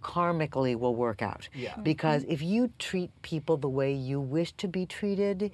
karmically 0.03 0.77
will 0.77 0.95
work 0.95 1.23
out. 1.23 1.49
Yeah. 1.55 1.77
Because 1.83 2.25
if 2.29 2.42
you 2.42 2.71
treat 2.79 3.11
people 3.23 3.57
the 3.57 3.69
way 3.69 3.92
you 3.92 4.21
wish 4.21 4.53
to 4.53 4.69
be 4.69 4.87
treated, 4.87 5.51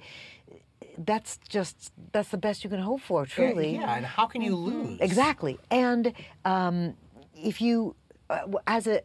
that's 0.97 1.39
just 1.49 1.91
that's 2.11 2.29
the 2.29 2.37
best 2.37 2.63
you 2.63 2.69
can 2.69 2.79
hope 2.79 3.01
for. 3.01 3.25
Truly. 3.25 3.75
Yeah, 3.75 3.95
and 3.95 4.05
how 4.05 4.25
can 4.27 4.41
you 4.41 4.55
lose? 4.55 4.99
Exactly. 4.99 5.57
And 5.71 6.13
um, 6.45 6.95
if 7.35 7.61
you, 7.61 7.95
uh, 8.29 8.41
as 8.67 8.87
a, 8.87 9.01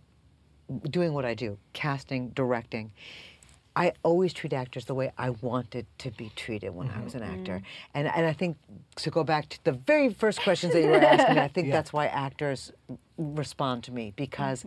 doing 0.90 1.14
what 1.14 1.24
I 1.24 1.34
do, 1.34 1.58
casting, 1.72 2.30
directing, 2.30 2.92
I 3.78 3.92
always 4.02 4.32
treat 4.32 4.52
actors 4.52 4.86
the 4.86 4.94
way 4.94 5.12
I 5.16 5.30
wanted 5.30 5.86
to 5.98 6.10
be 6.10 6.32
treated 6.34 6.74
when 6.74 6.90
I 6.90 7.00
was 7.04 7.14
an 7.14 7.22
actor. 7.22 7.62
And, 7.94 8.08
and 8.08 8.26
I 8.26 8.32
think, 8.32 8.56
to 8.96 9.10
go 9.10 9.22
back 9.22 9.48
to 9.50 9.64
the 9.64 9.70
very 9.72 10.12
first 10.12 10.40
questions 10.42 10.72
that 10.72 10.82
you 10.82 10.88
were 10.88 10.96
asking 10.96 11.36
me, 11.36 11.40
I 11.40 11.46
think 11.48 11.66
Yeah. 11.68 11.74
that's 11.76 11.92
why 11.92 12.06
actors 12.06 12.72
respond 13.16 13.84
to 13.84 13.92
me 13.92 14.12
because 14.16 14.64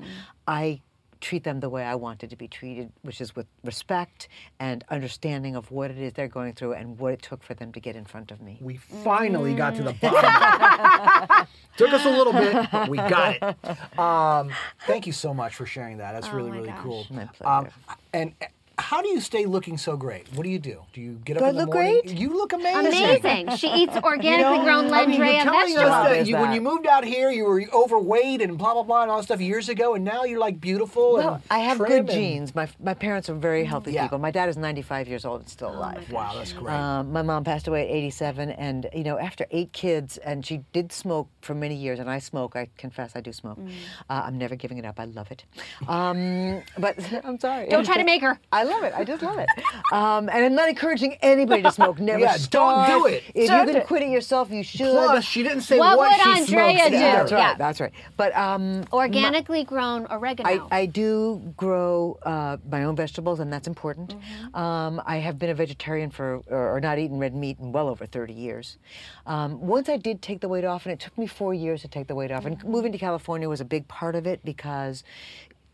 I 0.47 0.79
treat 1.19 1.43
them 1.43 1.59
the 1.59 1.69
way 1.69 1.83
I 1.83 1.95
wanted 1.95 2.29
to 2.31 2.35
be 2.37 2.47
treated, 2.47 2.91
which 3.01 3.19
is 3.19 3.35
with 3.35 3.47
respect 3.65 4.29
and 4.61 4.83
understanding 4.89 5.55
of 5.57 5.69
what 5.71 5.91
it 5.91 5.97
is 5.99 6.13
they're 6.13 6.27
going 6.29 6.53
through 6.53 6.73
and 6.73 6.97
what 6.97 7.11
it 7.13 7.21
took 7.21 7.43
for 7.43 7.53
them 7.53 7.73
to 7.73 7.79
get 7.81 7.95
in 7.97 8.05
front 8.05 8.31
of 8.31 8.41
me. 8.41 8.57
We 8.61 8.77
finally 8.77 9.53
got 9.55 9.75
to 9.75 9.83
the 9.83 9.93
bottom. 9.93 11.47
Took 11.77 11.91
us 11.93 12.05
a 12.05 12.09
little 12.09 12.33
bit, 12.33 12.67
but 12.71 12.87
we 12.89 12.97
got 12.97 13.35
it. 13.41 13.57
Um, 13.99 14.51
thank 14.87 15.05
you 15.05 15.13
so 15.13 15.33
much 15.33 15.53
for 15.55 15.65
sharing 15.65 15.97
that. 15.97 16.13
That's 16.13 16.27
Oh 16.29 16.35
really, 16.37 16.51
really 16.51 16.69
gosh. 16.69 16.81
cool. 16.81 17.05
My 17.11 17.23
Um, 17.23 17.29
pleasure. 17.65 17.71
and 18.13 18.33
uh, 18.41 18.45
how 18.81 19.01
do 19.01 19.09
you 19.09 19.21
stay 19.21 19.45
looking 19.45 19.77
so 19.77 19.95
great? 19.95 20.27
What 20.33 20.43
do 20.43 20.49
you 20.49 20.59
do? 20.59 20.81
Do 20.93 21.01
you 21.01 21.13
get 21.23 21.37
up 21.37 21.41
Do 21.41 21.45
I 21.45 21.49
in 21.49 21.55
the 21.55 21.61
look 21.65 21.73
morning? 21.73 22.01
great? 22.03 22.17
You 22.17 22.29
look 22.35 22.53
amazing. 22.53 22.87
Amazing. 23.23 23.55
She 23.57 23.67
eats 23.67 23.95
organically 24.03 24.35
You 24.35 24.39
know, 24.59 24.63
grown 24.63 24.91
I 24.93 25.05
mean, 25.05 25.19
Landrea 25.21 25.33
you're 25.35 25.43
telling 25.43 25.77
us 25.77 26.07
vegetables. 26.07 26.27
you, 26.29 26.37
when 26.37 26.53
you 26.53 26.61
moved 26.61 26.87
out 26.87 27.03
here, 27.05 27.29
you 27.31 27.45
were 27.45 27.63
overweight 27.73 28.41
and 28.41 28.57
blah 28.57 28.73
blah 28.73 28.83
blah 28.83 29.03
and 29.03 29.11
all 29.11 29.17
that 29.17 29.23
stuff 29.23 29.41
years 29.41 29.69
ago, 29.69 29.95
and 29.95 30.03
now 30.03 30.23
you're 30.23 30.39
like 30.39 30.59
beautiful. 30.59 31.13
Well, 31.13 31.33
and 31.35 31.43
I 31.49 31.59
have 31.59 31.77
good 31.77 31.91
and- 31.91 32.09
genes. 32.09 32.55
My, 32.55 32.67
my 32.83 32.93
parents 32.93 33.29
are 33.29 33.35
very 33.35 33.63
healthy 33.65 33.91
Yeah. 33.93 34.03
people. 34.03 34.17
My 34.19 34.31
dad 34.31 34.49
is 34.49 34.57
95 34.57 35.07
years 35.07 35.25
old 35.25 35.41
and 35.41 35.49
still 35.49 35.69
Oh 35.69 35.77
alive. 35.77 36.11
Wow, 36.11 36.33
that's 36.35 36.53
great. 36.53 36.73
Um, 36.75 37.11
my 37.13 37.21
mom 37.21 37.43
passed 37.43 37.67
away 37.67 37.83
at 37.87 37.91
87, 37.95 38.49
and 38.51 38.87
you 38.93 39.03
know, 39.03 39.17
after 39.17 39.45
eight 39.51 39.71
kids, 39.73 40.17
and 40.17 40.45
she 40.45 40.61
did 40.73 40.91
smoke 40.91 41.29
for 41.41 41.53
many 41.55 41.75
years, 41.75 41.99
and 41.99 42.09
I 42.09 42.19
smoke. 42.19 42.55
I 42.55 42.67
confess, 42.77 43.15
I 43.15 43.21
do 43.21 43.31
smoke. 43.31 43.59
Mm. 43.59 43.69
Uh, 44.09 44.23
I'm 44.25 44.37
never 44.37 44.55
giving 44.55 44.77
it 44.77 44.85
up. 44.85 44.99
I 44.99 45.05
love 45.05 45.31
it. 45.31 45.45
Um, 45.87 46.61
but 46.77 46.95
I'm 47.23 47.39
sorry. 47.39 47.67
Don't 47.69 47.85
try 47.85 47.97
to 47.97 48.03
make 48.03 48.21
her. 48.21 48.39
I 48.51 48.63
love 48.71 48.83
it. 48.83 48.93
I 48.95 49.03
just 49.03 49.21
love 49.23 49.37
it. 49.39 49.49
Um, 49.91 50.29
and 50.29 50.45
I'm 50.45 50.55
not 50.55 50.69
encouraging 50.69 51.17
anybody 51.21 51.61
to 51.63 51.71
smoke. 51.71 51.99
Never 51.99 52.19
Yeah, 52.19 52.37
don't 52.49 52.87
do 52.87 53.05
it. 53.07 53.23
If 53.35 53.47
Don't 53.47 53.59
you 53.61 53.65
do 53.67 53.71
can 53.73 53.81
it. 53.81 53.87
quit 53.87 54.03
it 54.03 54.09
yourself, 54.09 54.49
you 54.51 54.63
should. 54.63 54.79
Plus, 54.91 55.23
she 55.25 55.43
didn't 55.43 55.61
say 55.61 55.77
What 55.77 55.97
what, 55.97 56.09
would 56.09 56.23
she 56.23 56.41
Andrea 56.41 56.77
smokes 56.77 56.89
do? 56.89 56.95
either. 56.95 56.99
That's 57.01 57.31
right. 57.31 57.39
Yeah. 57.39 57.55
That's 57.55 57.79
right. 57.81 57.91
But 58.17 58.35
um, 58.35 58.83
Organically 58.93 59.63
grown 59.63 60.07
oregano. 60.09 60.67
I, 60.71 60.79
I 60.81 60.85
do 60.85 61.53
grow 61.57 62.17
uh, 62.23 62.57
my 62.69 62.83
own 62.83 62.95
vegetables, 62.95 63.39
and 63.39 63.51
that's 63.51 63.67
important. 63.67 64.15
Mm-hmm. 64.17 64.55
Um, 64.55 65.01
I 65.05 65.17
have 65.17 65.37
been 65.39 65.49
a 65.49 65.55
vegetarian 65.55 66.09
for, 66.11 66.41
or, 66.47 66.75
or 66.75 66.79
not 66.81 66.97
eaten 66.99 67.19
red 67.19 67.35
meat 67.35 67.59
in 67.59 67.71
well 67.71 67.87
over 67.89 68.05
30 68.05 68.33
years. 68.33 68.77
Um, 69.25 69.59
once 69.61 69.89
I 69.89 69.97
did 69.97 70.21
take 70.21 70.41
the 70.41 70.49
weight 70.49 70.65
off, 70.65 70.85
and 70.85 70.93
it 70.93 70.99
took 70.99 71.17
me 71.17 71.27
four 71.27 71.53
years 71.53 71.81
to 71.81 71.87
take 71.87 72.07
the 72.07 72.15
weight 72.15 72.31
off, 72.31 72.41
Mm-hmm. 72.41 72.61
and 72.61 72.63
moving 72.63 72.91
to 72.91 72.97
California 72.97 73.47
was 73.47 73.61
a 73.61 73.65
big 73.65 73.87
part 73.87 74.15
of 74.15 74.25
it 74.25 74.43
because 74.43 75.03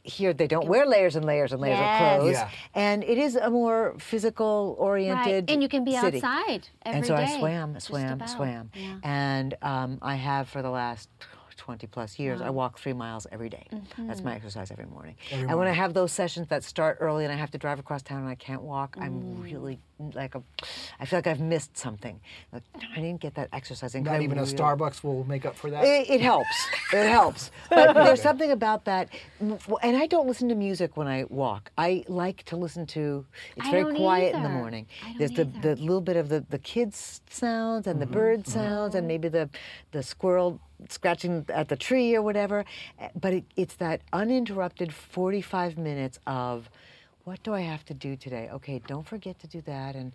here 0.07 0.33
they 0.33 0.47
don't 0.47 0.67
wear 0.67 0.85
layers 0.85 1.15
and 1.15 1.25
layers 1.25 1.51
and 1.51 1.61
layers 1.61 1.77
Yes. 1.77 2.01
of 2.01 2.19
clothes, 2.21 2.33
Yeah. 2.33 2.49
and 2.73 3.03
it 3.03 3.17
is 3.17 3.35
a 3.35 3.49
more 3.49 3.95
physical 3.99 4.75
oriented 4.79 5.17
right. 5.17 5.27
oriented 5.27 5.51
And 5.51 5.61
you 5.61 5.69
can 5.69 5.83
be 5.83 5.91
city. 5.95 6.17
outside 6.17 6.67
every 6.85 6.97
and 6.99 7.05
so 7.05 7.15
I 7.15 7.37
swam, 7.37 7.73
just 7.73 7.87
swam, 7.87 8.13
about. 8.13 8.29
swam, 8.29 8.71
Yeah. 8.73 8.95
and 9.03 9.53
um, 9.61 9.99
I 10.01 10.15
have 10.15 10.47
for 10.49 10.61
the 10.61 10.69
last 10.69 11.09
20 11.67 11.85
plus 11.87 12.17
years. 12.17 12.39
I 12.39 12.49
walk 12.49 12.79
three 12.79 12.93
miles 12.93 13.27
every 13.29 13.49
day. 13.49 13.67
That's 13.71 14.21
Mm-hmm. 14.21 14.23
my 14.29 14.35
exercise 14.35 14.71
every 14.71 14.85
morning. 14.85 15.15
Every 15.31 15.49
and 15.49 15.57
when 15.59 15.67
I 15.67 15.73
have 15.73 15.93
those 15.93 16.13
sessions 16.13 16.47
that 16.47 16.63
start 16.63 16.95
early 17.01 17.25
and 17.25 17.33
I 17.33 17.35
have 17.35 17.51
to 17.51 17.57
drive 17.57 17.77
across 17.77 18.01
town 18.01 18.19
and 18.21 18.29
I 18.29 18.35
can't 18.35 18.61
walk, 18.61 18.95
Mm. 18.95 19.03
I'm 19.03 19.41
really 19.43 19.79
like 20.13 20.35
a, 20.35 20.43
I 20.99 21.05
feel 21.05 21.17
like 21.17 21.27
I've 21.27 21.39
missed 21.41 21.75
something. 21.75 22.21
Like, 22.53 22.61
I 22.95 23.01
didn't 23.01 23.19
get 23.19 23.33
that 23.33 23.49
exercise. 23.51 23.95
in 23.95 24.03
'cause 24.05 24.11
Not 24.13 24.21
I 24.21 24.23
even 24.23 24.37
a 24.37 24.43
Starbucks 24.43 25.03
will 25.03 25.23
make 25.25 25.43
up 25.45 25.55
for 25.57 25.69
that. 25.71 25.83
it, 25.83 26.09
it 26.09 26.21
helps. 26.21 26.55
It 26.93 27.09
helps. 27.09 27.51
But 27.69 27.93
there's 27.95 28.21
something 28.21 28.51
about 28.51 28.85
that. 28.85 29.09
And 29.41 29.97
I 29.97 30.05
don't 30.07 30.27
listen 30.27 30.47
to 30.49 30.55
music 30.55 30.95
when 30.95 31.07
I 31.07 31.25
walk. 31.29 31.71
I 31.77 32.05
like 32.07 32.43
to 32.43 32.55
listen 32.55 32.85
to. 32.97 33.25
It's 33.57 33.67
I 33.67 33.71
very 33.71 33.83
don't 33.83 33.95
quiet 33.97 34.35
in 34.35 34.43
the 34.43 34.49
morning. 34.49 34.85
I 35.03 35.09
don't 35.09 35.17
There's 35.17 35.31
the, 35.31 35.45
the 35.45 35.75
little 35.75 35.99
bit 36.09 36.15
of 36.15 36.29
the, 36.29 36.45
the 36.49 36.59
kids 36.59 37.19
sounds 37.29 37.87
and 37.87 37.99
the 38.01 38.05
bird 38.05 38.47
sounds 38.47 38.95
and 38.95 39.05
maybe 39.07 39.27
the 39.27 39.49
the 39.91 40.03
squirrel 40.03 40.59
scratching 40.89 41.45
at 41.49 41.69
the 41.69 41.75
tree 41.75 42.15
or 42.15 42.21
whatever. 42.21 42.65
But 43.19 43.33
it, 43.33 43.45
it's 43.55 43.75
that 43.75 44.01
uninterrupted 44.13 44.93
45 44.93 45.77
minutes 45.77 46.19
of. 46.27 46.69
What 47.23 47.43
do 47.43 47.53
I 47.53 47.59
have 47.59 47.83
to 47.85 47.93
do 47.93 48.15
today? 48.15 48.49
Okay, 48.53 48.81
don't 48.87 49.05
forget 49.05 49.37
to 49.39 49.47
do 49.47 49.59
that, 49.61 49.95
and 49.95 50.13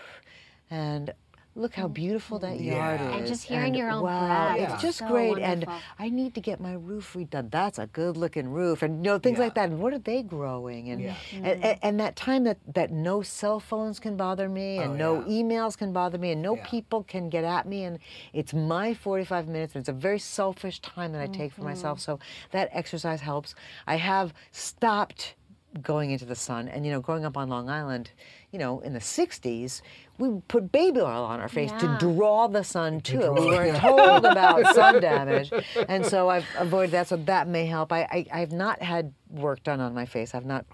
and 0.70 1.12
look 1.54 1.74
how 1.74 1.88
mm. 1.88 1.94
beautiful 1.94 2.38
that 2.40 2.60
yard 2.60 3.00
Yeah. 3.00 3.10
is. 3.10 3.16
And 3.16 3.26
just 3.26 3.44
hearing 3.44 3.74
your 3.74 3.90
own 3.90 4.02
wow, 4.02 4.54
breath 4.54 4.72
it's 4.72 4.82
just 4.82 4.98
so 4.98 5.08
great. 5.08 5.38
And. 5.38 5.66
I 5.98 6.10
need 6.10 6.34
to 6.34 6.40
get 6.40 6.60
my 6.60 6.72
roof 6.72 7.14
redone. 7.14 7.50
That's 7.50 7.78
a 7.78 7.86
good 7.86 8.16
looking 8.16 8.48
roof, 8.48 8.82
and 8.82 9.04
you 9.04 9.12
know 9.12 9.18
things 9.18 9.38
Yeah. 9.38 9.44
like 9.44 9.54
that. 9.54 9.70
And 9.70 9.80
what 9.80 9.92
are 9.92 9.98
they 9.98 10.22
growing? 10.22 10.90
And 10.90 11.00
Yeah. 11.00 11.14
and, 11.32 11.46
and, 11.46 11.62
mm-hmm. 11.62 11.86
and 11.86 12.00
that 12.00 12.16
time 12.16 12.44
that 12.44 12.58
that 12.74 12.90
no 12.90 13.22
cell 13.22 13.60
phones 13.60 14.00
can 14.00 14.16
bother 14.16 14.48
me, 14.48 14.78
oh, 14.78 14.82
and 14.82 14.92
Oh, 14.92 14.96
no 14.96 15.26
yeah. 15.26 15.42
emails 15.42 15.76
can 15.78 15.92
bother 15.92 16.18
me, 16.18 16.32
and 16.32 16.42
no 16.42 16.56
Yeah. 16.56 16.66
people 16.66 17.04
can 17.04 17.28
get 17.28 17.44
at 17.44 17.66
me, 17.66 17.84
and 17.84 17.98
it's 18.32 18.52
my 18.52 18.94
45 18.94 19.48
minutes. 19.48 19.74
And 19.74 19.80
it's 19.82 19.88
a 19.88 19.92
very 19.92 20.18
selfish 20.18 20.80
time 20.80 21.12
that 21.12 21.20
I 21.20 21.26
take 21.26 21.52
for 21.52 21.62
myself. 21.62 21.98
Mm-hmm. 21.98 22.12
So 22.12 22.26
that 22.50 22.68
exercise 22.72 23.20
helps. 23.20 23.54
I 23.86 23.96
have 23.96 24.34
stopped 24.50 25.34
going 25.82 26.10
into 26.10 26.24
the 26.24 26.34
sun. 26.36 26.68
And 26.68 26.84
you 26.86 26.92
know 26.92 27.00
growing 27.00 27.24
up 27.24 27.36
on 27.36 27.48
long 27.48 27.68
island 27.68 28.10
you 28.52 28.58
know 28.58 28.80
in 28.80 28.92
the 28.92 29.00
60s 29.00 29.80
we 30.18 30.40
put 30.46 30.70
baby 30.70 31.00
oil 31.00 31.24
on 31.24 31.40
our 31.40 31.48
face 31.48 31.70
Yeah. 31.72 31.78
to 31.78 31.96
draw 31.98 32.46
the 32.46 32.62
sun 32.62 33.00
to 33.00 33.20
it 33.20 33.32
we 33.34 33.46
weren't 33.46 33.78
told 33.78 34.24
about 34.24 34.64
sun 34.74 35.00
damage. 35.00 35.52
And 35.88 36.06
so 36.06 36.28
i've 36.28 36.46
avoided 36.58 36.92
that 36.92 37.08
so 37.08 37.16
that 37.16 37.48
may 37.48 37.66
help. 37.66 37.92
I, 37.92 38.02
I 38.02 38.26
i've 38.40 38.52
not 38.52 38.80
had 38.82 39.12
work 39.30 39.62
done 39.64 39.80
on 39.80 39.94
my 39.94 40.06
face. 40.06 40.34
I've 40.34 40.46
not 40.46 40.64
put 40.68 40.73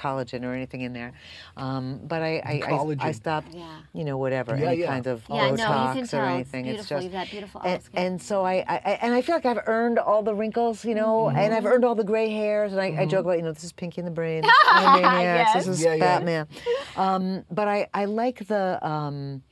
collagen 0.00 0.42
or 0.44 0.52
anything 0.54 0.80
in 0.80 0.92
there 0.92 1.12
um, 1.56 2.00
but 2.12 2.20
I, 2.22 2.26
I, 2.26 2.52
I, 2.52 2.54
I 2.54 2.60
Collagen. 2.78 3.14
stopped 3.14 3.52
Yeah. 3.54 3.68
you 3.92 4.04
know 4.04 4.16
whatever 4.24 4.56
Yeah, 4.56 4.68
any 4.70 4.80
yeah. 4.80 4.86
kinds 4.92 5.06
of 5.06 5.22
Yeah, 5.28 5.34
no, 5.36 5.50
you 5.50 5.56
botox 5.58 5.92
can 5.94 6.02
or 6.04 6.06
tell. 6.06 6.24
It's 6.26 6.34
anything 6.54 6.66
it's 6.66 6.74
beautiful. 6.88 6.96
just 6.96 7.04
You've 7.04 7.12
got 7.20 7.30
beautiful 7.30 7.60
and, 7.64 7.82
and 7.94 8.22
so 8.22 8.44
I, 8.44 8.54
I 8.66 8.76
I- 8.90 8.98
and 9.02 9.12
I 9.14 9.20
feel 9.22 9.34
like 9.36 9.46
I've 9.46 9.64
earned 9.66 9.98
all 9.98 10.22
the 10.22 10.34
wrinkles, 10.34 10.84
you 10.84 10.94
know, 10.94 11.28
and 11.28 11.36
Mm-hmm. 11.38 11.54
I've 11.54 11.66
earned 11.72 11.84
all 11.84 11.94
the 11.94 12.04
gray 12.12 12.28
hairs, 12.30 12.72
and 12.72 12.80
I, 12.80 13.02
I 13.02 13.06
joke 13.06 13.24
about, 13.24 13.36
you 13.38 13.42
know, 13.42 13.52
this 13.52 13.64
is 13.64 13.72
Pinky 13.72 13.98
in 14.00 14.04
the 14.04 14.10
Brain, 14.10 14.42
this 14.42 14.50
is 14.52 14.68
Animaniacs, 14.86 15.52
this 15.54 15.66
is 15.68 15.82
Yeah, 15.82 15.94
yeah. 15.94 15.98
Batman. 16.18 16.46
Um, 16.96 17.44
but 17.50 17.68
I, 17.68 17.88
I 17.94 18.04
like 18.06 18.46
the. 18.46 18.78
Um, 18.86 19.42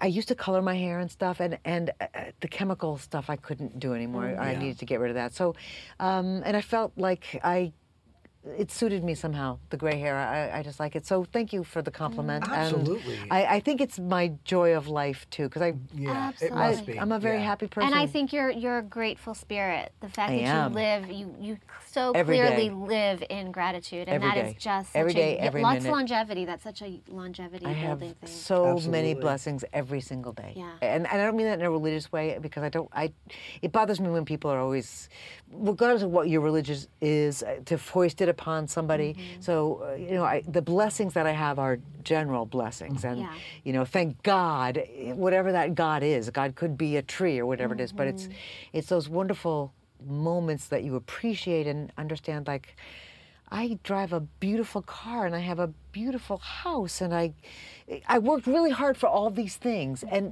I 0.00 0.06
used 0.06 0.28
to 0.28 0.34
color 0.36 0.62
my 0.62 0.76
hair 0.76 0.98
and 1.00 1.10
stuff, 1.10 1.40
and 1.40 1.58
and 1.64 1.90
uh, 2.00 2.06
the 2.40 2.48
chemical 2.48 2.96
stuff 2.98 3.28
I 3.28 3.36
couldn't 3.36 3.80
do 3.80 3.92
anymore. 3.94 4.24
I 4.24 4.28
Mm, 4.30 4.52
Yeah. 4.52 4.58
needed 4.60 4.78
to 4.78 4.86
get 4.86 5.00
rid 5.00 5.10
of 5.10 5.16
that. 5.16 5.34
So, 5.34 5.54
um, 5.98 6.42
and 6.44 6.56
I 6.56 6.60
felt 6.60 6.92
like 6.96 7.40
I. 7.42 7.72
It 8.56 8.70
suited 8.70 9.04
me 9.04 9.14
somehow, 9.14 9.58
the 9.68 9.76
gray 9.76 9.98
hair. 9.98 10.16
I, 10.16 10.60
I 10.60 10.62
just 10.62 10.80
like 10.80 10.96
it. 10.96 11.04
So 11.06 11.24
thank 11.24 11.52
you 11.52 11.62
for 11.62 11.82
the 11.82 11.90
compliment. 11.90 12.44
and 12.44 12.54
Absolutely. 12.54 13.18
I, 13.30 13.56
I 13.56 13.60
think 13.60 13.82
it's 13.82 13.98
my 13.98 14.32
joy 14.44 14.74
of 14.74 14.88
life 14.88 15.28
too, 15.28 15.42
because 15.42 15.60
I, 15.60 15.74
yeah, 15.94 16.30
it 16.40 16.50
Absolutely. 16.50 16.58
must 16.58 16.82
I 16.82 16.84
be. 16.84 17.00
I'm 17.00 17.12
a 17.12 17.18
very 17.18 17.36
yeah. 17.38 17.44
happy 17.44 17.66
person. 17.66 17.92
And 17.92 17.94
I 17.94 18.06
think 18.06 18.32
you're 18.32 18.48
you're 18.48 18.78
a 18.78 18.82
grateful 18.82 19.34
spirit. 19.34 19.92
The 20.00 20.08
fact 20.08 20.32
I 20.32 20.36
that 20.36 20.42
am. 20.44 20.70
you 20.70 20.74
live, 20.74 21.10
you 21.10 21.34
you 21.38 21.58
so 21.90 22.12
Every 22.12 22.38
clearly 22.38 22.68
day. 22.70 22.74
live 22.74 23.22
in 23.28 23.52
gratitude, 23.52 24.08
and 24.08 24.22
Every 24.22 24.28
that 24.28 24.46
is 24.46 24.52
day. 24.54 24.58
just 24.58 24.92
such 24.92 25.00
Every 25.00 25.12
a, 25.12 25.14
day, 25.14 25.36
yeah, 25.36 25.44
every 25.44 25.62
lots 25.62 25.74
minute. 25.82 25.88
of 25.88 25.92
longevity. 25.96 26.44
That's 26.46 26.62
such 26.62 26.80
a 26.80 26.98
longevity 27.08 27.66
I 27.66 27.72
have 27.72 27.98
building 27.98 28.14
thing. 28.22 28.30
so 28.30 28.78
many 28.88 29.12
blessings 29.12 29.66
every 29.74 30.00
single 30.00 30.32
day. 30.32 30.54
Yeah. 30.56 30.70
And, 30.80 31.06
and 31.06 31.20
I 31.20 31.24
don't 31.26 31.36
mean 31.36 31.46
that 31.46 31.58
in 31.58 31.64
a 31.66 31.70
religious 31.70 32.10
way 32.10 32.38
because 32.40 32.62
I 32.62 32.70
don't. 32.70 32.88
I. 32.94 33.12
It 33.60 33.70
bothers 33.70 34.00
me 34.00 34.08
when 34.08 34.24
people 34.24 34.50
are 34.50 34.60
always, 34.60 35.10
regardless 35.52 36.02
of 36.04 36.10
what 36.10 36.30
your 36.30 36.40
religion 36.40 36.78
is, 37.02 37.42
uh, 37.42 37.56
to 37.66 37.76
foist 37.76 38.22
it 38.22 38.29
upon 38.30 38.66
somebody. 38.68 39.14
Mm-hmm. 39.14 39.40
So 39.40 39.82
uh, 39.90 39.94
you 39.96 40.12
know, 40.12 40.24
I, 40.24 40.42
the 40.48 40.62
blessings 40.62 41.12
that 41.14 41.26
I 41.26 41.32
have 41.32 41.58
are 41.58 41.78
general 42.02 42.46
blessings, 42.46 43.04
and 43.04 43.20
Yeah. 43.20 43.34
you 43.64 43.72
know, 43.74 43.84
thank 43.84 44.22
God, 44.22 44.82
whatever 45.14 45.52
that 45.52 45.74
God 45.74 46.02
is. 46.02 46.30
God 46.30 46.54
could 46.54 46.78
be 46.78 46.96
a 46.96 47.02
tree 47.02 47.38
or 47.38 47.44
whatever 47.46 47.74
it 47.74 47.80
is, 47.80 47.92
but 47.92 48.06
it's, 48.06 48.24
Mm-hmm. 48.24 48.32
it's 48.78 48.88
those 48.88 49.08
wonderful 49.08 49.74
moments 50.06 50.68
that 50.68 50.82
you 50.84 50.96
appreciate 50.96 51.66
and 51.66 51.92
understand, 51.98 52.46
like. 52.46 52.76
I 53.52 53.80
drive 53.82 54.12
a 54.12 54.20
beautiful 54.20 54.80
car 54.80 55.26
and 55.26 55.34
I 55.34 55.40
have 55.40 55.58
a 55.58 55.66
beautiful 55.90 56.38
house 56.38 57.00
and 57.00 57.12
I 57.12 57.34
I 58.06 58.20
worked 58.20 58.46
really 58.46 58.70
hard 58.70 58.96
for 58.96 59.08
all 59.08 59.28
these 59.28 59.56
things 59.56 60.04
and 60.04 60.24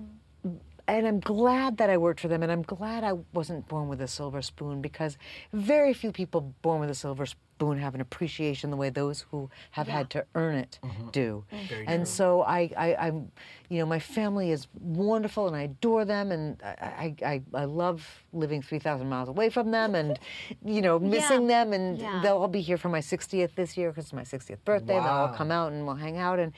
and 0.86 1.04
I'm 1.04 1.18
glad 1.18 1.78
that 1.78 1.90
I 1.90 1.96
worked 1.96 2.20
for 2.20 2.28
them 2.28 2.44
and 2.44 2.52
I'm 2.52 2.62
glad 2.62 3.02
I 3.02 3.14
wasn't 3.34 3.66
born 3.66 3.88
with 3.88 4.00
a 4.00 4.06
silver 4.06 4.40
spoon 4.40 4.80
because 4.80 5.18
very 5.52 5.92
few 5.94 6.12
people 6.12 6.54
born 6.62 6.78
with 6.80 6.90
a 6.90 6.94
silver 6.94 7.26
spoon 7.26 7.42
have 7.78 7.94
an 7.94 8.00
appreciation 8.00 8.70
the 8.70 8.76
way 8.76 8.90
those 8.90 9.26
who 9.30 9.50
have 9.72 9.88
had 9.88 10.10
to 10.10 10.24
earn 10.34 10.54
it 10.56 10.78
do. 11.12 11.44
Very 11.68 11.86
And 11.86 12.00
true. 12.02 12.06
so 12.06 12.42
I, 12.42 12.70
I 12.76 12.96
I'm 13.06 13.30
you 13.68 13.78
know 13.78 13.86
my 13.86 13.98
family 13.98 14.50
is 14.50 14.66
wonderful 14.80 15.46
and 15.46 15.54
I 15.56 15.62
adore 15.62 16.04
them 16.04 16.30
and 16.32 16.60
I 16.62 17.14
I, 17.22 17.26
I, 17.26 17.42
I 17.54 17.64
love 17.64 18.24
living 18.32 18.62
3,000 18.62 19.08
miles 19.08 19.28
away 19.28 19.50
from 19.50 19.70
them 19.70 19.94
and 19.94 20.18
you 20.64 20.80
know 20.80 20.98
missing 20.98 21.46
them 21.46 21.72
and 21.72 21.98
Yeah. 22.00 22.20
they'll 22.22 22.36
all 22.38 22.48
be 22.48 22.60
here 22.60 22.78
for 22.78 22.88
my 22.88 23.00
60th 23.00 23.54
this 23.54 23.76
year 23.76 23.90
because 23.90 24.04
it's 24.06 24.12
my 24.12 24.22
60th 24.22 24.58
birthday. 24.64 24.94
They'll 25.00 25.06
all 25.12 25.28
come 25.28 25.50
out 25.50 25.72
and 25.72 25.86
we'll 25.86 25.96
hang 25.96 26.16
out 26.18 26.38
and 26.38 26.52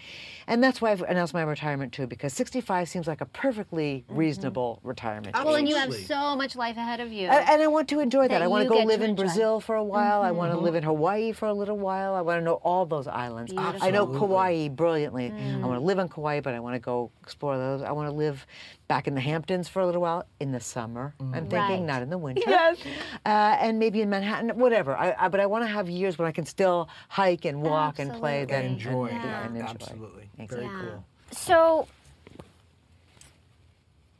and 0.46 0.62
that's 0.62 0.80
why 0.80 0.90
I've 0.92 1.02
announced 1.02 1.34
my 1.34 1.42
retirement 1.42 1.92
too 1.92 2.06
because 2.06 2.32
65 2.32 2.88
seems 2.88 3.06
like 3.06 3.20
a 3.20 3.26
perfectly 3.26 4.04
reasonable 4.08 4.80
retirement. 4.82 5.36
age. 5.36 5.44
well, 5.44 5.54
and 5.56 5.68
you 5.68 5.76
have 5.76 5.92
so 5.94 6.36
much 6.36 6.56
life 6.56 6.76
ahead 6.76 7.00
of 7.00 7.12
you. 7.12 7.28
And, 7.28 7.48
and 7.48 7.62
I 7.62 7.66
want 7.68 7.88
to 7.88 8.00
enjoy 8.00 8.22
that. 8.28 8.30
That 8.38 8.42
I 8.42 8.46
want 8.48 8.64
to 8.64 8.68
go 8.68 8.82
live 8.82 9.00
in 9.02 9.10
enjoy. 9.10 9.22
Brazil 9.24 9.60
for 9.60 9.74
a 9.76 9.84
while. 9.84 10.22
I 10.22 10.30
want 10.32 10.50
to 10.52 10.56
Mm-hmm. 10.56 10.64
live 10.64 10.74
in 10.74 10.82
Hawaii 10.90 11.32
for 11.32 11.46
a 11.46 11.52
little 11.54 11.78
while. 11.78 12.14
I 12.14 12.20
want 12.20 12.40
to 12.40 12.44
know 12.44 12.54
all 12.62 12.84
those 12.86 13.06
islands. 13.06 13.52
I 13.56 13.90
know 13.90 14.02
Absolutely. 14.02 14.18
Kauai 14.18 14.68
brilliantly. 14.68 15.30
Mm. 15.30 15.62
I 15.62 15.66
want 15.66 15.78
to 15.80 15.84
live 15.84 15.98
in 15.98 16.08
Kauai, 16.08 16.40
but 16.40 16.54
I 16.54 16.60
want 16.60 16.74
to 16.74 16.80
go 16.80 17.10
explore 17.22 17.56
those. 17.58 17.82
I 17.82 17.92
want 17.92 18.08
to 18.08 18.12
live 18.14 18.46
back 18.88 19.06
in 19.06 19.14
the 19.14 19.20
Hamptons 19.20 19.68
for 19.68 19.80
a 19.80 19.86
little 19.86 20.00
while 20.02 20.26
in 20.40 20.52
the 20.52 20.60
summer. 20.60 21.14
Mm. 21.20 21.36
I'm 21.36 21.48
thinking, 21.48 21.58
Right. 21.58 21.82
not 21.82 22.02
in 22.02 22.10
the 22.10 22.18
winter. 22.26 22.42
Yes. 22.46 22.78
Uh, 23.24 23.28
and 23.28 23.78
maybe 23.78 24.00
in 24.02 24.10
Manhattan, 24.10 24.50
whatever. 24.58 24.96
I, 24.96 25.14
I, 25.18 25.28
but 25.28 25.40
I 25.40 25.46
want 25.46 25.64
to 25.64 25.68
have 25.68 25.88
years 25.88 26.18
when 26.18 26.26
I 26.28 26.32
can 26.32 26.44
still 26.46 26.88
hike 27.08 27.44
and 27.44 27.62
walk 27.62 27.98
and 27.98 28.12
play. 28.12 28.42
Absolutely. 28.42 28.46
Then 28.56 28.64
And 28.64 28.74
enjoy. 28.74 29.06
And, 29.06 29.22
Yeah. 29.24 29.46
and 29.46 29.56
enjoy. 29.56 29.68
Absolutely. 29.70 30.30
Exactly. 30.38 30.66
Very 30.68 30.88
cool. 30.90 31.04
So, 31.32 31.86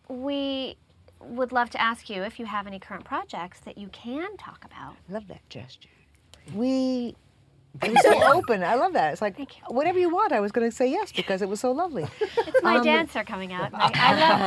we 0.08 0.76
would 1.20 1.52
love 1.52 1.70
to 1.70 1.80
ask 1.80 2.08
you 2.08 2.22
if 2.22 2.38
you 2.38 2.46
have 2.46 2.66
any 2.66 2.78
current 2.78 3.04
projects 3.04 3.60
that 3.60 3.76
you 3.78 3.88
can 3.88 4.36
talk 4.36 4.64
about. 4.64 4.96
Love 5.08 5.28
that 5.28 5.48
gesture. 5.50 5.88
We 6.55 7.14
It 7.82 7.92
was 7.92 8.03
so 8.03 8.32
open. 8.34 8.62
I 8.64 8.74
love 8.74 8.92
that. 8.94 9.12
It's 9.12 9.22
like 9.22 9.36
whatever 9.68 9.98
you 9.98 10.11
want. 10.11 10.32
I 10.32 10.40
was 10.40 10.53
going 10.53 10.68
to 10.68 10.74
say 10.76 10.90
yes 10.90 11.12
because 11.12 11.40
it 11.42 11.48
was 11.48 11.61
so 11.61 11.70
lovely. 11.72 12.07
It's 12.20 12.62
my 12.62 12.82
dancer 12.82 13.22
coming 13.24 13.53
out. 13.53 13.70
I, 13.72 13.90
I 13.94 14.14
love 14.20 14.40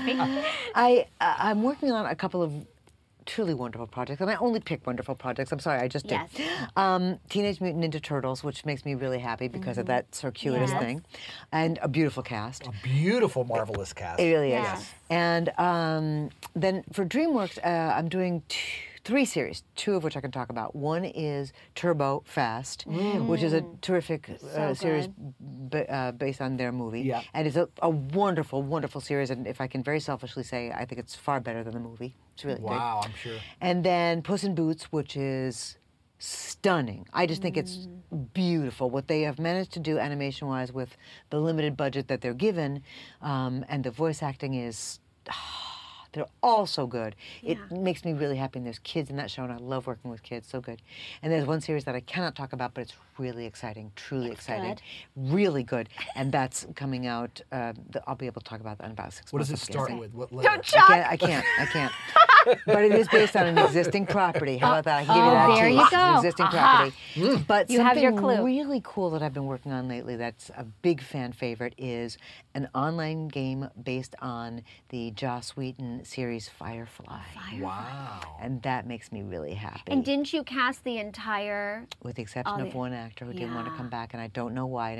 choreography. 0.00 0.44
I 0.74 1.06
uh, 1.20 1.34
I'm 1.38 1.62
working 1.62 1.92
on 1.92 2.06
a 2.06 2.14
couple 2.16 2.42
of 2.42 2.52
truly 3.26 3.54
wonderful 3.54 3.86
projects, 3.86 4.20
and 4.20 4.28
I 4.30 4.34
only 4.36 4.58
pick 4.60 4.84
wonderful 4.86 5.14
projects. 5.14 5.52
I'm 5.52 5.60
sorry, 5.60 5.78
I 5.80 5.86
just 5.88 6.06
did. 6.08 6.20
Yes. 6.36 6.68
Um, 6.76 7.18
Teenage 7.28 7.60
Mutant 7.60 7.84
Ninja 7.84 8.02
Turtles, 8.02 8.42
which 8.42 8.64
makes 8.64 8.84
me 8.84 8.94
really 8.94 9.18
happy 9.20 9.46
because 9.46 9.78
of 9.78 9.86
that 9.86 10.12
circuitous 10.14 10.70
Yes. 10.70 10.80
thing, 10.82 11.04
and 11.52 11.78
a 11.82 11.86
beautiful 11.86 12.22
cast. 12.24 12.66
A 12.66 12.72
beautiful, 12.82 13.44
marvelous 13.44 13.92
cast. 13.92 14.18
It 14.18 14.32
really 14.32 14.48
is. 14.52 14.62
Yes. 14.64 14.90
And 15.10 15.50
um, 15.58 16.30
then 16.56 16.82
for 16.92 17.04
DreamWorks, 17.04 17.58
uh, 17.64 17.94
I'm 17.94 18.08
doing 18.08 18.42
two, 18.48 18.58
three 19.04 19.24
series, 19.24 19.62
two 19.76 19.94
of 19.94 20.04
which 20.04 20.16
I 20.16 20.20
can 20.20 20.30
talk 20.30 20.50
about. 20.50 20.74
One 20.74 21.04
is 21.04 21.52
Turbo 21.74 22.22
Fast, 22.26 22.84
which 22.86 23.42
is 23.42 23.52
a 23.52 23.64
terrific 23.80 24.30
uh, 24.54 24.74
series 24.74 25.08
b- 25.08 25.86
uh, 25.88 26.12
based 26.12 26.40
on 26.40 26.56
their 26.56 26.72
movie. 26.72 27.02
Yeah. 27.02 27.22
And 27.32 27.46
it's 27.46 27.56
a, 27.56 27.68
a 27.80 27.90
wonderful, 27.90 28.62
wonderful 28.62 29.00
series. 29.00 29.30
And 29.30 29.46
if 29.46 29.60
I 29.60 29.66
can 29.66 29.82
very 29.82 30.00
selfishly 30.00 30.42
say, 30.42 30.70
I 30.70 30.84
think 30.84 30.98
it's 31.00 31.14
far 31.14 31.40
better 31.40 31.64
than 31.64 31.74
the 31.74 31.80
movie. 31.80 32.14
It's 32.34 32.44
really 32.44 32.60
good. 32.60 32.70
Wow, 32.70 33.02
I'm 33.04 33.14
sure. 33.14 33.38
And 33.60 33.84
then 33.84 34.22
Puss 34.22 34.44
in 34.44 34.54
Boots, 34.54 34.84
which 34.92 35.16
is 35.16 35.78
stunning. 36.18 37.06
I 37.14 37.26
just 37.26 37.40
think 37.40 37.56
it's 37.56 37.88
beautiful 38.34 38.90
what 38.90 39.08
they 39.08 39.22
have 39.22 39.38
managed 39.38 39.72
to 39.72 39.80
do 39.80 39.98
animation 39.98 40.48
wise 40.48 40.70
with 40.70 40.96
the 41.30 41.40
limited 41.40 41.76
budget 41.76 42.08
that 42.08 42.20
they're 42.20 42.34
given. 42.34 42.82
Um, 43.22 43.64
and 43.68 43.82
the 43.84 43.90
voice 43.90 44.22
acting 44.22 44.54
is. 44.54 45.00
They're 46.12 46.26
all 46.42 46.66
so 46.66 46.86
good. 46.86 47.14
It 47.42 47.58
makes 47.70 48.04
me 48.04 48.12
really 48.12 48.36
happy. 48.36 48.58
And 48.58 48.66
there's 48.66 48.78
kids 48.80 49.10
in 49.10 49.16
that 49.16 49.30
show, 49.30 49.44
and 49.44 49.52
I 49.52 49.56
love 49.56 49.86
working 49.86 50.10
with 50.10 50.22
kids. 50.22 50.48
So 50.48 50.60
good. 50.60 50.82
And 51.22 51.32
there's 51.32 51.46
one 51.46 51.60
series 51.60 51.84
that 51.84 51.94
I 51.94 52.00
cannot 52.00 52.34
talk 52.34 52.52
about, 52.52 52.74
but 52.74 52.82
it's 52.82 52.94
really 53.18 53.46
exciting, 53.46 53.92
truly 53.96 54.30
exciting, 54.30 54.74
good. 54.74 54.82
really 55.16 55.62
good. 55.62 55.88
And 56.16 56.32
that's 56.32 56.66
coming 56.74 57.06
out. 57.06 57.40
Uh, 57.52 57.72
th- 57.92 58.04
I'll 58.06 58.14
be 58.16 58.26
able 58.26 58.40
to 58.40 58.48
talk 58.48 58.60
about 58.60 58.78
that 58.78 58.86
in 58.86 58.92
about 58.92 59.12
six 59.12 59.32
What 59.32 59.38
months. 59.40 59.50
does 59.50 59.62
it 59.62 59.68
I'm 59.76 59.86
start 59.86 59.98
with? 60.00 60.14
What 60.14 60.32
letter? 60.32 60.48
I 60.50 60.58
can't. 60.58 61.06
I 61.12 61.16
can't. 61.16 61.44
I 61.60 61.66
can't. 61.72 61.92
But 62.66 62.84
it 62.84 62.92
is 62.92 63.08
based 63.08 63.36
on 63.36 63.46
an 63.46 63.58
existing 63.58 64.06
property. 64.06 64.58
How 64.58 64.70
about 64.78 64.84
that? 64.84 65.02
I 65.02 65.04
can 65.04 65.14
give 65.14 65.24
you 65.24 65.30
Oh, 65.30 65.34
that 65.34 65.54
there 65.56 65.68
too. 65.68 65.74
you 65.74 65.80
It's 65.82 65.90
go. 65.90 65.96
an 65.96 66.16
existing 66.16 66.46
Aha. 66.46 66.76
property. 66.76 66.96
Mm. 67.14 67.46
But 67.46 67.70
You 67.70 67.78
have 67.80 67.88
something 67.96 68.02
your 68.02 68.12
clue. 68.12 68.44
really 68.44 68.80
cool 68.84 69.10
that 69.10 69.22
I've 69.22 69.32
been 69.34 69.46
working 69.46 69.72
on 69.72 69.88
lately 69.88 70.16
that's 70.16 70.50
a 70.56 70.64
big 70.64 71.00
fan 71.02 71.32
favorite 71.32 71.74
is 71.78 72.18
an 72.54 72.68
online 72.74 73.28
game 73.28 73.68
based 73.82 74.14
on 74.20 74.62
the 74.90 75.10
Joss 75.12 75.56
Whedon 75.56 76.04
series 76.04 76.48
Firefly. 76.48 77.20
Wow. 77.60 78.20
And 78.40 78.62
that 78.62 78.86
makes 78.86 79.12
me 79.12 79.22
really 79.22 79.54
happy. 79.54 79.82
And 79.86 80.04
didn't 80.04 80.32
you 80.32 80.42
cast 80.42 80.84
the 80.84 80.98
entire? 80.98 81.86
with 82.02 82.16
the 82.16 82.22
exception 82.22 82.60
of 82.60 82.72
the- 82.72 82.76
one 82.78 82.92
actor 82.92 83.24
who 83.24 83.32
didn't 83.32 83.54
want 83.54 83.66
to 83.66 83.72
come 83.74 83.88
back, 83.88 84.12
and 84.14 84.22
I 84.22 84.28
don't 84.28 84.54
know 84.54 84.66
why, 84.66 84.90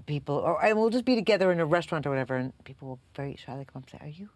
people, 0.08 0.36
or 0.36 0.64
and 0.66 0.78
we'll 0.80 0.90
just 0.90 1.06
be 1.06 1.16
together 1.16 1.52
in 1.52 1.60
a 1.60 1.66
restaurant 1.66 2.06
or 2.08 2.10
whatever, 2.10 2.36
and 2.38 2.54
people 2.64 2.88
will 2.88 3.00
very 3.16 3.36
shyly 3.36 3.66
come 3.66 3.84
up 3.84 3.92
and 3.92 4.00
say, 4.02 4.06
"Are 4.08 4.10
you 4.12 4.30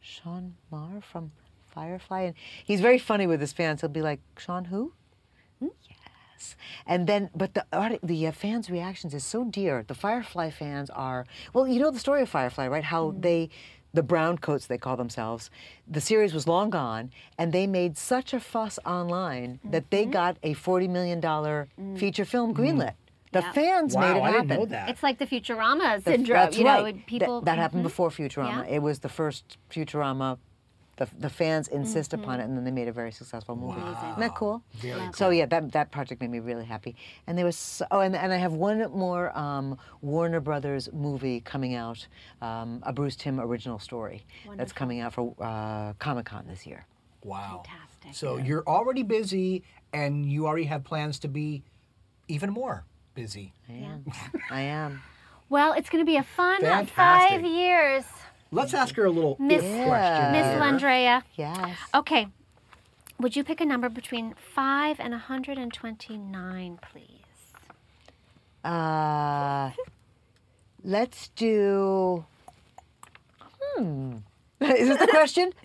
Sean 0.00 0.54
Maher 0.70 1.00
from 1.00 1.32
Firefly?" 1.66 2.22
And 2.22 2.34
he's 2.64 2.80
very 2.80 2.98
funny 2.98 3.26
with 3.26 3.40
his 3.40 3.52
fans. 3.52 3.80
He'll 3.80 3.90
be 3.90 4.02
like, 4.02 4.20
"Sean 4.38 4.66
who?" 4.66 4.92
Hmm? 5.58 5.68
Yes. 6.36 6.56
And 6.86 7.06
then, 7.06 7.30
but 7.34 7.54
the 7.54 7.64
audi- 7.72 7.98
the 8.02 8.26
uh, 8.26 8.32
fans' 8.32 8.70
reactions 8.70 9.14
is 9.14 9.24
so 9.24 9.44
dear. 9.44 9.84
The 9.86 9.94
Firefly 9.94 10.50
fans 10.50 10.90
are 10.90 11.26
well. 11.52 11.66
You 11.66 11.80
know 11.80 11.90
the 11.90 11.98
story 11.98 12.22
of 12.22 12.28
Firefly, 12.28 12.68
right? 12.68 12.84
How 12.84 13.06
mm-hmm. 13.08 13.20
they, 13.20 13.50
the 13.94 14.02
brown 14.02 14.38
coats 14.38 14.66
they 14.66 14.78
call 14.78 14.96
themselves. 14.96 15.50
The 15.88 16.00
series 16.00 16.34
was 16.34 16.46
long 16.46 16.70
gone, 16.70 17.10
and 17.38 17.52
they 17.52 17.66
made 17.66 17.96
such 17.96 18.34
a 18.34 18.40
fuss 18.40 18.78
online 18.84 19.60
that 19.64 19.90
they 19.90 20.02
mm-hmm. 20.02 20.12
got 20.12 20.36
a 20.42 20.52
forty 20.52 20.88
million 20.88 21.20
dollar 21.20 21.68
mm. 21.80 21.98
feature 21.98 22.24
film 22.24 22.52
mm-hmm. 22.52 22.62
greenlit. 22.62 22.94
The 23.32 23.40
Yeah. 23.40 23.52
fans 23.52 23.94
Wow, 23.94 24.00
made 24.00 24.18
it 24.18 24.22
I 24.22 24.30
happen. 24.30 24.48
didn't 24.48 24.60
know 24.60 24.66
that. 24.66 24.88
It's 24.90 25.02
like 25.02 25.18
the 25.18 25.26
Futurama 25.26 26.02
The- 26.02 26.16
That's 26.16 26.56
you 26.56 26.64
know, 26.64 26.70
right. 26.70 26.82
when 26.82 26.96
That- 26.96 27.06
people. 27.06 27.40
that, 27.42 27.58
happened 27.58 27.82
before 27.82 28.10
Futurama. 28.10 28.66
Yeah. 28.66 28.76
It 28.76 28.82
was 28.82 29.00
the 29.00 29.08
first 29.08 29.58
Futurama. 29.70 30.38
The, 30.96 31.06
the 31.18 31.28
fans 31.28 31.68
insist 31.68 32.14
upon 32.14 32.40
it, 32.40 32.44
and 32.44 32.56
then 32.56 32.64
they 32.64 32.70
made 32.70 32.88
a 32.88 32.92
very 32.92 33.12
successful 33.12 33.54
movie. 33.54 33.80
Isn't 33.80 34.20
that 34.20 34.34
cool? 34.34 34.62
Very 34.76 35.12
so 35.12 35.28
yeah, 35.28 35.44
that 35.46 35.72
that 35.72 35.90
project 35.90 36.22
made 36.22 36.30
me 36.30 36.38
really 36.40 36.64
happy. 36.64 36.96
And 37.26 37.36
there 37.36 37.44
was 37.44 37.56
so, 37.56 37.86
oh, 37.90 38.00
and, 38.00 38.16
and 38.16 38.32
I 38.32 38.36
have 38.36 38.54
one 38.54 38.90
more 38.92 39.36
um, 39.36 39.76
Warner 40.00 40.40
Brothers 40.40 40.88
movie 40.92 41.40
coming 41.40 41.74
out, 41.74 42.06
um, 42.40 42.82
a 42.84 42.92
Bruce 42.94 43.14
Timm 43.16 43.38
original 43.40 43.78
story 43.78 44.24
that's 44.56 44.72
coming 44.72 45.00
out 45.00 45.12
for 45.12 45.34
uh, 45.40 45.92
Comic 45.98 46.24
Con 46.26 46.46
this 46.46 46.66
year. 46.66 46.86
Wow. 47.22 47.62
Fantastic. 47.66 48.14
So 48.14 48.38
you're 48.38 48.64
already 48.66 49.02
busy, 49.02 49.64
and 49.92 50.24
you 50.24 50.46
already 50.46 50.64
have 50.64 50.82
plans 50.84 51.18
to 51.20 51.28
be 51.28 51.62
even 52.28 52.50
more 52.50 52.84
busy. 53.14 53.52
I 53.68 53.72
am. 53.72 54.04
I 54.50 54.60
am. 54.62 55.02
Well, 55.48 55.74
it's 55.74 55.88
going 55.90 56.04
to 56.04 56.10
be 56.10 56.16
a 56.16 56.24
fun 56.24 56.60
Fantastic. 56.60 56.96
five 56.96 57.44
years, 57.44 58.04
Let's 58.52 58.74
ask 58.74 58.94
her 58.96 59.04
a 59.04 59.10
little 59.10 59.36
Miss- 59.38 59.60
question. 59.60 60.32
Miss 60.32 60.46
here. 60.46 60.60
Landrea. 60.60 61.22
Yes. 61.36 61.76
Okay. 61.94 62.28
Would 63.18 63.34
you 63.34 63.44
pick 63.44 63.60
a 63.60 63.64
number 63.64 63.88
between 63.88 64.34
5 64.54 65.00
and 65.00 65.12
129, 65.12 66.78
please? 66.92 67.06
Uh, 68.64 69.70
let's 70.84 71.28
do. 71.28 72.24
Hmm. 73.76 74.16
Is 74.60 74.88
this 74.88 74.98
the 74.98 75.06
question? 75.08 75.52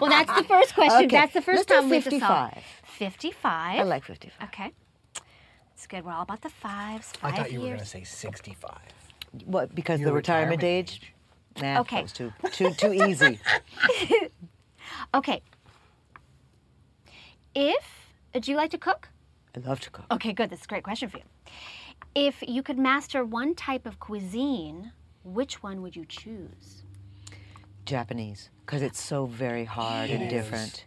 Well, 0.00 0.10
that's 0.10 0.32
the 0.34 0.44
first 0.44 0.74
question. 0.74 1.04
Okay, 1.04 1.16
That's 1.16 1.34
the 1.34 1.40
1st 1.40 1.46
let's 1.54 1.66
do 1.66 1.74
time 1.74 1.90
we've 1.90 2.02
decided. 2.04 2.62
55. 2.62 2.64
55. 2.84 3.78
I 3.78 3.82
like 3.84 4.04
55. 4.04 4.48
Okay. 4.48 4.72
It's 5.74 5.86
good. 5.86 6.04
We're 6.04 6.12
all 6.12 6.22
about 6.22 6.40
the 6.40 6.48
fives. 6.48 7.12
I 7.22 7.30
thought 7.30 7.52
you 7.52 7.60
were 7.60 7.66
going 7.66 7.78
to 7.78 7.84
say 7.84 8.02
65. 8.02 8.70
What? 9.44 9.74
Because 9.74 10.00
Your 10.00 10.08
the 10.08 10.14
retirement, 10.14 10.62
retirement 10.62 10.90
age? 10.90 11.12
Nah, 11.60 11.80
Okay. 11.80 11.96
that 11.96 12.02
was 12.02 12.12
too 12.12 12.32
too 12.52 12.70
too 12.74 12.92
easy. 12.92 13.40
Okay. 15.14 15.42
If 17.54 18.10
uh, 18.34 18.38
do 18.38 18.50
you 18.50 18.56
like 18.56 18.70
to 18.70 18.78
cook? 18.78 19.08
I 19.56 19.60
love 19.60 19.80
to 19.80 19.90
cook. 19.90 20.06
Okay, 20.10 20.32
good. 20.32 20.50
That's 20.50 20.64
a 20.64 20.68
great 20.68 20.84
question 20.84 21.08
for 21.08 21.18
you. 21.18 21.24
If 22.14 22.42
you 22.46 22.62
could 22.62 22.78
master 22.78 23.24
one 23.24 23.54
type 23.54 23.86
of 23.86 23.98
cuisine, 23.98 24.92
which 25.24 25.62
one 25.62 25.82
would 25.82 25.96
you 25.96 26.04
choose? 26.06 26.84
Japanese, 27.84 28.50
because 28.70 28.82
it's 28.82 29.02
so 29.02 29.26
very 29.26 29.64
hard 29.64 30.10
and 30.10 30.22
is. 30.22 30.30
different. 30.30 30.84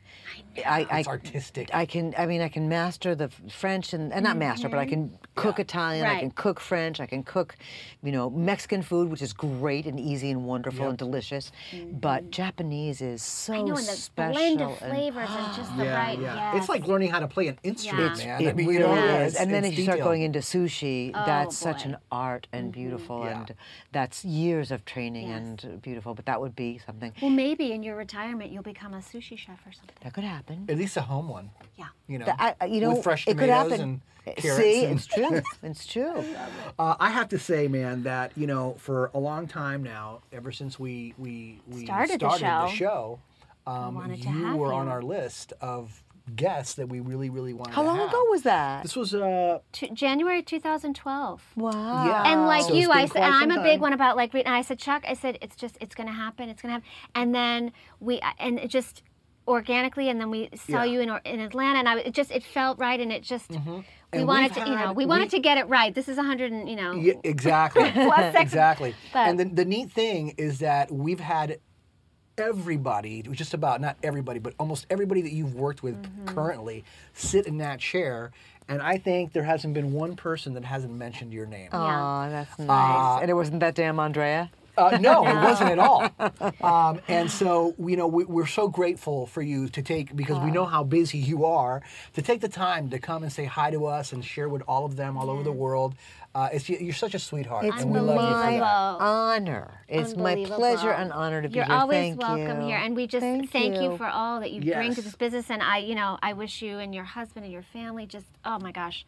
I, 0.65 0.85
I, 0.89 0.99
It's 0.99 1.07
artistic. 1.07 1.69
I 1.73 1.85
can. 1.85 2.13
I 2.17 2.27
mean, 2.27 2.41
I 2.41 2.47
can 2.47 2.69
master 2.69 3.15
the 3.15 3.29
French 3.49 3.93
and, 3.93 4.13
and 4.13 4.23
not 4.23 4.37
master, 4.37 4.69
but 4.69 4.77
I 4.77 4.85
can 4.85 5.05
mm-hmm. 5.05 5.15
cook 5.35 5.59
Italian. 5.59 6.05
I 6.05 6.19
can 6.19 6.31
cook 6.31 6.59
French. 6.59 6.99
I 6.99 7.07
can 7.07 7.23
cook, 7.23 7.55
you 8.03 8.11
know, 8.11 8.29
Mexican 8.29 8.83
food, 8.83 9.09
which 9.09 9.21
is 9.21 9.33
great 9.33 9.87
and 9.87 9.99
easy 9.99 10.29
and 10.29 10.45
wonderful 10.45 10.89
and 10.89 10.97
delicious. 10.97 11.51
But 11.91 12.21
mm-hmm. 12.21 12.29
Japanese 12.29 13.01
is 13.01 13.23
so 13.23 13.53
I 13.53 13.61
know, 13.61 13.75
and 13.75 13.87
the 13.87 13.91
special. 13.91 14.33
blend 14.33 14.61
of 14.61 14.77
flavors 14.77 15.29
and 15.31 15.55
just 15.55 15.75
the 15.75 15.85
yeah, 15.85 16.05
right. 16.05 16.19
yeah. 16.19 16.35
Yes. 16.35 16.61
It's 16.61 16.69
like 16.69 16.87
learning 16.87 17.09
how 17.09 17.19
to 17.19 17.27
play 17.27 17.47
an 17.47 17.57
instrument, 17.63 18.13
It's- 18.13 18.25
man. 18.25 18.41
It 18.41 18.49
I 18.49 18.53
mean, 18.53 18.67
really 18.67 18.79
you 18.79 18.87
know, 18.87 18.93
is. 18.93 19.33
it's- 19.33 19.35
And 19.41 19.51
then 19.51 19.65
if 19.65 19.77
you 19.77 19.83
start 19.85 19.99
going 20.01 20.21
into 20.21 20.39
sushi, 20.39 21.11
oh, 21.15 21.23
that's 21.25 21.57
such 21.57 21.85
an 21.85 21.97
art 22.11 22.47
and 22.51 22.65
mm-hmm. 22.65 22.81
beautiful, 22.81 23.23
Yeah. 23.23 23.39
and 23.39 23.55
that's 23.91 24.23
years 24.23 24.69
of 24.71 24.85
training 24.85 25.29
Yes. 25.29 25.63
and 25.63 25.81
beautiful. 25.81 26.13
But 26.13 26.25
that 26.27 26.39
would 26.39 26.55
be 26.55 26.79
something 26.85 27.11
well, 27.21 27.31
maybe 27.31 27.72
in 27.73 27.83
your 27.83 27.95
retirement 27.95 28.51
you'll 28.51 28.63
become 28.63 28.93
a 28.93 28.97
sushi 28.97 29.37
chef 29.37 29.59
or 29.65 29.71
something. 29.71 29.95
that 30.01 30.13
could 30.13 30.23
happen. 30.23 30.65
At 30.69 30.77
least 30.77 30.95
a 30.95 31.01
home 31.01 31.27
one. 31.27 31.49
Yeah. 31.75 31.87
You 32.07 32.19
know, 32.19 32.25
That- 32.25 32.39
I- 32.39 32.55
I- 32.61 32.65
you 32.67 32.79
know, 32.81 32.93
with 32.93 33.03
fresh 33.03 33.23
it 33.27 33.31
could 33.37 33.47
tomatoes 33.47 33.71
happen. 33.71 33.81
and 33.81 34.01
Uh, 34.25 34.31
carrots. 34.41 34.63
See, 34.63 34.85
and- 34.85 34.95
it's 34.95 35.05
true. 35.07 35.41
it's 35.63 35.85
true. 35.85 36.23
Uh, 36.79 36.95
I 36.99 37.09
have 37.09 37.27
to 37.29 37.39
say, 37.39 37.67
man, 37.67 38.03
that 38.03 38.31
you 38.37 38.47
know, 38.47 38.75
for 38.77 39.09
a 39.13 39.19
long 39.19 39.47
time 39.47 39.83
now, 39.83 40.21
ever 40.31 40.51
since 40.51 40.79
we 40.79 41.13
we, 41.17 41.59
we 41.67 41.83
Started 41.85 42.19
the 42.21 42.37
show. 42.37 42.67
show, 42.73 43.19
um, 43.67 43.95
wanted 43.95 44.21
to 44.21 44.29
you 44.29 44.55
were 44.55 44.71
on 44.73 44.87
our 44.87 45.01
list 45.01 45.51
of 45.59 46.02
guests 46.35 46.75
that 46.75 46.87
we 46.87 46.99
really, 46.99 47.29
really 47.29 47.53
wanted. 47.53 47.73
How 47.73 47.81
to 47.81 47.87
long 47.87 47.97
have. 47.97 48.09
ago 48.09 48.23
was 48.29 48.43
that? 48.43 48.83
This 48.83 48.95
was 48.95 49.13
uh, 49.13 49.59
To, 49.73 49.87
January 49.89 50.41
2012. 50.41 51.41
Wow. 51.55 52.05
Yeah. 52.05 52.31
And 52.31 52.45
like 52.45 52.63
So 52.63 52.73
you, 52.73 52.91
I 52.91 53.05
said, 53.05 53.23
and 53.23 53.33
I'm 53.33 53.51
a 53.51 53.61
big 53.63 53.81
one 53.81 53.93
about 53.93 54.15
like, 54.15 54.33
re- 54.33 54.43
and 54.43 54.53
I 54.55 54.61
said, 54.61 54.79
Chuck, 54.79 55.03
I 55.07 55.13
said, 55.15 55.37
it's 55.41 55.55
just, 55.55 55.77
it's 55.81 55.95
going 55.95 56.07
to 56.07 56.13
happen, 56.13 56.49
it's 56.49 56.61
going 56.61 56.69
to 56.69 56.73
happen. 56.75 56.87
And 57.15 57.35
then 57.35 57.71
we, 57.99 58.21
and 58.39 58.57
it 58.59 58.69
just 58.69 59.03
organically, 59.47 60.09
and 60.09 60.21
then 60.21 60.29
we 60.29 60.49
saw 60.55 60.83
Yeah. 60.83 60.85
you 60.85 61.01
in 61.01 61.09
in 61.25 61.39
Atlanta, 61.41 61.79
and 61.79 61.89
I 61.89 61.97
it 61.99 62.13
just, 62.13 62.31
it 62.31 62.43
felt 62.45 62.79
right, 62.79 62.97
and 62.99 63.11
it 63.11 63.23
just, 63.23 63.49
we 63.49 63.57
Mm-hmm. 63.57 63.79
And 64.13 64.27
wanted 64.27 64.55
we've 64.55 64.63
to, 64.65 64.69
you 64.71 64.77
know, 64.77 64.93
we 64.93 65.05
wanted 65.07 65.25
we- 65.25 65.29
to 65.37 65.39
get 65.39 65.57
it 65.57 65.67
right. 65.67 65.93
This 65.93 66.07
is 66.07 66.15
100, 66.17 66.51
and 66.53 66.69
you 66.69 66.75
know, 66.77 66.93
yeah, 66.93 67.13
exactly, 67.25 67.91
exactly. 68.35 68.95
But- 69.11 69.27
and 69.27 69.39
the, 69.39 69.45
the 69.45 69.65
neat 69.65 69.91
thing 69.91 70.35
is 70.37 70.59
that 70.59 70.91
we've 70.91 71.19
had 71.19 71.57
everybody, 72.37 73.21
just 73.31 73.53
about 73.53 73.81
not 73.81 73.97
everybody, 74.03 74.39
but 74.39 74.53
almost 74.59 74.85
everybody 74.89 75.21
that 75.21 75.31
you've 75.33 75.55
worked 75.55 75.83
with 75.83 75.93
Mm-hmm. 75.93 76.25
currently 76.35 76.83
sit 77.13 77.45
in 77.45 77.57
that 77.59 77.79
chair. 77.79 78.31
And 78.67 78.81
I 78.81 78.97
think 78.97 79.33
there 79.33 79.43
hasn't 79.43 79.73
been 79.73 79.93
one 79.93 80.15
person 80.15 80.53
that 80.55 80.63
hasn't 80.65 80.93
mentioned 80.93 81.31
your 81.33 81.45
name. 81.45 81.69
Aw, 81.71 82.29
that's 82.29 82.57
nice. 82.59 83.21
and 83.21 83.29
it 83.29 83.33
wasn't 83.33 83.59
that 83.59 83.75
damn 83.75 83.99
Andrea? 83.99 84.49
Uh, 84.77 84.97
no, 84.99 85.25
it 85.27 85.35
wasn't 85.43 85.69
at 85.69 85.79
all. 85.79 86.09
Um, 86.63 86.99
and 87.07 87.29
so, 87.29 87.75
you 87.77 87.97
know, 87.97 88.07
we, 88.07 88.23
we're 88.23 88.45
so 88.47 88.67
grateful 88.69 89.27
for 89.27 89.41
you 89.41 89.67
to 89.69 89.81
take, 89.81 90.15
because 90.15 90.39
we 90.39 90.49
know 90.49 90.65
how 90.65 90.83
busy 90.83 91.17
you 91.17 91.45
are, 91.45 91.81
to 92.13 92.21
take 92.21 92.39
the 92.41 92.47
time 92.49 92.89
to 92.89 92.99
come 92.99 93.21
and 93.23 93.31
say 93.31 93.43
hi 93.45 93.69
to 93.71 93.85
us 93.85 94.13
and 94.13 94.23
share 94.23 94.47
with 94.49 94.61
all 94.67 94.85
of 94.85 94.95
them 94.95 95.17
all 95.17 95.29
over 95.29 95.43
the 95.43 95.51
world. 95.51 95.93
Uh, 96.35 96.49
it's, 96.51 96.67
you're 96.67 96.95
such 96.95 97.13
a 97.13 97.19
sweetheart, 97.19 97.63
It's 97.63 97.83
and 97.83 97.91
we 97.91 97.99
love 97.99 98.15
you 98.15 98.21
for 98.21 98.43
my 98.43 98.51
that. 98.57 98.63
honor. 98.63 99.71
It's 99.87 100.15
my 100.15 100.33
pleasure 100.45 100.89
and 100.89 101.13
honor 101.13 101.43
to 101.43 101.47
be 101.47 101.53
here. 101.53 101.65
You're 101.67 101.75
always 101.75 101.97
Thank 101.99 102.21
welcome 102.21 102.61
you. 102.61 102.67
here, 102.69 102.77
and 102.77 102.95
we 102.95 103.05
just 103.05 103.21
Thank 103.21 103.51
thank, 103.51 103.75
you. 103.75 103.91
you. 103.91 103.97
for 103.97 104.07
all 104.07 104.39
that 104.39 104.51
you 104.51 104.61
bring 104.73 104.95
to 104.95 105.01
this 105.03 105.15
business. 105.15 105.51
And 105.51 105.61
I, 105.61 105.77
you 105.77 105.93
know, 105.93 106.17
I 106.23 106.33
wish 106.33 106.63
you 106.63 106.79
and 106.79 106.93
your 106.95 107.03
husband 107.03 107.43
and 107.45 107.53
your 107.53 107.61
family 107.61 108.07
just, 108.07 108.25
oh 108.45 108.57
my 108.57 108.71
gosh, 108.71 109.05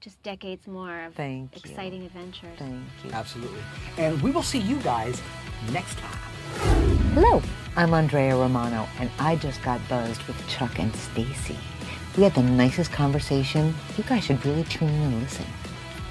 just 0.00 0.22
decades 0.22 0.66
more 0.66 1.04
of 1.06 1.14
Thank 1.14 1.54
you. 1.56 1.70
exciting 1.70 2.04
adventures. 2.04 2.58
Thank 2.58 2.82
you. 3.02 3.12
Absolutely. 3.12 3.62
And 3.96 4.20
we 4.20 4.30
will 4.30 4.42
see 4.42 4.58
you 4.58 4.76
guys 4.82 5.22
next 5.72 5.96
time. 5.96 6.18
Hello, 7.14 7.40
I'm 7.76 7.94
Andrea 7.94 8.36
Romano, 8.36 8.86
and 9.00 9.10
I 9.18 9.36
just 9.36 9.62
got 9.62 9.80
buzzed 9.88 10.22
with 10.24 10.36
Chuck 10.48 10.78
and 10.78 10.94
Stacey. 10.94 11.56
We 12.14 12.24
had 12.24 12.34
the 12.34 12.42
nicest 12.42 12.92
conversation. 12.92 13.74
You 13.96 14.04
guys 14.04 14.24
should 14.24 14.44
really 14.44 14.64
tune 14.64 14.88
in 14.90 15.02
and 15.02 15.22
listen. 15.22 15.46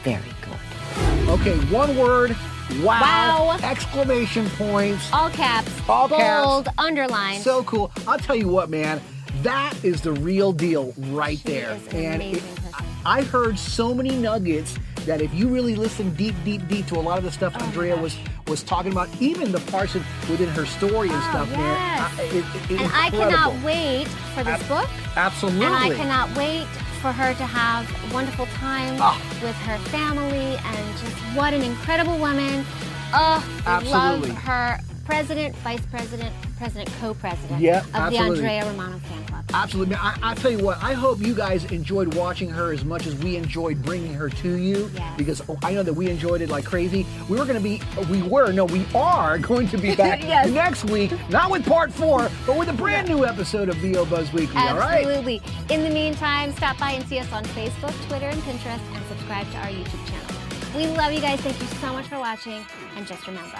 Very 0.08 0.24
good. 0.41 1.30
Okay, 1.30 1.58
one 1.74 1.97
word. 1.97 2.36
Wow. 2.82 3.01
Wow. 3.01 3.58
Exclamation 3.64 4.49
points. 4.51 5.10
All 5.14 5.30
caps, 5.30 5.70
All 5.89 6.08
caps. 6.08 6.45
bold, 6.45 6.68
underlined. 6.78 7.41
So 7.43 7.64
cool. 7.64 7.91
I'll 8.08 8.18
tell 8.20 8.36
you 8.36 8.47
what, 8.47 8.70
man. 8.70 9.01
That 9.43 9.74
is 9.84 10.01
the 10.01 10.14
real 10.14 10.51
deal 10.53 10.93
right 10.97 11.38
She 11.38 11.47
there. 11.47 11.72
is 11.74 11.88
an 11.93 12.16
amazing 12.16 12.55
person. 12.55 12.86
I 13.05 13.22
heard 13.24 13.58
so 13.60 13.93
many 13.93 14.12
nuggets 14.16 14.78
that 15.05 15.22
if 15.22 15.34
you 15.34 15.47
really 15.47 15.76
listen 15.76 16.14
deep, 16.16 16.36
deep, 16.43 16.68
deep 16.68 16.88
to 16.88 16.95
a 16.95 16.99
lot 17.01 17.18
of 17.18 17.24
the 17.24 17.32
stuff 17.32 17.53
Oh 17.60 17.66
Andrea 17.66 17.95
was 17.95 18.18
was 18.47 18.64
talking 18.64 18.91
about, 18.93 19.10
even 19.22 19.51
the 19.51 19.60
parts 19.72 19.93
of, 19.95 20.05
within 20.30 20.47
her 20.49 20.66
story 20.66 21.10
and 21.10 21.18
Oh, 21.18 21.30
stuff, 21.30 21.49
yes. 21.49 21.58
man, 21.58 21.99
I- 21.99 22.24
it, 22.24 22.72
it, 22.72 22.82
and 22.82 22.91
I 22.93 23.10
cannot 23.10 23.62
wait 23.64 24.08
for 24.08 24.43
this 24.45 24.62
Ab- 24.62 24.68
book. 24.70 24.89
Absolutely. 25.18 25.66
And 25.66 25.76
I 25.76 25.89
cannot 25.95 26.36
wait 26.38 26.66
for 26.98 27.12
her 27.12 27.34
to 27.36 27.45
have 27.45 27.86
a 28.10 28.14
wonderful 28.14 28.45
time 28.48 28.98
Ah. 29.00 29.20
with 29.43 29.56
her 29.68 29.78
family 29.89 30.58
and 30.58 30.98
just 30.98 31.16
what 31.36 31.54
an 31.54 31.62
incredible 31.62 32.18
woman. 32.18 32.66
Oh, 33.14 33.43
I 33.66 33.70
Absolutely. 33.78 34.30
love 34.30 34.38
her 34.39 34.80
president, 35.06 35.56
vice 35.58 35.86
president, 35.89 36.34
president, 36.58 36.89
co-president 36.99 37.62
Yeah, 37.62 37.80
of 37.82 37.95
absolutely. 37.95 38.41
the 38.41 38.47
Andrea 38.47 38.66
Romano 38.72 38.99
fan 38.99 39.26
club. 39.26 39.45
Absolutely. 39.53 39.95
I, 39.95 40.18
I 40.22 40.36
tell 40.36 40.51
you 40.51 40.64
what, 40.64 40.82
I 40.84 40.93
hope 40.93 41.20
you 41.20 41.34
guys 41.34 41.64
enjoyed 41.72 42.14
watching 42.16 42.49
her 42.49 42.74
as 42.74 42.84
much 42.84 43.05
as 43.08 43.16
we 43.16 43.36
enjoyed 43.38 43.82
bringing 43.84 44.14
her 44.14 44.30
to 44.30 44.55
you. 44.58 44.89
Yes. 44.93 45.18
Because 45.18 45.41
oh, 45.49 45.58
I 45.64 45.74
know 45.74 45.84
that 45.84 45.93
we 45.93 46.10
enjoyed 46.10 46.41
it 46.41 46.49
like 46.49 46.66
crazy. 46.66 47.05
We 47.30 47.38
were 47.38 47.45
going 47.45 47.58
to 47.58 47.64
be, 47.64 47.82
we 48.12 48.22
were, 48.24 48.51
no, 48.51 48.66
we 48.66 48.86
are 48.93 49.38
going 49.51 49.68
to 49.70 49.78
be 49.78 49.95
back 49.95 50.22
Yes. 50.28 50.49
next 50.49 50.86
week, 50.86 51.12
not 51.30 51.49
with 51.51 51.66
part 51.66 51.91
four, 51.91 52.30
but 52.45 52.58
with 52.58 52.70
a 52.70 52.74
brand 52.74 53.08
new 53.08 53.26
episode 53.26 53.70
of 53.70 53.76
VO 53.78 54.05
Buzz 54.05 54.32
Weekly. 54.34 54.58
All 54.58 54.78
right? 54.78 55.05
Absolutely. 55.05 55.41
In 55.70 55.84
the 55.84 55.89
meantime, 55.89 56.51
stop 56.53 56.78
by 56.80 56.91
and 56.91 57.08
see 57.08 57.20
us 57.20 57.32
on 57.32 57.43
Facebook, 57.45 57.93
Twitter, 58.08 58.28
and 58.28 58.41
Pinterest, 58.41 58.82
and 58.95 59.05
subscribe 59.08 59.49
to 59.51 59.58
our 59.58 59.68
YouTube 59.68 60.08
channel. 60.10 60.36
We 60.78 60.86
love 60.86 61.11
you 61.11 61.19
guys. 61.21 61.39
Thank 61.41 61.59
you 61.59 61.67
so 61.80 61.91
much 61.91 62.05
for 62.05 62.19
watching. 62.19 62.63
And 62.95 63.07
just 63.07 63.25
remember, 63.25 63.57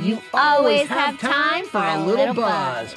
You 0.00 0.20
always 0.34 0.88
have 0.88 1.16
time 1.20 1.64
for 1.66 1.78
a 1.80 2.04
little 2.04 2.34
buzz. 2.34 2.96